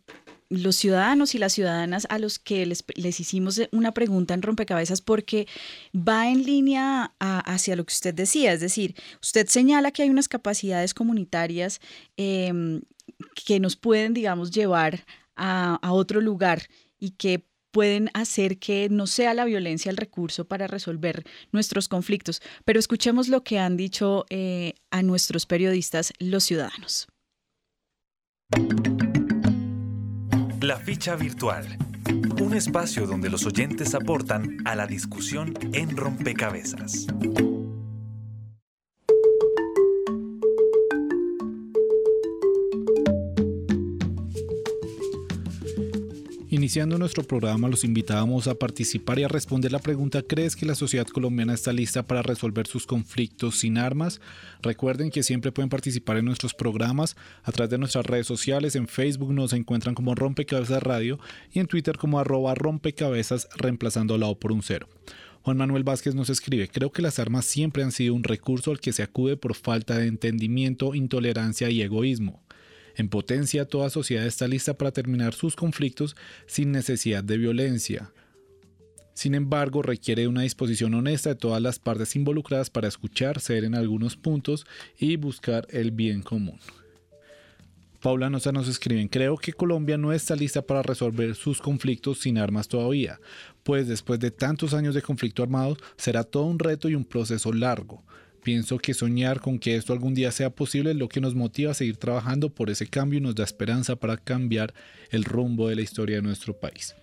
los 0.51 0.75
ciudadanos 0.75 1.33
y 1.33 1.37
las 1.37 1.53
ciudadanas 1.53 2.05
a 2.09 2.19
los 2.19 2.37
que 2.37 2.65
les, 2.65 2.83
hicimos 3.19 3.61
una 3.71 3.93
pregunta 3.93 4.33
en 4.33 4.41
rompecabezas 4.41 5.01
porque 5.01 5.47
va 5.95 6.29
en 6.29 6.43
línea 6.43 7.13
hacia 7.19 7.75
lo 7.75 7.85
que 7.85 7.93
usted 7.93 8.13
decía, 8.13 8.51
es 8.51 8.59
decir, 8.59 8.95
usted 9.21 9.47
señala 9.47 9.91
que 9.91 10.03
hay 10.03 10.09
unas 10.09 10.27
capacidades 10.27 10.93
comunitarias 10.93 11.79
em, 12.17 12.81
que 13.45 13.59
nos 13.59 13.77
pueden, 13.77 14.13
digamos, 14.13 14.51
llevar 14.51 15.05
a, 15.35 15.79
a 15.81 15.93
otro 15.93 16.19
lugar 16.19 16.63
y 16.99 17.11
que 17.11 17.45
pueden 17.71 18.09
hacer 18.13 18.59
que 18.59 18.89
no 18.89 19.07
sea 19.07 19.33
la 19.33 19.45
violencia 19.45 19.89
el 19.89 19.97
recurso 19.97 20.45
para 20.45 20.67
resolver 20.67 21.23
nuestros 21.51 21.87
conflictos. 21.87 22.41
Pero 22.65 22.79
escuchemos 22.79 23.29
lo 23.29 23.43
que 23.43 23.59
han 23.59 23.77
dicho 23.77 24.25
eh, 24.29 24.73
a 24.91 25.01
nuestros 25.01 25.45
periodistas 25.45 26.13
los 26.19 26.43
ciudadanos. 26.43 27.07
La 30.61 30.77
ficha 30.77 31.15
virtual. 31.15 31.65
Un 32.39 32.53
espacio 32.53 33.07
donde 33.07 33.31
los 33.31 33.47
oyentes 33.47 33.95
aportan 33.95 34.57
a 34.63 34.75
la 34.75 34.85
discusión 34.85 35.55
en 35.73 35.97
rompecabezas. 35.97 37.07
Iniciando 46.61 46.99
nuestro 46.99 47.23
programa, 47.23 47.67
los 47.69 47.83
invitábamos 47.83 48.47
a 48.47 48.53
participar 48.53 49.17
y 49.17 49.23
a 49.23 49.27
responder 49.27 49.71
la 49.71 49.79
pregunta 49.79 50.21
¿Crees 50.21 50.55
que 50.55 50.67
la 50.67 50.75
sociedad 50.75 51.07
colombiana 51.07 51.55
está 51.55 51.73
lista 51.73 52.05
para 52.05 52.21
resolver 52.21 52.67
sus 52.67 52.85
conflictos 52.85 53.57
sin 53.57 53.79
armas? 53.79 54.21
Recuerden 54.61 55.09
que 55.09 55.23
siempre 55.23 55.51
pueden 55.51 55.69
participar 55.69 56.17
en 56.17 56.25
nuestros 56.25 56.53
programas 56.53 57.15
a 57.41 57.51
través 57.51 57.71
de 57.71 57.79
nuestras 57.79 58.05
redes 58.05 58.27
sociales. 58.27 58.75
En 58.75 58.87
Facebook 58.87 59.33
nos 59.33 59.53
encuentran 59.53 59.95
como 59.95 60.13
Rompecabezas 60.13 60.83
Radio 60.83 61.19
y 61.51 61.57
en 61.57 61.65
Twitter 61.65 61.97
como 61.97 62.19
arroba 62.19 62.53
rompecabezas 62.53 63.49
reemplazando 63.57 64.19
la 64.19 64.27
O 64.27 64.37
por 64.37 64.51
un 64.51 64.61
cero. 64.61 64.87
Juan 65.41 65.57
Manuel 65.57 65.83
Vázquez 65.83 66.13
nos 66.13 66.29
escribe, 66.29 66.67
creo 66.67 66.91
que 66.91 67.01
las 67.01 67.17
armas 67.17 67.45
siempre 67.45 67.81
han 67.81 67.91
sido 67.91 68.13
un 68.13 68.23
recurso 68.23 68.69
al 68.69 68.79
que 68.79 68.93
se 68.93 69.01
acude 69.01 69.35
por 69.35 69.55
falta 69.55 69.97
de 69.97 70.05
entendimiento, 70.05 70.93
intolerancia 70.93 71.71
y 71.71 71.81
egoísmo. 71.81 72.39
En 72.95 73.09
potencia, 73.09 73.65
toda 73.65 73.89
sociedad 73.89 74.25
está 74.25 74.47
lista 74.47 74.73
para 74.73 74.91
terminar 74.91 75.33
sus 75.33 75.55
conflictos 75.55 76.15
sin 76.45 76.71
necesidad 76.71 77.23
de 77.23 77.37
violencia. 77.37 78.11
Sin 79.13 79.35
embargo, 79.35 79.81
requiere 79.81 80.27
una 80.27 80.41
disposición 80.41 80.93
honesta 80.93 81.29
de 81.29 81.35
todas 81.35 81.61
las 81.61 81.79
partes 81.79 82.15
involucradas 82.15 82.69
para 82.69 82.87
escuchar, 82.87 83.39
ceder 83.39 83.65
en 83.65 83.75
algunos 83.75 84.15
puntos 84.15 84.65
y 84.97 85.15
buscar 85.17 85.67
el 85.69 85.91
bien 85.91 86.21
común. 86.21 86.59
Paula 88.01 88.31
Nosa 88.31 88.51
nos 88.51 88.67
escribe, 88.67 89.07
creo 89.09 89.37
que 89.37 89.53
Colombia 89.53 89.95
no 89.95 90.11
está 90.11 90.35
lista 90.35 90.63
para 90.63 90.81
resolver 90.81 91.35
sus 91.35 91.61
conflictos 91.61 92.19
sin 92.19 92.39
armas 92.39 92.67
todavía, 92.67 93.19
pues 93.61 93.87
después 93.87 94.19
de 94.19 94.31
tantos 94.31 94.73
años 94.73 94.95
de 94.95 95.03
conflicto 95.03 95.43
armado 95.43 95.77
será 95.97 96.23
todo 96.23 96.45
un 96.45 96.57
reto 96.57 96.89
y 96.89 96.95
un 96.95 97.05
proceso 97.05 97.53
largo. 97.53 98.03
Pienso 98.43 98.79
que 98.79 98.95
soñar 98.95 99.39
con 99.39 99.59
que 99.59 99.75
esto 99.75 99.93
algún 99.93 100.15
día 100.15 100.31
sea 100.31 100.49
posible 100.49 100.91
es 100.91 100.97
lo 100.97 101.09
que 101.09 101.21
nos 101.21 101.35
motiva 101.35 101.71
a 101.71 101.75
seguir 101.75 101.97
trabajando 101.97 102.49
por 102.49 102.71
ese 102.71 102.87
cambio 102.87 103.19
y 103.19 103.21
nos 103.21 103.35
da 103.35 103.43
esperanza 103.43 103.95
para 103.95 104.17
cambiar 104.17 104.73
el 105.11 105.25
rumbo 105.25 105.67
de 105.67 105.75
la 105.75 105.83
historia 105.83 106.15
de 106.15 106.23
nuestro 106.23 106.59
país. 106.59 106.95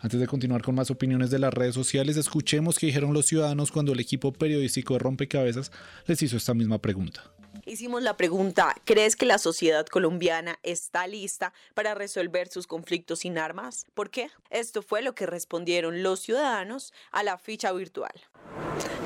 Antes 0.00 0.20
de 0.20 0.26
continuar 0.26 0.62
con 0.62 0.74
más 0.74 0.90
opiniones 0.90 1.30
de 1.30 1.38
las 1.38 1.54
redes 1.54 1.74
sociales, 1.74 2.16
escuchemos 2.16 2.78
qué 2.78 2.86
dijeron 2.86 3.14
los 3.14 3.24
ciudadanos 3.24 3.70
cuando 3.70 3.92
el 3.92 4.00
equipo 4.00 4.32
periodístico 4.32 4.94
de 4.94 4.98
Rompecabezas 4.98 5.72
les 6.06 6.20
hizo 6.22 6.36
esta 6.36 6.52
misma 6.52 6.78
pregunta. 6.78 7.22
Hicimos 7.64 8.02
la 8.02 8.16
pregunta, 8.16 8.74
¿crees 8.84 9.14
que 9.14 9.24
la 9.26 9.38
sociedad 9.38 9.86
colombiana 9.86 10.58
está 10.62 11.06
lista 11.06 11.52
para 11.74 11.94
resolver 11.94 12.48
sus 12.48 12.66
conflictos 12.66 13.20
sin 13.20 13.38
armas? 13.38 13.86
¿Por 13.94 14.10
qué? 14.10 14.28
Esto 14.50 14.82
fue 14.82 15.02
lo 15.02 15.14
que 15.14 15.26
respondieron 15.26 16.02
los 16.02 16.20
ciudadanos 16.20 16.92
a 17.12 17.22
la 17.22 17.38
ficha 17.38 17.72
virtual. 17.72 18.12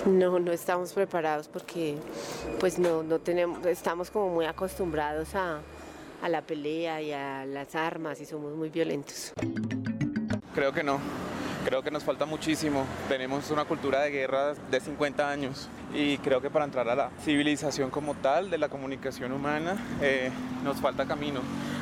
No, 0.07 0.39
no 0.39 0.53
estamos 0.53 0.93
preparados 0.93 1.49
porque 1.49 1.97
pues 2.61 2.79
no, 2.79 3.03
no 3.03 3.19
tenemos, 3.19 3.67
estamos 3.67 4.11
como 4.11 4.29
muy 4.29 4.47
acostumbrados 4.47 5.35
a, 5.35 5.61
a 6.23 6.29
la 6.29 6.43
pelea 6.43 7.03
y 7.03 7.13
a 7.13 7.45
las 7.45 7.75
armas 7.75 8.21
y 8.21 8.25
somos 8.25 8.55
muy 8.55 8.69
violentos. 8.69 9.33
Creo 10.55 10.73
que 10.73 10.85
no. 10.85 11.01
Creo 11.65 11.83
que 11.83 11.91
nos 11.91 12.05
falta 12.05 12.25
muchísimo. 12.25 12.87
Tenemos 13.09 13.51
una 13.51 13.65
cultura 13.65 14.03
de 14.03 14.11
guerra 14.11 14.55
de 14.55 14.81
50 14.81 15.29
años 15.29 15.69
y 15.93 16.19
creo 16.19 16.41
que 16.41 16.51
para 16.51 16.65
entrar 16.65 16.89
a 16.89 16.95
la 16.95 17.11
civilización 17.25 17.91
como 17.91 18.15
tal 18.15 18.49
de 18.49 18.59
la 18.59 18.69
comunicación 18.69 19.33
humana 19.33 19.77
eh, 20.01 20.31
nos 20.63 20.77
falta 20.77 21.05
camino, 21.07 21.41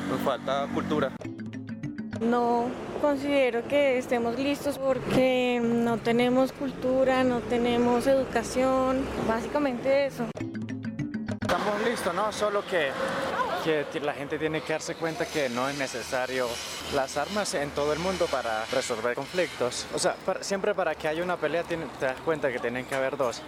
nos 0.09 0.19
falta 0.21 0.67
cultura. 0.73 1.11
No 2.21 2.69
considero 3.01 3.67
que 3.67 3.97
estemos 3.97 4.37
listos 4.39 4.77
porque 4.77 5.59
no 5.61 5.97
tenemos 5.97 6.51
cultura, 6.53 7.23
no 7.23 7.39
tenemos 7.41 8.07
educación, 8.07 9.05
básicamente 9.27 10.07
eso. 10.07 10.25
Estamos 11.41 11.81
listos, 11.85 12.13
¿no? 12.15 12.31
Solo 12.31 12.63
que, 12.65 12.91
que 13.91 13.99
la 13.99 14.13
gente 14.13 14.39
tiene 14.39 14.61
que 14.61 14.73
darse 14.73 14.95
cuenta 14.95 15.25
que 15.25 15.49
no 15.49 15.67
es 15.69 15.77
necesario 15.77 16.47
las 16.93 17.17
armas 17.17 17.53
en 17.53 17.69
todo 17.71 17.93
el 17.93 17.99
mundo 17.99 18.27
para 18.27 18.65
resolver 18.65 19.15
conflictos. 19.15 19.85
O 19.93 19.99
sea, 19.99 20.15
siempre 20.41 20.73
para 20.73 20.95
que 20.95 21.07
haya 21.07 21.23
una 21.23 21.37
pelea 21.37 21.63
te 21.63 21.77
das 21.99 22.19
cuenta 22.23 22.51
que 22.51 22.59
tienen 22.59 22.85
que 22.85 22.95
haber 22.95 23.17
dos 23.17 23.41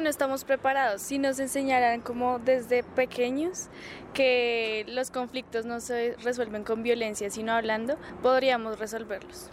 no 0.00 0.08
estamos 0.08 0.44
preparados. 0.44 1.02
Si 1.02 1.18
nos 1.18 1.38
enseñaran 1.38 2.00
como 2.00 2.38
desde 2.38 2.82
pequeños 2.82 3.68
que 4.14 4.84
los 4.88 5.10
conflictos 5.10 5.64
no 5.64 5.80
se 5.80 6.16
resuelven 6.22 6.64
con 6.64 6.82
violencia, 6.82 7.30
sino 7.30 7.52
hablando, 7.52 7.96
podríamos 8.22 8.78
resolverlos. 8.78 9.50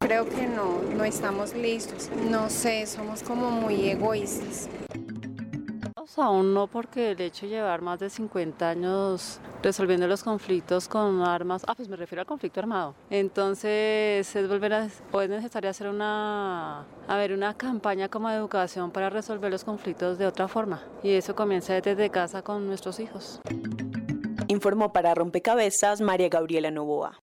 Creo 0.00 0.28
que 0.28 0.46
no, 0.46 0.82
no 0.82 1.04
estamos 1.04 1.54
listos. 1.54 2.10
No 2.30 2.50
sé, 2.50 2.86
somos 2.86 3.22
como 3.22 3.50
muy 3.50 3.88
egoístas. 3.88 4.68
Aún 6.16 6.54
no, 6.54 6.66
porque 6.66 7.12
el 7.12 7.20
hecho 7.20 7.46
de 7.46 7.52
llevar 7.52 7.80
más 7.82 8.00
de 8.00 8.10
50 8.10 8.68
años 8.68 9.40
resolviendo 9.62 10.06
los 10.06 10.24
conflictos 10.24 10.88
con 10.88 11.22
armas, 11.22 11.64
ah, 11.66 11.74
pues 11.74 11.88
me 11.88 11.96
refiero 11.96 12.20
al 12.20 12.26
conflicto 12.26 12.60
armado. 12.60 12.94
Entonces 13.10 14.34
es 14.34 14.48
volver 14.48 14.74
a, 14.74 14.88
o 15.12 15.20
es 15.20 15.30
necesario 15.30 15.70
hacer 15.70 15.88
una, 15.88 16.84
a 17.06 17.16
ver, 17.16 17.32
una 17.32 17.54
campaña 17.54 18.08
como 18.08 18.28
de 18.28 18.36
educación 18.36 18.90
para 18.90 19.10
resolver 19.10 19.50
los 19.50 19.64
conflictos 19.64 20.18
de 20.18 20.26
otra 20.26 20.48
forma. 20.48 20.82
Y 21.02 21.12
eso 21.12 21.34
comienza 21.34 21.74
desde 21.80 22.10
casa 22.10 22.42
con 22.42 22.66
nuestros 22.66 22.98
hijos. 22.98 23.40
Informó 24.48 24.92
para 24.92 25.14
Rompecabezas 25.14 26.00
María 26.00 26.28
Gabriela 26.28 26.70
Novoa. 26.70 27.21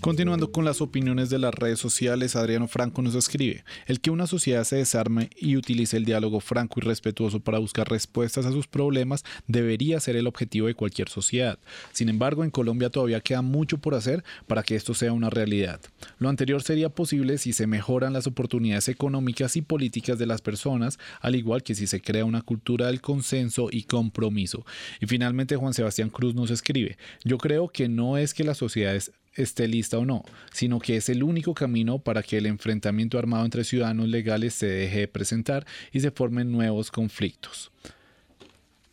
Continuando 0.00 0.50
con 0.50 0.64
las 0.64 0.80
opiniones 0.80 1.28
de 1.28 1.38
las 1.38 1.54
redes 1.54 1.78
sociales, 1.78 2.34
Adriano 2.34 2.66
Franco 2.68 3.02
nos 3.02 3.14
escribe, 3.14 3.64
el 3.84 4.00
que 4.00 4.10
una 4.10 4.26
sociedad 4.26 4.64
se 4.64 4.76
desarme 4.76 5.28
y 5.36 5.58
utilice 5.58 5.98
el 5.98 6.06
diálogo 6.06 6.40
franco 6.40 6.80
y 6.80 6.82
respetuoso 6.82 7.40
para 7.40 7.58
buscar 7.58 7.86
respuestas 7.86 8.46
a 8.46 8.50
sus 8.50 8.66
problemas 8.66 9.24
debería 9.46 10.00
ser 10.00 10.16
el 10.16 10.26
objetivo 10.26 10.68
de 10.68 10.74
cualquier 10.74 11.10
sociedad. 11.10 11.58
Sin 11.92 12.08
embargo, 12.08 12.44
en 12.44 12.50
Colombia 12.50 12.88
todavía 12.88 13.20
queda 13.20 13.42
mucho 13.42 13.76
por 13.76 13.94
hacer 13.94 14.24
para 14.46 14.62
que 14.62 14.74
esto 14.74 14.94
sea 14.94 15.12
una 15.12 15.28
realidad. 15.28 15.82
Lo 16.18 16.30
anterior 16.30 16.62
sería 16.62 16.88
posible 16.88 17.36
si 17.36 17.52
se 17.52 17.66
mejoran 17.66 18.14
las 18.14 18.26
oportunidades 18.26 18.88
económicas 18.88 19.54
y 19.56 19.60
políticas 19.60 20.18
de 20.18 20.24
las 20.24 20.40
personas, 20.40 20.98
al 21.20 21.36
igual 21.36 21.62
que 21.62 21.74
si 21.74 21.86
se 21.86 22.00
crea 22.00 22.24
una 22.24 22.40
cultura 22.40 22.86
del 22.86 23.02
consenso 23.02 23.68
y 23.70 23.82
compromiso. 23.82 24.64
Y 24.98 25.06
finalmente 25.06 25.56
Juan 25.56 25.74
Sebastián 25.74 26.08
Cruz 26.08 26.34
nos 26.34 26.50
escribe, 26.50 26.96
yo 27.22 27.36
creo 27.36 27.68
que 27.68 27.90
no 27.90 28.16
es 28.16 28.32
que 28.32 28.44
las 28.44 28.56
sociedades 28.56 29.12
esté 29.34 29.68
lista 29.68 29.98
o 29.98 30.04
no, 30.04 30.24
sino 30.52 30.78
que 30.78 30.96
es 30.96 31.08
el 31.08 31.22
único 31.22 31.54
camino 31.54 31.98
para 31.98 32.22
que 32.22 32.38
el 32.38 32.46
enfrentamiento 32.46 33.18
armado 33.18 33.44
entre 33.44 33.64
ciudadanos 33.64 34.08
legales 34.08 34.54
se 34.54 34.66
deje 34.66 35.00
de 35.00 35.08
presentar 35.08 35.66
y 35.92 36.00
se 36.00 36.10
formen 36.10 36.50
nuevos 36.52 36.90
conflictos. 36.90 37.70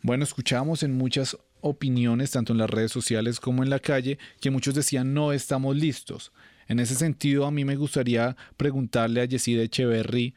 Bueno, 0.02 0.24
escuchamos 0.24 0.82
en 0.82 0.96
muchas 0.96 1.36
opiniones, 1.60 2.30
tanto 2.30 2.52
en 2.52 2.58
las 2.58 2.70
redes 2.70 2.92
sociales 2.92 3.40
como 3.40 3.62
en 3.62 3.70
la 3.70 3.80
calle, 3.80 4.18
que 4.40 4.50
muchos 4.50 4.74
decían 4.74 5.12
no 5.12 5.32
estamos 5.32 5.76
listos. 5.76 6.32
En 6.68 6.80
ese 6.80 6.94
sentido, 6.94 7.46
a 7.46 7.50
mí 7.50 7.64
me 7.64 7.76
gustaría 7.76 8.36
preguntarle 8.56 9.20
a 9.20 9.24
Yesida 9.24 9.62
Echeverry 9.62 10.34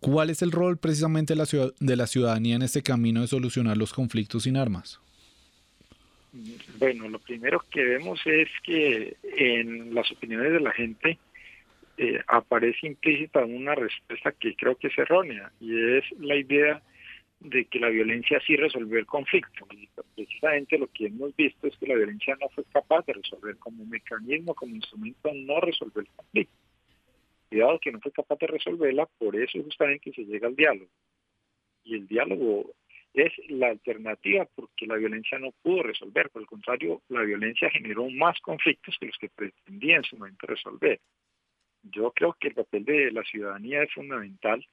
cuál 0.00 0.30
es 0.30 0.42
el 0.42 0.52
rol 0.52 0.78
precisamente 0.78 1.34
de 1.34 1.96
la 1.96 2.06
ciudadanía 2.06 2.56
en 2.56 2.62
este 2.62 2.82
camino 2.82 3.22
de 3.22 3.28
solucionar 3.28 3.76
los 3.76 3.92
conflictos 3.92 4.42
sin 4.42 4.56
armas. 4.56 5.00
Bueno, 6.78 7.08
lo 7.08 7.18
primero 7.18 7.62
que 7.70 7.82
vemos 7.82 8.20
es 8.26 8.48
que 8.62 9.16
en 9.22 9.94
las 9.94 10.10
opiniones 10.12 10.52
de 10.52 10.60
la 10.60 10.72
gente 10.72 11.18
eh, 11.96 12.20
aparece 12.26 12.86
implícita 12.86 13.44
una 13.44 13.74
respuesta 13.74 14.32
que 14.32 14.54
creo 14.54 14.76
que 14.76 14.88
es 14.88 14.98
errónea 14.98 15.50
y 15.60 15.96
es 15.96 16.04
la 16.20 16.36
idea 16.36 16.82
de 17.40 17.64
que 17.66 17.78
la 17.78 17.88
violencia 17.88 18.40
sí 18.46 18.56
resolvió 18.56 18.98
el 18.98 19.06
conflicto. 19.06 19.66
Y 19.72 19.88
precisamente 20.14 20.78
lo 20.78 20.88
que 20.88 21.06
hemos 21.06 21.34
visto 21.36 21.66
es 21.66 21.76
que 21.78 21.86
la 21.86 21.94
violencia 21.94 22.36
no 22.40 22.48
fue 22.50 22.64
capaz 22.72 23.06
de 23.06 23.14
resolver 23.14 23.56
como 23.56 23.84
mecanismo, 23.86 24.54
como 24.54 24.74
instrumento, 24.74 25.30
no 25.34 25.60
resolver 25.60 26.04
el 26.04 26.12
conflicto. 26.14 26.54
Cuidado 27.48 27.78
que 27.78 27.92
no 27.92 28.00
fue 28.00 28.12
capaz 28.12 28.38
de 28.38 28.46
resolverla, 28.48 29.06
por 29.18 29.34
eso 29.36 29.62
justamente 29.62 30.12
se 30.12 30.24
llega 30.24 30.48
al 30.48 30.56
diálogo. 30.56 30.90
Y 31.84 31.94
el 31.94 32.06
diálogo 32.06 32.74
es 33.18 33.32
la 33.48 33.68
alternativa 33.68 34.46
porque 34.54 34.86
la 34.86 34.96
violencia 34.96 35.38
no 35.38 35.52
pudo 35.62 35.82
resolver, 35.82 36.30
por 36.30 36.42
el 36.42 36.48
contrario, 36.48 37.02
la 37.08 37.22
violencia 37.22 37.70
generó 37.70 38.08
más 38.10 38.38
conflictos 38.40 38.96
que 38.98 39.06
los 39.06 39.18
que 39.18 39.28
pretendía 39.28 39.96
en 39.96 40.04
su 40.04 40.16
momento 40.16 40.46
resolver. 40.46 41.00
Yo 41.82 42.12
creo 42.12 42.36
que 42.38 42.48
el 42.48 42.54
papel 42.54 42.84
de 42.84 43.12
la 43.12 43.22
ciudadanía 43.22 43.82
es 43.82 43.92
fundamental. 43.92 44.64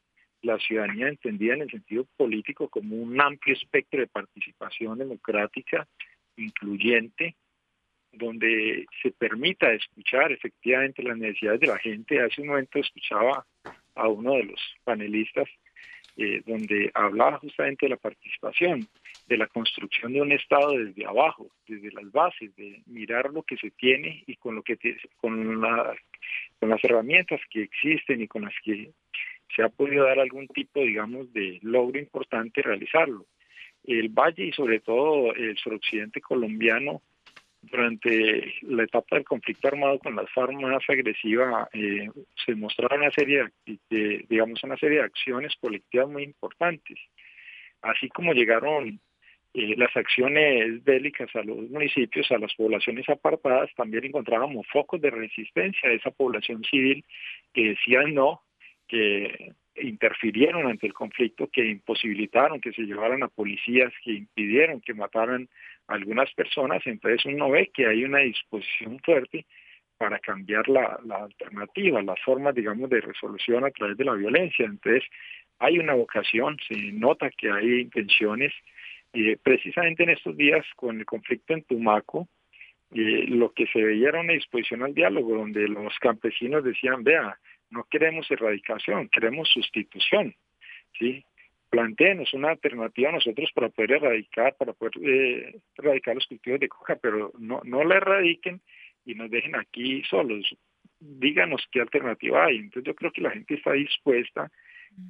La 0.41 0.59
ciudadanía 0.59 1.07
entendida 1.07 1.53
en 1.53 1.61
el 1.61 1.71
sentido 1.71 2.05
político 2.17 2.69
como 2.69 2.95
un 2.95 3.19
amplio 3.19 3.55
espectro 3.55 3.99
de 3.99 4.07
participación 4.07 4.97
democrática, 4.97 5.87
incluyente, 6.37 7.35
donde 8.11 8.85
se 9.01 9.11
permita 9.11 9.71
escuchar 9.73 10.31
efectivamente 10.31 11.03
las 11.03 11.17
necesidades 11.17 11.61
de 11.61 11.67
la 11.67 11.77
gente. 11.77 12.21
Hace 12.21 12.41
un 12.41 12.47
momento 12.47 12.79
escuchaba 12.79 13.45
a 13.95 14.07
uno 14.07 14.33
de 14.33 14.43
los 14.43 14.61
panelistas 14.83 15.49
eh, 16.17 16.41
donde 16.45 16.91
hablaba 16.93 17.39
justamente 17.39 17.85
de 17.85 17.89
la 17.89 17.97
participación, 17.97 18.87
de 19.27 19.37
la 19.37 19.47
construcción 19.47 20.13
de 20.13 20.21
un 20.21 20.31
Estado 20.31 20.71
desde 20.71 21.05
abajo, 21.05 21.47
desde 21.67 21.91
las 21.91 22.09
bases, 22.11 22.55
de 22.55 22.81
mirar 22.85 23.31
lo 23.33 23.43
que 23.43 23.57
se 23.57 23.71
tiene 23.71 24.23
y 24.25 24.35
con 24.37 24.55
lo 24.55 24.63
que 24.63 24.77
con, 25.17 25.61
con 26.59 26.69
las 26.69 26.83
herramientas 26.83 27.41
que 27.49 27.63
existen 27.63 28.21
y 28.21 28.27
con 28.27 28.43
las 28.43 28.53
que 28.63 28.91
se 29.55 29.63
ha 29.63 29.69
podido 29.69 30.05
dar 30.05 30.19
algún 30.19 30.47
tipo, 30.47 30.81
digamos, 30.81 31.31
de 31.33 31.59
logro 31.61 31.99
importante 31.99 32.61
realizarlo. 32.61 33.25
El 33.83 34.09
Valle 34.09 34.45
y 34.45 34.51
sobre 34.51 34.79
todo 34.79 35.33
el 35.33 35.57
suroccidente 35.57 36.21
colombiano 36.21 37.01
durante 37.69 38.53
la 38.63 38.83
etapa 38.83 39.15
del 39.15 39.25
conflicto 39.25 39.67
armado 39.67 39.99
con 39.99 40.15
las 40.15 40.29
FARC 40.31 40.53
más 40.53 40.83
agresiva, 40.87 41.69
eh, 41.73 42.09
se 42.45 42.55
mostraron 42.55 43.01
una 43.01 43.11
serie 43.11 43.49
de, 43.65 44.25
digamos, 44.29 44.63
una 44.63 44.77
serie 44.77 44.99
de 44.99 45.05
acciones 45.05 45.53
colectivas 45.59 46.09
muy 46.09 46.23
importantes. 46.23 46.97
Así 47.81 48.09
como 48.09 48.33
llegaron 48.33 48.99
eh, 49.53 49.75
las 49.77 49.95
acciones 49.95 50.83
bélicas 50.83 51.33
a 51.35 51.43
los 51.43 51.69
municipios, 51.69 52.29
a 52.31 52.37
las 52.37 52.53
poblaciones 52.55 53.07
apartadas, 53.09 53.69
también 53.75 54.05
encontrábamos 54.05 54.67
focos 54.67 54.99
de 54.99 55.11
resistencia 55.11 55.89
de 55.89 55.95
esa 55.95 56.11
población 56.11 56.63
civil 56.63 57.05
que 57.53 57.69
decían 57.69 58.13
no, 58.13 58.41
que 58.87 59.53
interfirieron 59.77 60.67
ante 60.67 60.87
el 60.87 60.93
conflicto, 60.93 61.47
que 61.47 61.65
imposibilitaron 61.65 62.61
que 62.61 62.71
se 62.73 62.83
llevaran 62.83 63.23
a 63.23 63.27
policías, 63.27 63.93
que 64.03 64.11
impidieron 64.11 64.81
que 64.81 64.93
mataran 64.93 65.49
algunas 65.87 66.31
personas, 66.33 66.81
entonces 66.85 67.25
uno 67.25 67.49
ve 67.51 67.69
que 67.73 67.87
hay 67.87 68.03
una 68.03 68.19
disposición 68.19 68.99
fuerte 68.99 69.45
para 69.97 70.19
cambiar 70.19 70.67
la, 70.67 70.99
alternativa, 71.09 72.01
las 72.01 72.19
formas, 72.21 72.53
digamos, 72.53 72.89
de 72.89 73.01
resolución 73.01 73.63
a 73.63 73.71
través 73.71 73.97
de 73.97 74.03
la 74.03 74.13
violencia. 74.13 74.65
Entonces, 74.65 75.03
hay 75.59 75.79
una 75.79 75.93
vocación, 75.93 76.57
se 76.67 76.75
nota 76.91 77.29
que 77.29 77.49
hay 77.49 77.81
intenciones. 77.81 78.53
Eh, 79.13 79.37
precisamente 79.41 80.03
en 80.03 80.09
estos 80.09 80.35
días, 80.35 80.65
con 80.75 80.99
el 80.99 81.05
conflicto 81.05 81.53
en 81.53 81.63
Tumaco, 81.63 82.27
eh, 82.93 83.25
lo 83.27 83.53
que 83.53 83.67
se 83.67 83.81
veía 83.81 84.09
era 84.09 84.19
una 84.19 84.33
disposición 84.33 84.83
al 84.83 84.93
diálogo, 84.93 85.37
donde 85.37 85.67
los 85.69 85.97
campesinos 85.99 86.63
decían, 86.63 87.03
vea, 87.03 87.37
no 87.69 87.85
queremos 87.89 88.29
erradicación, 88.29 89.07
queremos 89.09 89.49
sustitución. 89.49 90.35
¿sí? 90.99 91.23
Planteemos 91.75 92.33
una 92.33 92.51
alternativa 92.51 93.09
a 93.09 93.13
nosotros 93.13 93.51
para 93.53 93.67
poder 93.67 93.91
erradicar, 93.91 94.55
para 94.55 94.71
poder 94.71 94.93
eh, 95.03 95.59
erradicar 95.77 96.15
los 96.15 96.25
cultivos 96.25 96.61
de 96.61 96.69
coca, 96.69 96.95
pero 96.95 97.33
no, 97.37 97.59
no 97.65 97.83
la 97.83 97.97
erradiquen 97.97 98.61
y 99.03 99.13
nos 99.13 99.29
dejen 99.29 99.57
aquí 99.57 100.01
solos. 100.09 100.55
Díganos 101.01 101.67
qué 101.69 101.81
alternativa 101.81 102.45
hay. 102.45 102.59
Entonces 102.59 102.85
yo 102.85 102.95
creo 102.95 103.11
que 103.11 103.19
la 103.19 103.31
gente 103.31 103.55
está 103.55 103.73
dispuesta, 103.73 104.49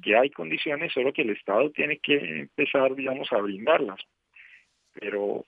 que 0.02 0.16
hay 0.16 0.30
condiciones, 0.30 0.92
solo 0.92 1.12
que 1.12 1.22
el 1.22 1.30
Estado 1.30 1.70
tiene 1.70 1.98
que 1.98 2.16
empezar, 2.16 2.96
digamos, 2.96 3.32
a 3.32 3.38
brindarlas. 3.38 4.00
Pero 4.98 5.46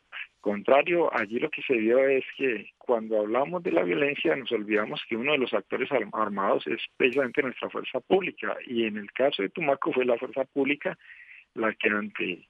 contrario, 0.48 1.10
allí 1.14 1.38
lo 1.38 1.50
que 1.50 1.60
se 1.60 1.74
vio 1.74 1.98
es 2.08 2.24
que 2.36 2.70
cuando 2.78 3.20
hablamos 3.20 3.62
de 3.62 3.70
la 3.70 3.82
violencia 3.82 4.34
nos 4.34 4.50
olvidamos 4.50 5.02
que 5.06 5.14
uno 5.14 5.32
de 5.32 5.38
los 5.38 5.52
actores 5.52 5.90
armados 6.12 6.66
es 6.66 6.80
precisamente 6.96 7.42
nuestra 7.42 7.68
fuerza 7.68 8.00
pública 8.00 8.56
y 8.66 8.84
en 8.84 8.96
el 8.96 9.12
caso 9.12 9.42
de 9.42 9.50
Tumaco 9.50 9.92
fue 9.92 10.06
la 10.06 10.16
fuerza 10.16 10.44
pública 10.44 10.98
la 11.52 11.74
que 11.74 11.90
ante 11.90 12.48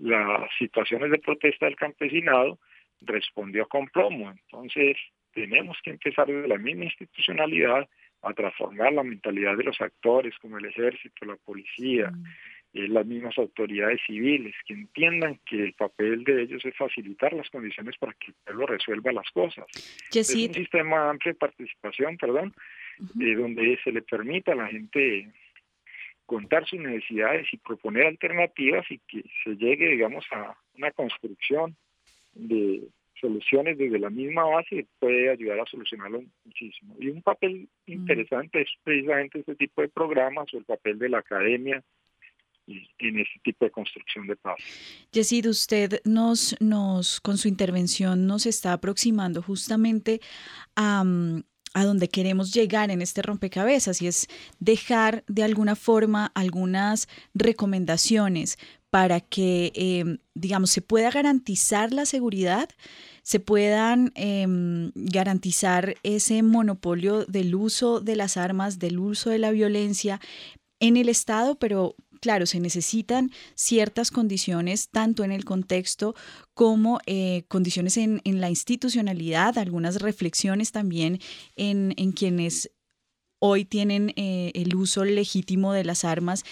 las 0.00 0.50
situaciones 0.58 1.12
de 1.12 1.18
protesta 1.20 1.66
del 1.66 1.76
campesinado 1.76 2.58
respondió 3.02 3.68
con 3.68 3.86
plomo. 3.86 4.28
Entonces 4.28 4.96
tenemos 5.32 5.78
que 5.84 5.90
empezar 5.90 6.26
desde 6.26 6.48
la 6.48 6.58
misma 6.58 6.86
institucionalidad 6.86 7.88
a 8.22 8.34
transformar 8.34 8.92
la 8.92 9.04
mentalidad 9.04 9.56
de 9.56 9.64
los 9.64 9.80
actores 9.80 10.36
como 10.40 10.58
el 10.58 10.64
ejército, 10.64 11.24
la 11.24 11.36
policía, 11.36 12.10
mm. 12.10 12.24
Eh, 12.76 12.88
las 12.88 13.06
mismas 13.06 13.38
autoridades 13.38 13.98
civiles, 14.06 14.54
que 14.66 14.74
entiendan 14.74 15.40
que 15.46 15.64
el 15.64 15.72
papel 15.72 16.24
de 16.24 16.42
ellos 16.42 16.62
es 16.62 16.76
facilitar 16.76 17.32
las 17.32 17.48
condiciones 17.48 17.96
para 17.96 18.12
que 18.12 18.26
el 18.26 18.34
pueblo 18.44 18.66
resuelva 18.66 19.12
las 19.12 19.30
cosas. 19.30 19.64
Es 20.12 20.34
un 20.34 20.52
sistema 20.52 21.08
amplio 21.08 21.32
de 21.32 21.38
participación, 21.38 22.18
perdón, 22.18 22.52
eh, 23.18 23.34
donde 23.34 23.78
se 23.82 23.92
le 23.92 24.02
permita 24.02 24.52
a 24.52 24.56
la 24.56 24.66
gente 24.68 25.32
contar 26.26 26.66
sus 26.66 26.78
necesidades 26.78 27.46
y 27.50 27.56
proponer 27.56 28.08
alternativas 28.08 28.84
y 28.90 28.98
que 29.08 29.24
se 29.42 29.56
llegue, 29.56 29.92
digamos, 29.92 30.26
a 30.32 30.54
una 30.76 30.90
construcción 30.90 31.74
de 32.34 32.82
soluciones 33.18 33.78
desde 33.78 33.98
la 33.98 34.10
misma 34.10 34.44
base 34.44 34.86
puede 34.98 35.30
ayudar 35.30 35.60
a 35.60 35.66
solucionarlo 35.66 36.22
muchísimo. 36.44 36.94
Y 37.00 37.08
un 37.08 37.22
papel 37.22 37.70
interesante 37.86 38.60
es 38.60 38.68
precisamente 38.84 39.38
este 39.38 39.54
tipo 39.54 39.80
de 39.80 39.88
programas 39.88 40.52
o 40.52 40.58
el 40.58 40.64
papel 40.66 40.98
de 40.98 41.08
la 41.08 41.20
academia 41.20 41.82
en 42.66 43.18
este 43.18 43.40
tipo 43.44 43.64
de 43.64 43.70
construcción 43.70 44.26
de 44.26 44.36
paz. 44.36 44.56
Yesid, 45.12 45.48
usted 45.48 46.00
nos, 46.04 46.56
nos, 46.60 47.20
con 47.20 47.38
su 47.38 47.48
intervención 47.48 48.26
nos 48.26 48.46
está 48.46 48.72
aproximando 48.72 49.42
justamente 49.42 50.20
a, 50.74 51.04
a 51.74 51.84
donde 51.84 52.08
queremos 52.08 52.52
llegar 52.52 52.90
en 52.90 53.02
este 53.02 53.22
rompecabezas 53.22 54.00
y 54.02 54.06
es 54.06 54.28
dejar 54.58 55.24
de 55.28 55.44
alguna 55.44 55.76
forma 55.76 56.32
algunas 56.34 57.08
recomendaciones 57.34 58.58
para 58.90 59.20
que, 59.20 59.72
em, 59.74 60.18
digamos, 60.34 60.70
se 60.70 60.80
pueda 60.80 61.10
garantizar 61.10 61.92
la 61.92 62.06
seguridad, 62.06 62.70
se 63.22 63.40
puedan 63.40 64.10
em, 64.14 64.90
garantizar 64.94 65.96
ese 66.02 66.42
monopolio 66.42 67.26
del 67.26 67.54
uso 67.54 68.00
de 68.00 68.16
las 68.16 68.38
armas, 68.38 68.78
del 68.78 68.98
uso 68.98 69.28
de 69.28 69.38
la 69.38 69.50
violencia 69.50 70.18
en 70.80 70.96
el 70.96 71.08
Estado, 71.08 71.58
pero 71.58 71.94
claro, 72.26 72.44
se 72.44 72.58
necesitan 72.58 73.30
ciertas 73.54 74.10
condiciones, 74.10 74.88
tanto 74.88 75.22
en 75.22 75.30
el 75.30 75.44
contexto 75.44 76.16
como 76.54 76.98
eh, 77.06 77.44
condiciones 77.46 77.96
en, 77.98 78.20
la 78.24 78.50
institucionalidad, 78.50 79.56
algunas 79.58 80.02
reflexiones 80.02 80.72
también 80.72 81.20
en, 81.54 81.94
quienes 82.10 82.72
hoy 83.38 83.64
tienen 83.64 84.12
eh, 84.16 84.50
el 84.56 84.74
uso 84.74 85.04
legítimo 85.04 85.72
de 85.72 85.84
las 85.84 86.04
armas 86.04 86.42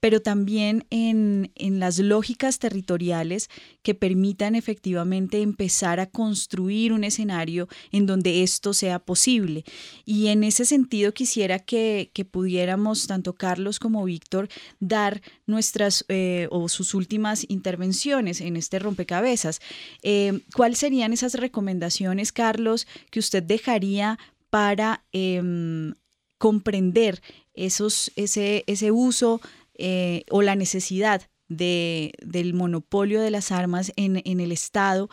pero 0.00 0.20
también 0.20 0.86
en, 0.90 1.50
las 1.56 1.98
lógicas 1.98 2.58
territoriales 2.58 3.48
que 3.82 3.94
permitan 3.94 4.54
efectivamente 4.54 5.42
empezar 5.42 6.00
a 6.00 6.06
construir 6.06 6.92
un 6.92 7.04
escenario 7.04 7.68
en 7.92 8.06
donde 8.06 8.42
esto 8.42 8.72
sea 8.72 8.98
posible. 8.98 9.64
Y 10.04 10.28
en 10.28 10.44
ese 10.44 10.64
sentido 10.64 11.12
quisiera 11.12 11.58
que, 11.58 12.10
pudiéramos, 12.30 13.06
tanto 13.06 13.34
Carlos 13.34 13.78
como 13.78 14.04
Víctor, 14.04 14.48
dar 14.80 15.22
nuestras 15.46 16.04
eh, 16.08 16.48
o 16.50 16.68
sus 16.68 16.94
últimas 16.94 17.44
intervenciones 17.48 18.40
en 18.40 18.56
este 18.56 18.78
rompecabezas. 18.78 19.60
Eh, 20.02 20.40
¿Cuáles 20.54 20.78
serían 20.78 21.12
esas 21.12 21.34
recomendaciones, 21.34 22.32
Carlos, 22.32 22.86
que 23.10 23.18
usted 23.18 23.42
dejaría 23.42 24.18
para 24.50 25.04
em, 25.12 25.94
comprender 26.38 27.22
esos, 27.54 28.12
ese, 28.16 28.64
ese 28.66 28.90
uso 28.90 29.40
eh, 29.78 30.24
o 30.30 30.42
la 30.42 30.56
necesidad 30.56 31.22
de, 31.48 32.12
del 32.22 32.54
monopolio 32.54 33.20
de 33.20 33.30
las 33.30 33.52
armas 33.52 33.92
en, 33.96 34.22
en 34.24 34.40
el 34.40 34.52
Estado 34.52 35.08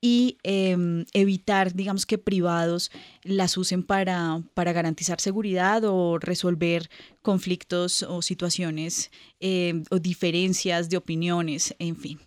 y 0.00 0.38
em, 0.42 1.04
evitar, 1.14 1.72
digamos, 1.72 2.06
que 2.06 2.18
privados 2.18 2.90
las 3.24 3.56
usen 3.56 3.82
para, 3.82 4.38
para 4.54 4.72
garantizar 4.72 5.20
seguridad 5.20 5.82
o 5.84 6.18
resolver 6.18 6.82
conflictos 7.22 8.02
o 8.02 8.22
situaciones 8.22 9.10
em, 9.40 9.84
o 9.90 9.98
diferencias 9.98 10.90
de 10.90 10.96
opiniones, 10.96 11.74
en 11.78 11.96
fin. 11.96 12.18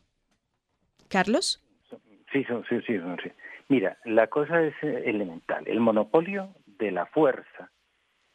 Carlos. 1.10 1.62
Sí, 2.32 2.44
sí, 2.44 2.76
sí, 2.86 2.98
sí. 3.24 3.32
Mira, 3.70 3.98
la 4.04 4.28
cosa 4.28 4.62
es 4.62 4.74
eh, 4.82 5.04
elemental. 5.06 5.68
El 5.68 5.80
monopolio 5.80 6.54
de 6.66 6.92
la 6.92 7.06
fuerza 7.08 7.72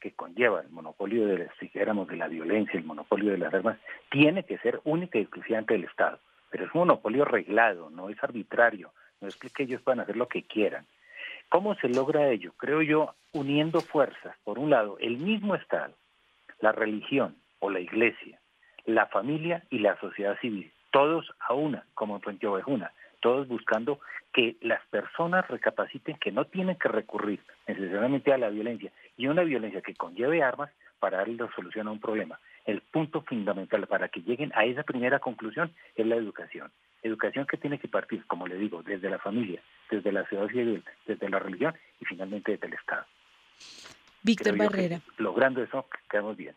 que 0.05 0.12
conlleva 0.12 0.61
el 0.61 0.68
monopolio 0.68 1.26
de, 1.26 1.48
si 1.59 1.70
de 1.72 2.16
la 2.16 2.28
violencia, 2.28 2.78
el 2.78 2.84
monopolio 2.84 3.32
de 3.32 3.38
las 3.38 3.55
armas, 3.55 3.78
tiene 4.11 4.42
que 4.42 4.59
ser 4.59 4.82
única 4.84 5.18
y 5.18 5.22
exclusivamente 5.22 5.72
del 5.72 5.84
Estado. 5.84 6.18
Pero 6.50 6.66
es 6.66 6.74
un 6.74 6.80
monopolio 6.80 7.24
reglado, 7.24 7.88
no 7.88 8.11
es 8.11 8.22
arbitrario, 8.22 8.92
no 9.22 9.28
es 9.28 9.36
que 9.36 9.62
ellos 9.62 9.80
puedan 9.80 10.00
hacer 10.00 10.18
lo 10.18 10.28
que 10.28 10.42
quieran. 10.42 10.84
¿Cómo 11.48 11.74
se 11.76 11.88
logra 11.88 12.28
ello? 12.28 12.52
Creo 12.59 12.82
yo, 12.82 13.14
uniendo 13.32 13.80
fuerzas. 13.80 14.36
Por 14.44 14.59
un 14.59 14.68
lado, 14.68 14.98
el 15.00 15.16
mismo 15.16 15.55
Estado, 15.55 15.94
la 16.61 16.72
religión 16.72 17.36
o 17.61 17.70
la 17.70 17.80
iglesia, 17.80 18.38
la 18.84 19.07
familia 19.07 19.64
y 19.70 19.78
la 19.78 19.98
sociedad 20.00 20.38
civil, 20.40 20.70
todos 20.90 21.32
a 21.40 21.55
una, 21.55 21.86
como 21.94 22.16
en 22.16 22.20
Puente 22.20 22.46
Ovejuna, 22.46 22.92
todos 23.25 23.49
buscando 23.49 24.01
que 24.35 24.59
las 24.61 24.87
personas 24.89 25.49
recapaciten 25.49 26.18
que 26.18 26.31
no 26.31 26.45
tienen 26.45 26.77
que 26.77 26.89
recurrir 26.89 27.41
necesariamente 27.66 28.35
a 28.35 28.37
la 28.37 28.51
violencia 28.51 28.93
y 29.16 29.29
una 29.29 29.45
violencia 29.45 29.81
que 29.81 29.95
conlleve 29.95 30.43
armas 30.43 30.70
para 31.01 31.18
darle 31.18 31.37
la 31.37 31.51
solución 31.57 31.89
a 31.89 31.93
un 31.93 32.01
problema. 32.01 32.39
El 32.66 32.83
punto 32.83 33.22
fundamental 33.22 33.87
para 33.87 34.09
que 34.09 34.20
lleguen 34.20 34.53
a 34.55 34.66
esa 34.66 34.83
primera 34.83 35.20
conclusión 35.20 35.72
es 35.97 36.07
la 36.07 36.16
educación. 36.16 36.70
Educación 37.03 37.47
que 37.47 37.57
tiene 37.57 37.79
que 37.79 37.89
partir, 37.89 38.27
como 38.27 38.47
le 38.47 38.57
digo, 38.57 38.83
desde 38.83 39.09
la 39.09 39.18
familia, 39.18 39.62
desde 39.91 40.12
la 40.12 40.27
ciudad 40.27 40.47
civil, 40.49 40.85
desde 41.07 41.31
la 41.31 41.39
religión 41.39 41.75
y 42.03 42.05
finalmente 42.05 42.53
desde 42.53 42.66
el 42.66 42.75
Estado. 42.75 43.07
Víctor 44.22 44.59
Barrera. 44.59 45.01
Logrando 45.16 45.62
eso, 45.62 45.87
quedamos 46.11 46.37
bien. 46.37 46.55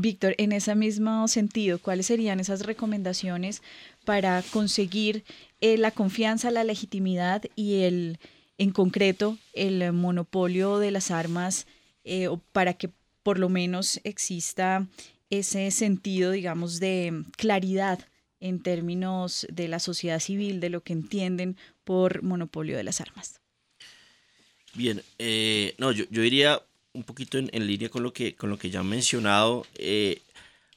Víctor, 0.00 0.34
en 0.38 0.52
ese 0.52 0.76
mismo 0.76 1.26
sentido, 1.26 1.80
¿cuáles 1.80 2.06
serían 2.06 2.38
esas 2.38 2.64
recomendaciones 2.64 3.62
para 4.04 4.42
conseguir 4.52 5.24
eh, 5.60 5.76
la 5.76 5.90
confianza, 5.90 6.50
la 6.50 6.64
legitimidad 6.64 7.42
y 7.56 7.82
el, 7.82 8.18
en 8.58 8.70
concreto, 8.70 9.38
el 9.54 9.92
monopolio 9.92 10.78
de 10.78 10.90
las 10.90 11.10
armas 11.10 11.66
eh, 12.04 12.28
para 12.52 12.74
que 12.74 12.90
por 13.22 13.38
lo 13.38 13.48
menos 13.48 14.00
exista 14.04 14.86
ese 15.30 15.70
sentido, 15.70 16.30
digamos, 16.30 16.80
de 16.80 17.24
claridad 17.36 17.98
en 18.40 18.62
términos 18.62 19.46
de 19.50 19.68
la 19.68 19.80
sociedad 19.80 20.20
civil, 20.20 20.60
de 20.60 20.70
lo 20.70 20.82
que 20.82 20.92
entienden 20.92 21.56
por 21.84 22.22
monopolio 22.22 22.76
de 22.76 22.84
las 22.84 23.00
armas? 23.00 23.40
Bien, 24.74 25.02
eh, 25.18 25.74
no, 25.78 25.90
yo, 25.92 26.04
yo 26.10 26.22
diría 26.22 26.62
un 26.92 27.02
poquito 27.02 27.36
en, 27.36 27.66
línea 27.66 27.88
con 27.88 28.02
lo 28.02 28.12
que, 28.12 28.34
con 28.36 28.48
lo 28.48 28.58
que 28.58 28.70
ya 28.70 28.80
han 28.80 28.88
mencionado. 28.88 29.66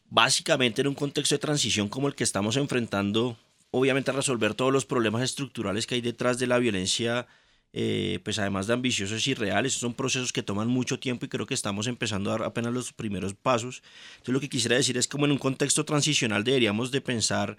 Básicamente 0.09 0.81
en 0.81 0.87
un 0.87 0.95
contexto 0.95 1.35
de 1.35 1.39
transición 1.39 1.87
como 1.87 2.09
el 2.09 2.15
que 2.15 2.25
estamos 2.25 2.57
enfrentando, 2.57 3.37
obviamente 3.71 4.11
resolver 4.11 4.53
todos 4.53 4.71
los 4.71 4.85
problemas 4.85 5.23
estructurales 5.23 5.87
que 5.87 5.95
hay 5.95 6.01
detrás 6.01 6.37
de 6.37 6.47
la 6.47 6.59
violencia, 6.59 7.27
eh, 7.73 8.19
pues 8.23 8.37
además 8.37 8.67
de 8.67 8.73
ambiciosos 8.73 9.25
y 9.27 9.33
reales, 9.33 9.73
son 9.73 9.93
procesos 9.93 10.33
que 10.33 10.43
toman 10.43 10.67
mucho 10.67 10.99
tiempo 10.99 11.25
y 11.25 11.29
creo 11.29 11.45
que 11.45 11.53
estamos 11.53 11.87
empezando 11.87 12.29
a 12.29 12.37
dar 12.37 12.43
apenas 12.43 12.73
los 12.73 12.93
primeros 12.93 13.33
pasos. 13.33 13.81
Entonces 14.13 14.33
lo 14.33 14.39
que 14.41 14.49
quisiera 14.49 14.75
decir 14.75 14.97
es 14.97 15.07
como 15.07 15.25
en 15.25 15.31
un 15.31 15.37
contexto 15.37 15.85
transicional 15.85 16.43
deberíamos 16.43 16.91
de 16.91 17.01
pensar 17.01 17.57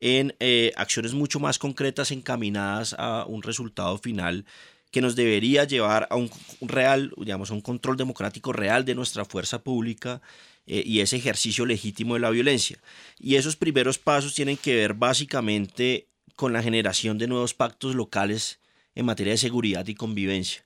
en 0.00 0.36
eh, 0.38 0.72
acciones 0.76 1.14
mucho 1.14 1.40
más 1.40 1.58
concretas 1.58 2.10
encaminadas 2.10 2.94
a 2.98 3.24
un 3.26 3.42
resultado 3.42 3.96
final 3.98 4.44
que 4.90 5.00
nos 5.00 5.16
debería 5.16 5.64
llevar 5.64 6.06
a 6.10 6.16
un 6.16 6.30
real, 6.60 7.12
digamos, 7.16 7.50
a 7.50 7.54
un 7.54 7.62
control 7.62 7.96
democrático 7.96 8.52
real 8.52 8.84
de 8.84 8.94
nuestra 8.94 9.24
fuerza 9.24 9.64
pública 9.64 10.20
eh, 10.66 10.82
y 10.86 11.00
ese 11.00 11.16
ejercicio 11.16 11.66
legítimo 11.66 12.14
de 12.14 12.20
la 12.20 12.30
violencia. 12.30 12.78
Y 13.18 13.34
esos 13.34 13.56
primeros 13.56 13.98
pasos 13.98 14.34
tienen 14.34 14.56
que 14.56 14.74
ver 14.74 14.94
básicamente 14.94 16.08
con 16.36 16.52
la 16.52 16.62
generación 16.62 17.18
de 17.18 17.26
nuevos 17.26 17.52
pactos 17.52 17.94
locales 17.94 18.60
en 18.94 19.04
materia 19.04 19.32
de 19.32 19.38
seguridad 19.38 19.86
y 19.86 19.94
convivencia, 19.94 20.64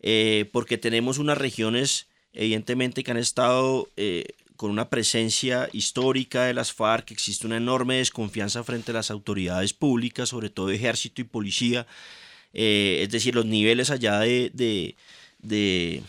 eh, 0.00 0.48
porque 0.52 0.78
tenemos 0.78 1.18
unas 1.18 1.36
regiones, 1.36 2.08
evidentemente, 2.32 3.02
que 3.02 3.10
han 3.10 3.16
estado 3.16 3.88
eh, 3.96 4.24
con 4.56 4.70
una 4.70 4.88
presencia 4.88 5.68
histórica 5.72 6.44
de 6.44 6.54
las 6.54 6.72
FARC, 6.72 7.10
existe 7.10 7.46
una 7.46 7.56
enorme 7.56 7.96
desconfianza 7.96 8.62
frente 8.62 8.92
a 8.92 8.94
las 8.94 9.10
autoridades 9.10 9.72
públicas, 9.72 10.28
sobre 10.28 10.50
todo 10.50 10.70
ejército 10.70 11.22
y 11.22 11.24
policía, 11.24 11.86
es 12.52 13.08
decir, 13.10 13.34
los 13.34 13.46
niveles 13.46 13.90
allá 13.90 14.18
de, 14.20 14.50
de, 15.38 16.02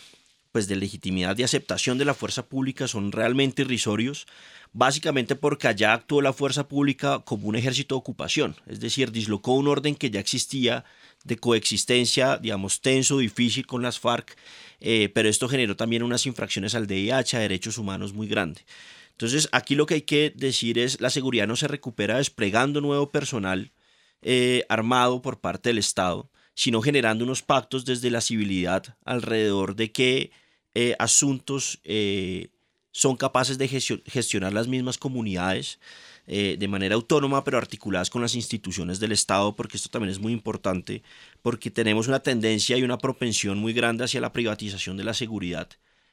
pues 0.52 0.68
de 0.68 0.76
legitimidad 0.76 1.38
y 1.38 1.44
aceptación 1.44 1.98
de 1.98 2.06
la 2.06 2.14
fuerza 2.14 2.46
pública 2.48 2.88
son 2.88 3.12
realmente 3.12 3.62
irrisorios, 3.62 4.28
básicamente 4.74 5.36
porque 5.36 5.68
allá 5.68 5.94
actuó 5.94 6.22
la 6.22 6.34
fuerza 6.34 6.68
pública 6.68 7.20
como 7.20 7.48
un 7.48 7.56
ejército 7.56 7.96
de 7.96 8.00
ocupación, 8.00 8.56
es 8.68 8.80
decir, 8.80 9.12
dislocó 9.12 9.54
un 9.54 9.68
orden 9.68 9.96
que 9.96 10.10
ya 10.10 10.20
existía 10.20 10.84
de 11.24 11.38
coexistencia, 11.38 12.38
digamos, 12.38 12.82
tenso, 12.82 13.20
difícil 13.20 13.66
con 13.66 13.82
las 13.82 14.00
FARC, 14.00 14.36
eh, 14.80 15.10
pero 15.14 15.30
esto 15.30 15.48
generó 15.48 15.76
también 15.76 16.04
unas 16.04 16.26
infracciones 16.26 16.76
al 16.76 16.88
DIH, 16.88 17.38
a 17.38 17.40
derechos 17.40 17.78
humanos 17.78 18.14
muy 18.14 18.28
grandes. 18.28 18.66
Entonces, 19.12 19.50
aquí 19.52 19.76
lo 19.76 19.86
que 19.86 19.96
hay 19.96 20.02
que 20.02 20.34
decir 20.36 20.80
es, 20.80 21.00
la 21.00 21.12
seguridad 21.12 21.48
no 21.48 21.56
se 21.56 21.68
recupera 21.68 22.18
desplegando 22.18 22.82
nuevo 22.82 23.12
personal 23.12 23.72
eh, 24.24 24.66
armado 24.68 25.22
por 25.22 25.40
parte 25.40 25.70
del 25.70 25.78
Estado, 25.78 26.32
sino 26.56 26.82
generando 26.82 27.24
unos 27.24 27.42
pactos 27.44 27.86
desde 27.86 28.10
la 28.10 28.22
civilidad 28.22 28.98
alrededor 29.06 29.76
de 29.76 29.92
qué 29.92 30.32
eh, 30.74 30.96
asuntos 31.00 31.80
eh, 31.84 32.50
son 32.92 33.16
capaces 33.16 33.58
de 33.58 33.68
gestionar 33.68 34.54
las 34.54 34.68
mismas 34.68 34.98
comunidades 34.98 35.80
eh, 36.28 36.56
de 36.60 36.68
manera 36.68 36.96
autónoma, 36.96 37.44
pero 37.44 37.58
articuladas 37.58 38.10
con 38.10 38.22
las 38.22 38.36
instituciones 38.36 39.00
del 39.00 39.12
Estado, 39.12 39.56
porque 39.56 39.78
esto 39.78 39.90
también 39.90 40.12
es 40.12 40.20
muy 40.20 40.34
importante, 40.34 41.04
porque 41.42 41.72
tenemos 41.72 42.08
una 42.08 42.20
tendencia 42.20 42.78
y 42.78 42.84
una 42.84 42.98
propensión 42.98 43.58
muy 43.58 43.74
grande 43.74 44.04
hacia 44.04 44.22
la 44.22 44.32
privatización 44.32 44.98
de 44.98 45.04
la 45.04 45.14
seguridad 45.14 45.70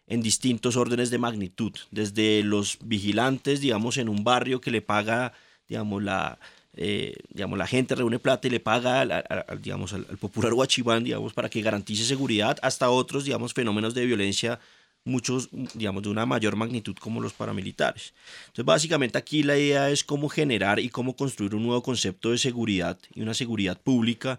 en 0.07 0.23
distintos 0.23 0.77
órdenes 0.77 1.11
de 1.11 1.19
magnitud, 1.19 1.73
desde 1.91 2.43
los 2.43 2.79
vigilantes, 2.83 3.61
digamos, 3.61 3.99
en 3.99 4.09
un 4.09 4.25
barrio 4.25 4.61
que 4.61 4.71
le 4.71 4.81
paga, 4.81 5.35
digamos, 5.69 6.03
la, 6.03 6.39
eh, 6.81 7.17
digamos, 7.31 7.59
la 7.59 7.67
gente 7.67 7.97
reúne 7.97 8.21
plata 8.21 8.47
y 8.47 8.51
le 8.51 8.61
paga 8.61 9.01
al, 9.01 9.61
digamos, 9.61 9.93
al, 9.93 10.05
popular 10.05 10.55
guachibán, 10.55 11.03
digamos, 11.03 11.33
para 11.33 11.49
que 11.49 11.61
garantice 11.61 12.05
seguridad, 12.05 12.57
hasta 12.63 12.89
otros, 12.89 13.25
digamos, 13.25 13.53
fenómenos 13.53 13.95
de 13.95 14.07
violencia 14.07 14.61
muchos, 15.05 15.49
digamos, 15.75 16.05
de 16.05 16.11
una 16.11 16.25
mayor 16.25 16.55
magnitud 16.55 16.95
como 16.97 17.21
los 17.21 17.33
paramilitares. 17.33 18.15
Entonces, 18.43 18.65
básicamente 18.65 19.19
aquí 19.19 19.43
la 19.43 19.59
idea 19.59 19.91
es 19.91 20.05
cómo 20.05 20.29
generar 20.29 20.79
y 20.79 20.89
cómo 20.89 21.17
construir 21.17 21.57
un 21.57 21.65
nuevo 21.65 21.83
concepto 21.83 22.31
de 22.31 22.39
seguridad 22.39 22.97
y 23.13 23.23
una 23.23 23.35
seguridad 23.35 23.81
pública 23.81 24.39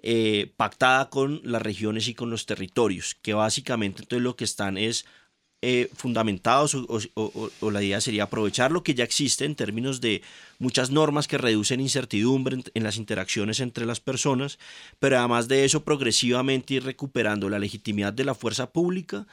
eh, 0.00 0.52
pactada 0.56 1.10
con 1.10 1.40
las 1.42 1.62
regiones 1.62 2.06
y 2.06 2.14
con 2.14 2.30
los 2.30 2.46
territorios, 2.46 3.16
que 3.20 3.34
básicamente 3.34 4.02
entonces 4.02 4.22
lo 4.22 4.36
que 4.36 4.44
están 4.44 4.78
es 4.78 5.06
eh, 5.62 5.90
fundamentados 5.94 6.74
o, 6.74 7.70
la 7.70 7.82
idea 7.82 8.00
sería 8.00 8.22
aprovechar 8.24 8.72
lo 8.72 8.82
que 8.82 8.94
ya 8.94 9.04
existe 9.04 9.44
en 9.44 9.54
términos 9.54 10.00
de 10.00 10.22
muchas 10.58 10.90
normas 10.90 11.28
que 11.28 11.36
reducen 11.36 11.80
incertidumbre 11.80 12.62
en, 12.72 12.82
las 12.82 12.96
interacciones 12.96 13.60
entre 13.60 13.84
las 13.84 14.00
personas, 14.00 14.58
pero 14.98 15.18
además 15.18 15.48
de 15.48 15.66
eso 15.66 15.84
progresivamente 15.84 16.74
ir 16.74 16.84
recuperando 16.84 17.50
la 17.50 17.58
legitimidad 17.58 18.14
de 18.14 18.24
la 18.24 18.34
fuerza 18.34 18.72
pública, 18.72 19.26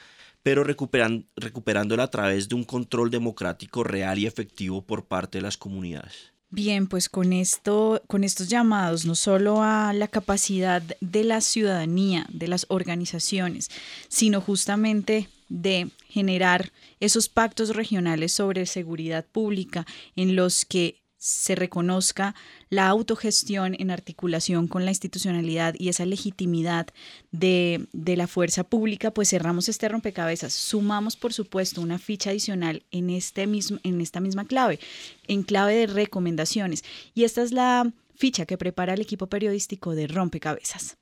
pero 0.44 0.66
recuperan, 0.66 1.28
recuperándola 1.38 2.04
a 2.04 2.12
través 2.12 2.50
de 2.50 2.56
un 2.56 2.66
control 2.66 3.10
democrático 3.10 3.86
real 3.86 4.20
y 4.20 4.28
efectivo 4.28 4.82
por 4.82 5.06
parte 5.06 5.38
de 5.38 5.44
las 5.44 5.58
comunidades. 5.58 6.37
Bien, 6.50 6.88
pues 6.88 7.10
con 7.10 7.34
esto, 7.34 8.02
con 8.08 8.24
estos 8.24 8.48
llamados, 8.48 9.06
no 9.06 9.16
solo 9.16 9.62
a 9.64 9.92
la 9.92 10.08
capacidad 10.08 10.82
de 11.02 11.24
la 11.26 11.42
ciudadanía, 11.42 12.26
de 12.30 12.48
las 12.48 12.66
organizaciones, 12.70 13.70
sino 14.08 14.40
justamente 14.40 15.28
de 15.50 15.92
generar 16.08 16.72
esos 17.02 17.28
pactos 17.28 17.76
regionales 17.76 18.32
sobre 18.32 18.66
seguridad 18.66 19.26
pública 19.26 19.86
en 20.16 20.38
los 20.38 20.64
que 20.64 21.02
se 21.18 21.56
reconozca 21.56 22.36
la 22.70 22.88
autogestión 22.88 23.76
en 23.80 23.92
articulación 23.92 24.68
con 24.68 24.86
la 24.86 24.92
institucionalidad 24.92 25.74
y 25.78 25.90
esa 25.90 26.06
legitimidad 26.06 26.88
de, 27.32 27.88
la 27.94 28.28
fuerza 28.28 28.64
pública, 28.64 29.12
pues 29.12 29.30
cerramos 29.30 29.70
este 29.70 29.90
rompecabezas. 29.90 30.54
Sumamos, 30.54 31.16
por 31.16 31.34
supuesto, 31.34 31.82
una 31.82 32.00
ficha 32.00 32.30
adicional 32.30 32.84
en, 32.92 33.10
este 33.10 33.48
mismo, 33.48 33.80
en 33.84 34.02
esta 34.02 34.20
misma 34.20 34.46
clave, 34.46 34.80
en 35.28 35.44
clave 35.44 35.76
de 35.76 35.88
recomendaciones. 35.88 36.84
Y 37.14 37.24
esta 37.24 37.42
es 37.42 37.52
la 37.52 37.92
ficha 38.16 38.46
que 38.46 38.58
prepara 38.58 38.94
el 38.94 39.02
equipo 39.02 39.28
periodístico 39.28 39.96
de 39.96 40.08
Rompecabezas. 40.08 40.98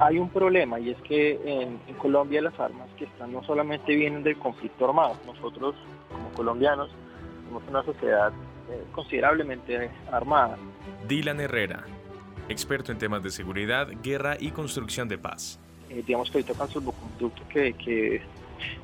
hay 0.00 0.18
un 0.18 0.30
problema 0.30 0.80
y 0.80 0.90
es 0.90 0.98
que 1.02 1.38
en, 1.44 1.78
Colombia 1.98 2.40
las 2.40 2.58
armas 2.58 2.88
que 2.96 3.04
están 3.04 3.32
no 3.32 3.44
solamente 3.44 3.94
vienen 3.94 4.22
del 4.22 4.38
conflicto 4.38 4.86
armado, 4.86 5.16
nosotros 5.26 5.74
como 6.10 6.30
colombianos 6.32 6.90
somos 7.46 7.62
una 7.68 7.82
sociedad 7.84 8.32
eh, 8.70 8.84
considerablemente 8.92 9.90
armada. 10.10 10.56
Dylan 11.08 11.40
Herrera, 11.40 11.84
experto 12.48 12.92
en 12.92 12.98
temas 12.98 13.22
de 13.22 13.30
seguridad, 13.30 13.88
guerra 14.02 14.36
y 14.38 14.50
construcción 14.50 15.08
de 15.08 15.18
paz. 15.18 15.58
Eh, 15.88 16.04
digamos 16.06 16.30
que 16.30 16.38
ahorita 16.38 16.54
con 16.54 16.66
el 16.68 16.72
salvoconducto 16.72 17.42
que, 17.48 17.72
que, 17.74 18.22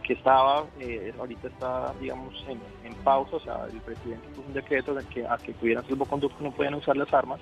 que 0.03 0.13
estaba, 0.13 0.67
eh, 0.81 1.15
ahorita 1.17 1.49
está, 1.49 1.95
digamos, 2.01 2.45
en, 2.49 2.95
pausa, 3.05 3.37
o 3.37 3.41
sea, 3.41 3.67
el 3.73 3.81
presidente 3.81 4.27
puso 4.31 4.49
un 4.49 4.53
decreto 4.53 4.93
de 4.93 5.05
que 5.05 5.25
a 5.25 5.37
que 5.37 5.53
tuvieran 5.55 5.87
salvoconducto 5.87 6.43
no 6.43 6.51
podían 6.51 6.75
usar 6.75 6.97
las 6.97 7.13
armas, 7.15 7.39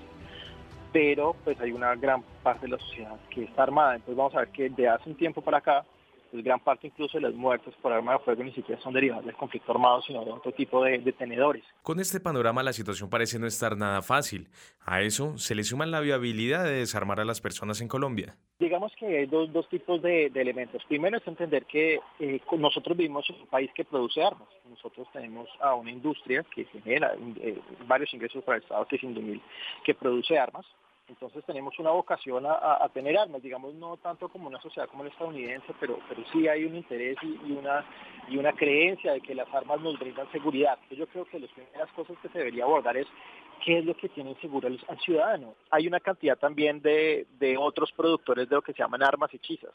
pero 0.93 1.35
pues 1.43 1.59
hay 1.61 1.73
una 1.73 1.95
gran 1.95 2.23
parte 2.43 2.67
de 2.67 2.73
la 2.73 2.79
sociedad 2.79 3.17
que 3.31 3.45
está 3.45 3.63
armada. 3.63 3.95
Entonces 3.95 4.17
vamos 4.17 4.35
a 4.35 4.41
ver 4.41 4.49
que 4.49 4.69
de 4.69 4.89
hace 4.89 5.09
un 5.09 5.17
tiempo 5.17 5.41
para 5.41 5.59
acá, 5.59 5.87
pues 6.35 6.43
gran 6.43 6.59
parte 6.59 6.89
incluso 6.89 7.17
de 7.17 7.29
las 7.29 7.35
muertes 7.35 7.73
por 7.81 7.93
arma 7.93 8.15
de 8.15 8.19
fuego 8.19 8.43
ni 8.43 8.53
siquiera 8.53 8.83
son 8.83 8.93
derivadas 8.93 9.25
del 9.25 9.37
conflicto 9.37 9.71
armado, 9.71 10.03
sino 10.03 10.25
de 10.25 10.33
otro 10.33 10.51
tipo 10.51 10.83
de, 10.83 10.99
tenedores. 11.13 11.63
Con 11.81 12.01
este 12.01 12.19
panorama 12.19 12.61
la 12.65 12.73
situación 12.73 13.09
parece 13.09 13.39
no 13.39 13.47
estar 13.47 13.77
nada 13.77 14.03
fácil. 14.03 14.49
A 14.85 15.01
eso 15.03 15.39
se 15.39 15.55
le 15.55 15.63
suma 15.63 15.87
la 15.87 16.01
viabilidad 16.01 16.65
de 16.65 16.73
desarmar 16.73 17.21
a 17.21 17.25
las 17.25 17.41
personas 17.41 17.81
en 17.81 17.87
Colombia. 17.87 18.35
Digamos 18.59 18.93
que 18.99 19.07
hay 19.07 19.27
dos, 19.27 19.53
dos 19.53 19.69
tipos 19.69 20.03
de, 20.03 20.27
elementos. 20.35 20.83
Primero 20.89 21.19
es 21.19 21.27
entender 21.29 21.67
que 21.67 22.01
eh, 22.19 22.41
nosotros 22.59 22.97
vivimos 22.97 23.31
en 23.31 23.37
un 23.37 23.47
país 23.47 23.71
que 23.73 23.85
produce 23.85 24.21
armas. 24.21 24.49
Nosotros 24.69 25.07
tenemos 25.13 25.49
a 25.61 25.77
una 25.77 25.93
industria 25.93 26.45
que 26.53 26.65
genera 26.65 27.15
eh, 27.37 27.61
varios 27.87 28.13
ingresos 28.13 28.43
para 28.43 28.57
el 28.57 28.65
Estado, 28.65 28.85
que 28.89 28.97
es 28.97 29.05
Indomil, 29.05 29.41
que 29.85 29.95
produce 29.95 30.37
armas 30.37 30.67
entonces 31.09 31.45
tenemos 31.45 31.79
una 31.79 31.91
vocación 31.91 32.45
a, 32.47 32.89
tener 32.95 33.17
armas, 33.19 33.43
digamos, 33.43 33.75
no 33.75 33.97
tanto 33.99 34.29
como 34.29 34.49
una 34.49 34.61
sociedad 34.61 34.89
como 34.89 35.05
la 35.05 35.11
estadounidense, 35.11 35.75
pero, 35.79 35.99
pero 36.09 36.23
sí 36.33 36.49
hay 36.49 36.65
un 36.65 36.77
interés 36.77 37.17
y, 37.23 37.53
una, 37.53 37.85
y 38.29 38.39
una 38.39 38.53
creencia 38.53 39.13
de 39.13 39.21
que 39.21 39.35
las 39.35 39.53
armas 39.53 39.81
nos 39.81 39.99
brindan 39.99 40.31
seguridad. 40.33 40.79
Yo 40.91 41.07
creo 41.07 41.27
que 41.27 41.39
las 41.39 41.51
primeras 41.51 41.91
cosas 41.93 42.17
que 42.23 42.29
se 42.29 42.39
debería 42.39 42.65
abordar 42.65 42.97
es 42.97 43.07
qué 43.65 43.79
es 43.79 43.85
lo 43.85 43.95
que 43.97 44.09
tiene 44.09 44.35
seguro 44.41 44.69
al, 44.69 45.01
ciudadano. 45.01 45.55
Hay 45.71 45.87
una 45.87 46.01
cantidad 46.01 46.39
también 46.39 46.81
de, 46.81 47.27
de 47.39 47.59
otros 47.59 47.93
productores 47.93 48.49
de 48.49 48.57
lo 48.57 48.63
que 48.63 48.73
se 48.73 48.83
llaman 48.83 49.03
armas 49.03 49.33
hechizas 49.35 49.73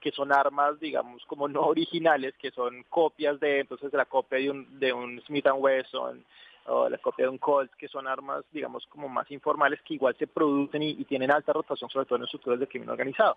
que 0.00 0.10
son 0.10 0.32
armas, 0.32 0.80
digamos, 0.80 1.24
como 1.26 1.46
no 1.46 1.60
originales, 1.60 2.34
que 2.36 2.50
son 2.50 2.82
copias 2.90 3.38
de, 3.38 3.60
entonces, 3.60 3.92
de 3.92 3.98
la 3.98 4.04
copia 4.04 4.38
de 4.38 4.50
un, 4.50 4.80
de 4.80 4.92
un 4.92 5.22
Smith 5.22 5.46
Wesson, 5.54 6.24
o 6.66 6.88
la 6.88 6.98
copia 6.98 7.26
de 7.26 7.30
un 7.30 7.38
Colt, 7.38 7.72
que 7.74 7.88
son 7.88 8.06
armas, 8.06 8.44
digamos, 8.52 8.86
como 8.86 9.08
más 9.08 9.30
informales 9.30 9.80
que 9.82 9.94
igual 9.94 10.16
se 10.18 10.26
producen 10.26 10.82
y, 10.82 11.04
tienen 11.04 11.30
alta 11.30 11.52
rotación, 11.52 11.90
sobre 11.90 12.06
todo 12.06 12.16
en 12.16 12.24
estructuras 12.24 12.60
de 12.60 12.68
crimen 12.68 12.90
organizado. 12.90 13.36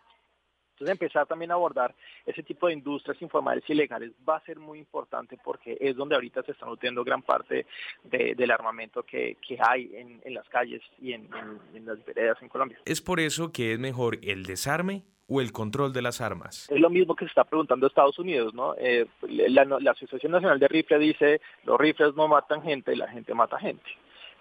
Entonces 0.75 0.91
empezar 0.91 1.25
también 1.25 1.51
a 1.51 1.53
abordar 1.53 1.95
ese 2.25 2.43
tipo 2.43 2.67
de 2.67 2.73
industrias 2.73 3.21
informales 3.21 3.63
y 3.69 3.73
legales 3.73 4.11
va 4.27 4.35
a 4.35 4.45
ser 4.45 4.59
muy 4.59 4.77
importante 4.77 5.37
porque 5.41 5.77
es 5.79 5.95
donde 5.95 6.15
ahorita 6.15 6.43
se 6.43 6.51
está 6.51 6.65
nutriendo 6.65 7.03
gran 7.05 7.21
parte 7.21 7.65
del 8.03 8.51
armamento 8.51 9.03
que, 9.03 9.37
hay 9.59 9.89
en, 9.95 10.33
las 10.33 10.47
calles 10.49 10.81
y 11.01 11.13
en, 11.13 11.29
en 11.73 11.85
las 11.85 12.03
veredas 12.03 12.37
en 12.41 12.49
Colombia. 12.49 12.77
Es 12.85 13.01
por 13.01 13.21
eso 13.21 13.53
que 13.53 13.71
es 13.73 13.79
mejor 13.79 14.19
el 14.21 14.45
desarme 14.45 15.03
o 15.27 15.41
el 15.41 15.51
control 15.51 15.93
de 15.93 16.01
las 16.01 16.21
armas? 16.21 16.69
Es 16.69 16.79
lo 16.79 16.89
mismo 16.89 17.15
que 17.15 17.25
se 17.25 17.29
está 17.29 17.43
preguntando 17.43 17.87
Estados 17.87 18.19
Unidos, 18.19 18.53
¿no? 18.53 18.75
Eh, 18.77 19.07
la, 19.27 19.91
Asociación 19.91 20.31
Nacional 20.31 20.59
de 20.59 20.67
Rifles 20.67 20.99
dice, 20.99 21.41
los 21.63 21.79
rifles 21.79 22.15
no 22.15 22.27
matan 22.27 22.61
gente, 22.61 22.95
la 22.95 23.07
gente 23.07 23.33
mata 23.33 23.57
gente. 23.57 23.83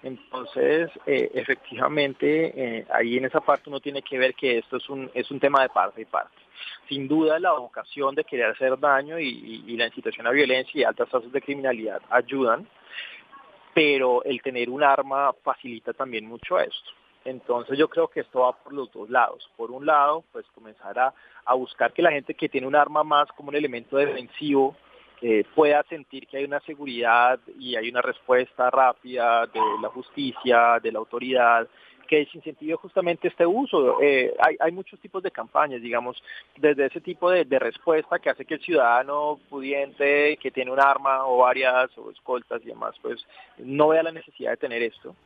Entonces, 0.04 0.90
eh, 1.06 1.30
efectivamente, 1.32 2.52
eh, 2.54 2.86
ahí 2.92 3.16
en 3.16 3.24
esa 3.24 3.40
parte 3.40 3.70
uno 3.70 3.80
tiene 3.80 4.02
que 4.02 4.18
ver 4.18 4.34
que 4.34 4.58
esto 4.58 4.76
es 4.76 4.86
un, 4.90 5.10
es 5.14 5.30
un 5.30 5.40
tema 5.40 5.62
de 5.62 5.70
parte 5.70 6.02
y 6.02 6.04
parte. 6.04 6.36
Sin 6.90 7.08
duda, 7.08 7.38
la 7.38 7.52
vocación 7.52 8.14
de 8.14 8.24
querer 8.24 8.50
hacer 8.50 8.78
daño 8.78 9.18
y, 9.18 9.74
la 9.78 9.86
incitación 9.86 10.26
a 10.26 10.30
violencia 10.30 10.78
y 10.78 10.84
altas 10.84 11.08
tasas 11.08 11.32
de 11.32 11.40
criminalidad 11.40 12.02
ayudan, 12.10 12.68
pero 13.72 14.22
el 14.24 14.42
tener 14.42 14.68
un 14.68 14.82
arma 14.82 15.32
facilita 15.42 15.94
también 15.94 16.26
mucho 16.26 16.60
esto. 16.60 16.90
Entonces 17.24 17.78
yo 17.78 17.88
creo 17.88 18.08
que 18.08 18.20
esto 18.20 18.40
va 18.40 18.52
por 18.52 18.74
los 18.74 18.92
dos 18.92 19.08
lados. 19.08 19.50
Por 19.56 19.70
un 19.70 19.86
lado, 19.86 20.22
pues 20.32 20.44
comenzar 20.54 20.98
a, 20.98 21.14
buscar 21.54 21.94
que 21.94 22.02
la 22.02 22.12
gente 22.12 22.34
que 22.34 22.50
tiene 22.50 22.66
un 22.66 22.76
arma 22.76 23.04
más 23.04 23.32
como 23.32 23.48
un 23.48 23.56
elemento 23.56 23.96
defensivo 23.96 24.76
eh, 25.26 25.42
pueda 25.54 25.82
sentir 25.84 26.26
que 26.26 26.36
hay 26.36 26.44
una 26.44 26.60
seguridad 26.60 27.40
y 27.58 27.76
hay 27.76 27.88
una 27.88 28.02
respuesta 28.02 28.68
rápida 28.68 29.46
de 29.46 29.60
la 29.80 29.88
justicia, 29.88 30.78
de 30.82 30.92
la 30.92 30.98
autoridad, 30.98 31.66
que 32.06 32.16
desincentive 32.16 32.74
justamente 32.74 33.28
este 33.28 33.46
uso. 33.46 34.02
Eh, 34.02 34.34
hay, 34.60 34.70
muchos 34.70 35.00
tipos 35.00 35.22
de 35.22 35.30
campañas, 35.30 35.80
digamos, 35.80 36.22
desde 36.58 36.84
ese 36.84 37.00
tipo 37.00 37.30
de, 37.30 37.46
de, 37.46 37.58
respuesta 37.58 38.18
que 38.18 38.28
hace 38.28 38.44
que 38.44 38.52
el 38.52 38.60
ciudadano 38.60 39.40
pudiente 39.48 40.36
que 40.36 40.50
tiene 40.50 40.70
un 40.70 40.78
arma 40.78 41.26
o 41.26 41.38
varias 41.38 41.96
o 41.96 42.10
escoltas 42.10 42.60
y 42.62 42.66
demás, 42.66 42.94
pues 43.00 43.26
no 43.56 43.88
vea 43.88 44.02
la 44.02 44.12
necesidad 44.12 44.50
de 44.50 44.58
tener 44.58 44.82
esto 44.82 45.16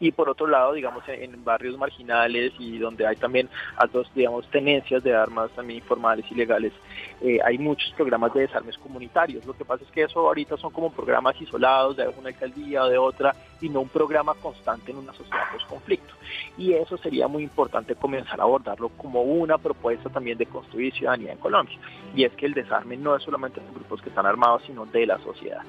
y 0.00 0.12
por 0.12 0.28
otro 0.28 0.46
lado, 0.46 0.72
digamos, 0.72 1.02
en, 1.08 1.44
barrios 1.44 1.76
marginales 1.78 2.52
y 2.58 2.78
donde 2.78 3.06
hay 3.06 3.16
también 3.16 3.48
altas, 3.76 4.06
digamos, 4.14 4.48
tenencias 4.50 5.02
de 5.02 5.14
armas 5.14 5.50
también 5.52 5.78
informales 5.80 6.24
y 6.30 6.34
legales, 6.34 6.72
eh, 7.20 7.38
hay 7.44 7.58
muchos 7.58 7.92
programas 7.92 8.32
de 8.34 8.42
desarmes 8.42 8.76
comunitarios. 8.78 9.44
Lo 9.46 9.54
que 9.54 9.64
pasa 9.64 9.84
es 9.84 9.90
que 9.90 10.02
eso 10.02 10.20
ahorita 10.20 10.56
son 10.56 10.72
como 10.72 10.92
programas 10.92 11.40
isolados 11.40 11.96
de 11.96 12.04
alguna 12.04 12.28
alcaldía 12.28 12.84
o 12.84 12.88
de 12.88 12.98
otra 12.98 13.34
y 13.60 13.68
no 13.68 13.80
un 13.80 13.88
programa 13.88 14.34
constante 14.34 14.92
en 14.92 14.98
una 14.98 15.12
sociedad 15.12 15.50
post-conflicto. 15.52 16.14
Y 16.56 16.74
eso 16.74 16.96
sería 16.98 17.28
muy 17.28 17.42
importante 17.42 17.94
comenzar 17.94 18.40
a 18.40 18.44
abordarlo 18.44 18.90
como 18.90 19.22
una 19.22 19.58
propuesta 19.58 20.10
también 20.10 20.38
de 20.38 20.46
construir 20.46 20.92
ciudadanía 20.94 21.32
en 21.32 21.38
Colombia. 21.38 21.78
Y 22.14 22.24
es 22.24 22.32
que 22.32 22.46
el 22.46 22.54
desarme 22.54 22.96
no 22.96 23.16
es 23.16 23.22
solamente 23.22 23.60
de 23.60 23.70
grupos 23.72 24.02
que 24.02 24.10
están 24.10 24.26
armados, 24.26 24.62
sino 24.66 24.86
de 24.86 25.06
la 25.06 25.18
sociedad. 25.18 25.62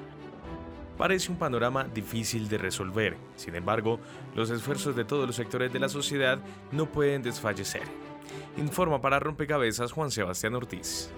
Parece 1.00 1.32
un 1.32 1.38
panorama 1.38 1.84
difícil 1.84 2.46
de 2.46 2.58
resolver, 2.58 3.16
sin 3.34 3.54
embargo, 3.54 3.98
los 4.34 4.50
esfuerzos 4.50 4.94
de 4.94 5.06
todos 5.06 5.26
los 5.26 5.34
sectores 5.34 5.72
de 5.72 5.78
la 5.78 5.88
sociedad 5.88 6.38
no 6.72 6.92
pueden 6.92 7.22
desfallecer. 7.22 7.84
Informa 8.58 9.00
para 9.00 9.18
Rompecabezas 9.18 9.92
Juan 9.92 10.10
Sebastián 10.10 10.56
Ortiz. 10.56 11.10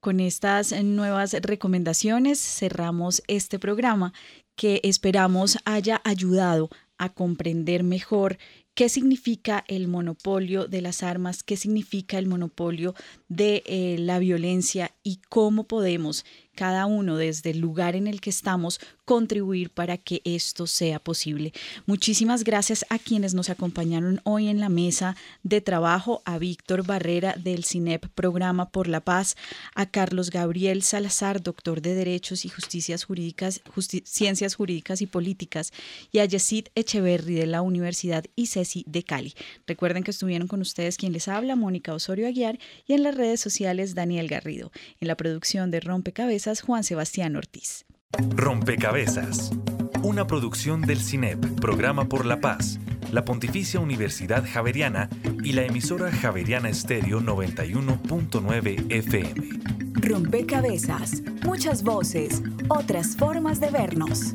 Con 0.00 0.20
estas 0.20 0.72
nuevas 0.82 1.34
recomendaciones 1.42 2.40
cerramos 2.40 3.22
este 3.26 3.58
programa 3.58 4.14
que 4.56 4.80
esperamos 4.82 5.58
haya 5.66 6.00
ayudado 6.04 6.70
a 6.96 7.10
comprender 7.10 7.84
mejor 7.84 8.38
qué 8.74 8.88
significa 8.88 9.64
el 9.68 9.88
monopolio 9.88 10.66
de 10.66 10.80
las 10.80 11.02
armas, 11.02 11.42
qué 11.42 11.56
significa 11.56 12.18
el 12.18 12.26
monopolio 12.26 12.94
de 13.28 13.62
eh, 13.66 13.96
la 13.98 14.18
violencia 14.18 14.94
y 15.02 15.20
cómo 15.28 15.64
podemos 15.64 16.24
cada 16.60 16.84
uno 16.84 17.16
desde 17.16 17.52
el 17.52 17.58
lugar 17.58 17.96
en 17.96 18.06
el 18.06 18.20
que 18.20 18.28
estamos 18.28 18.80
contribuir 19.06 19.70
para 19.70 19.96
que 19.96 20.20
esto 20.24 20.68
sea 20.68 21.00
posible. 21.00 21.52
Muchísimas 21.84 22.44
gracias 22.44 22.86
a 22.90 22.98
quienes 23.00 23.34
nos 23.34 23.50
acompañaron 23.50 24.20
hoy 24.22 24.46
en 24.46 24.60
la 24.60 24.68
mesa 24.68 25.16
de 25.42 25.60
trabajo, 25.60 26.22
a 26.24 26.38
Víctor 26.38 26.86
Barrera 26.86 27.34
del 27.36 27.64
CINEP 27.64 28.06
Programa 28.14 28.70
por 28.70 28.86
la 28.86 29.00
Paz, 29.00 29.36
a 29.74 29.86
Carlos 29.86 30.30
Gabriel 30.30 30.82
Salazar, 30.82 31.42
doctor 31.42 31.82
de 31.82 31.94
Derechos 31.94 32.44
y 32.44 32.50
Justicias 32.50 33.02
Jurídicas, 33.02 33.62
Ciencias 34.04 34.54
Jurídicas 34.54 35.02
y 35.02 35.06
Políticas, 35.08 35.72
y 36.12 36.20
a 36.20 36.26
Yesid 36.26 36.66
Echeverry 36.76 37.34
de 37.34 37.46
la 37.46 37.62
Universidad 37.62 38.26
ICESI 38.36 38.84
de 38.86 39.02
Cali. 39.02 39.34
Recuerden 39.66 40.04
que 40.04 40.12
estuvieron 40.12 40.46
con 40.46 40.60
ustedes 40.60 40.96
quien 40.96 41.12
les 41.12 41.26
habla, 41.26 41.56
Mónica 41.56 41.94
Osorio 41.94 42.28
Aguiar, 42.28 42.60
y 42.86 42.92
en 42.92 43.02
las 43.02 43.16
redes 43.16 43.40
sociales 43.40 43.96
Daniel 43.96 44.28
Garrido. 44.28 44.70
En 45.00 45.08
la 45.08 45.16
producción 45.16 45.72
de 45.72 45.80
Rompecabezas, 46.50 46.62
Juan 46.62 46.84
Sebastián 46.84 47.36
Ortiz. 47.36 47.86
Rompecabezas. 48.34 49.50
Una 50.02 50.26
producción 50.26 50.80
del 50.80 50.98
CINEP, 50.98 51.60
Programa 51.60 52.08
por 52.08 52.26
la 52.26 52.40
Paz, 52.40 52.80
la 53.12 53.24
Pontificia 53.24 53.78
Universidad 53.78 54.44
Javeriana 54.44 55.08
y 55.44 55.52
la 55.52 55.62
emisora 55.62 56.10
Javeriana 56.10 56.68
Estéreo 56.68 57.20
91.9 57.20 58.92
FM. 58.92 59.34
Rompecabezas. 59.94 61.22
Muchas 61.44 61.84
voces, 61.84 62.42
otras 62.68 63.16
formas 63.16 63.60
de 63.60 63.70
vernos. 63.70 64.34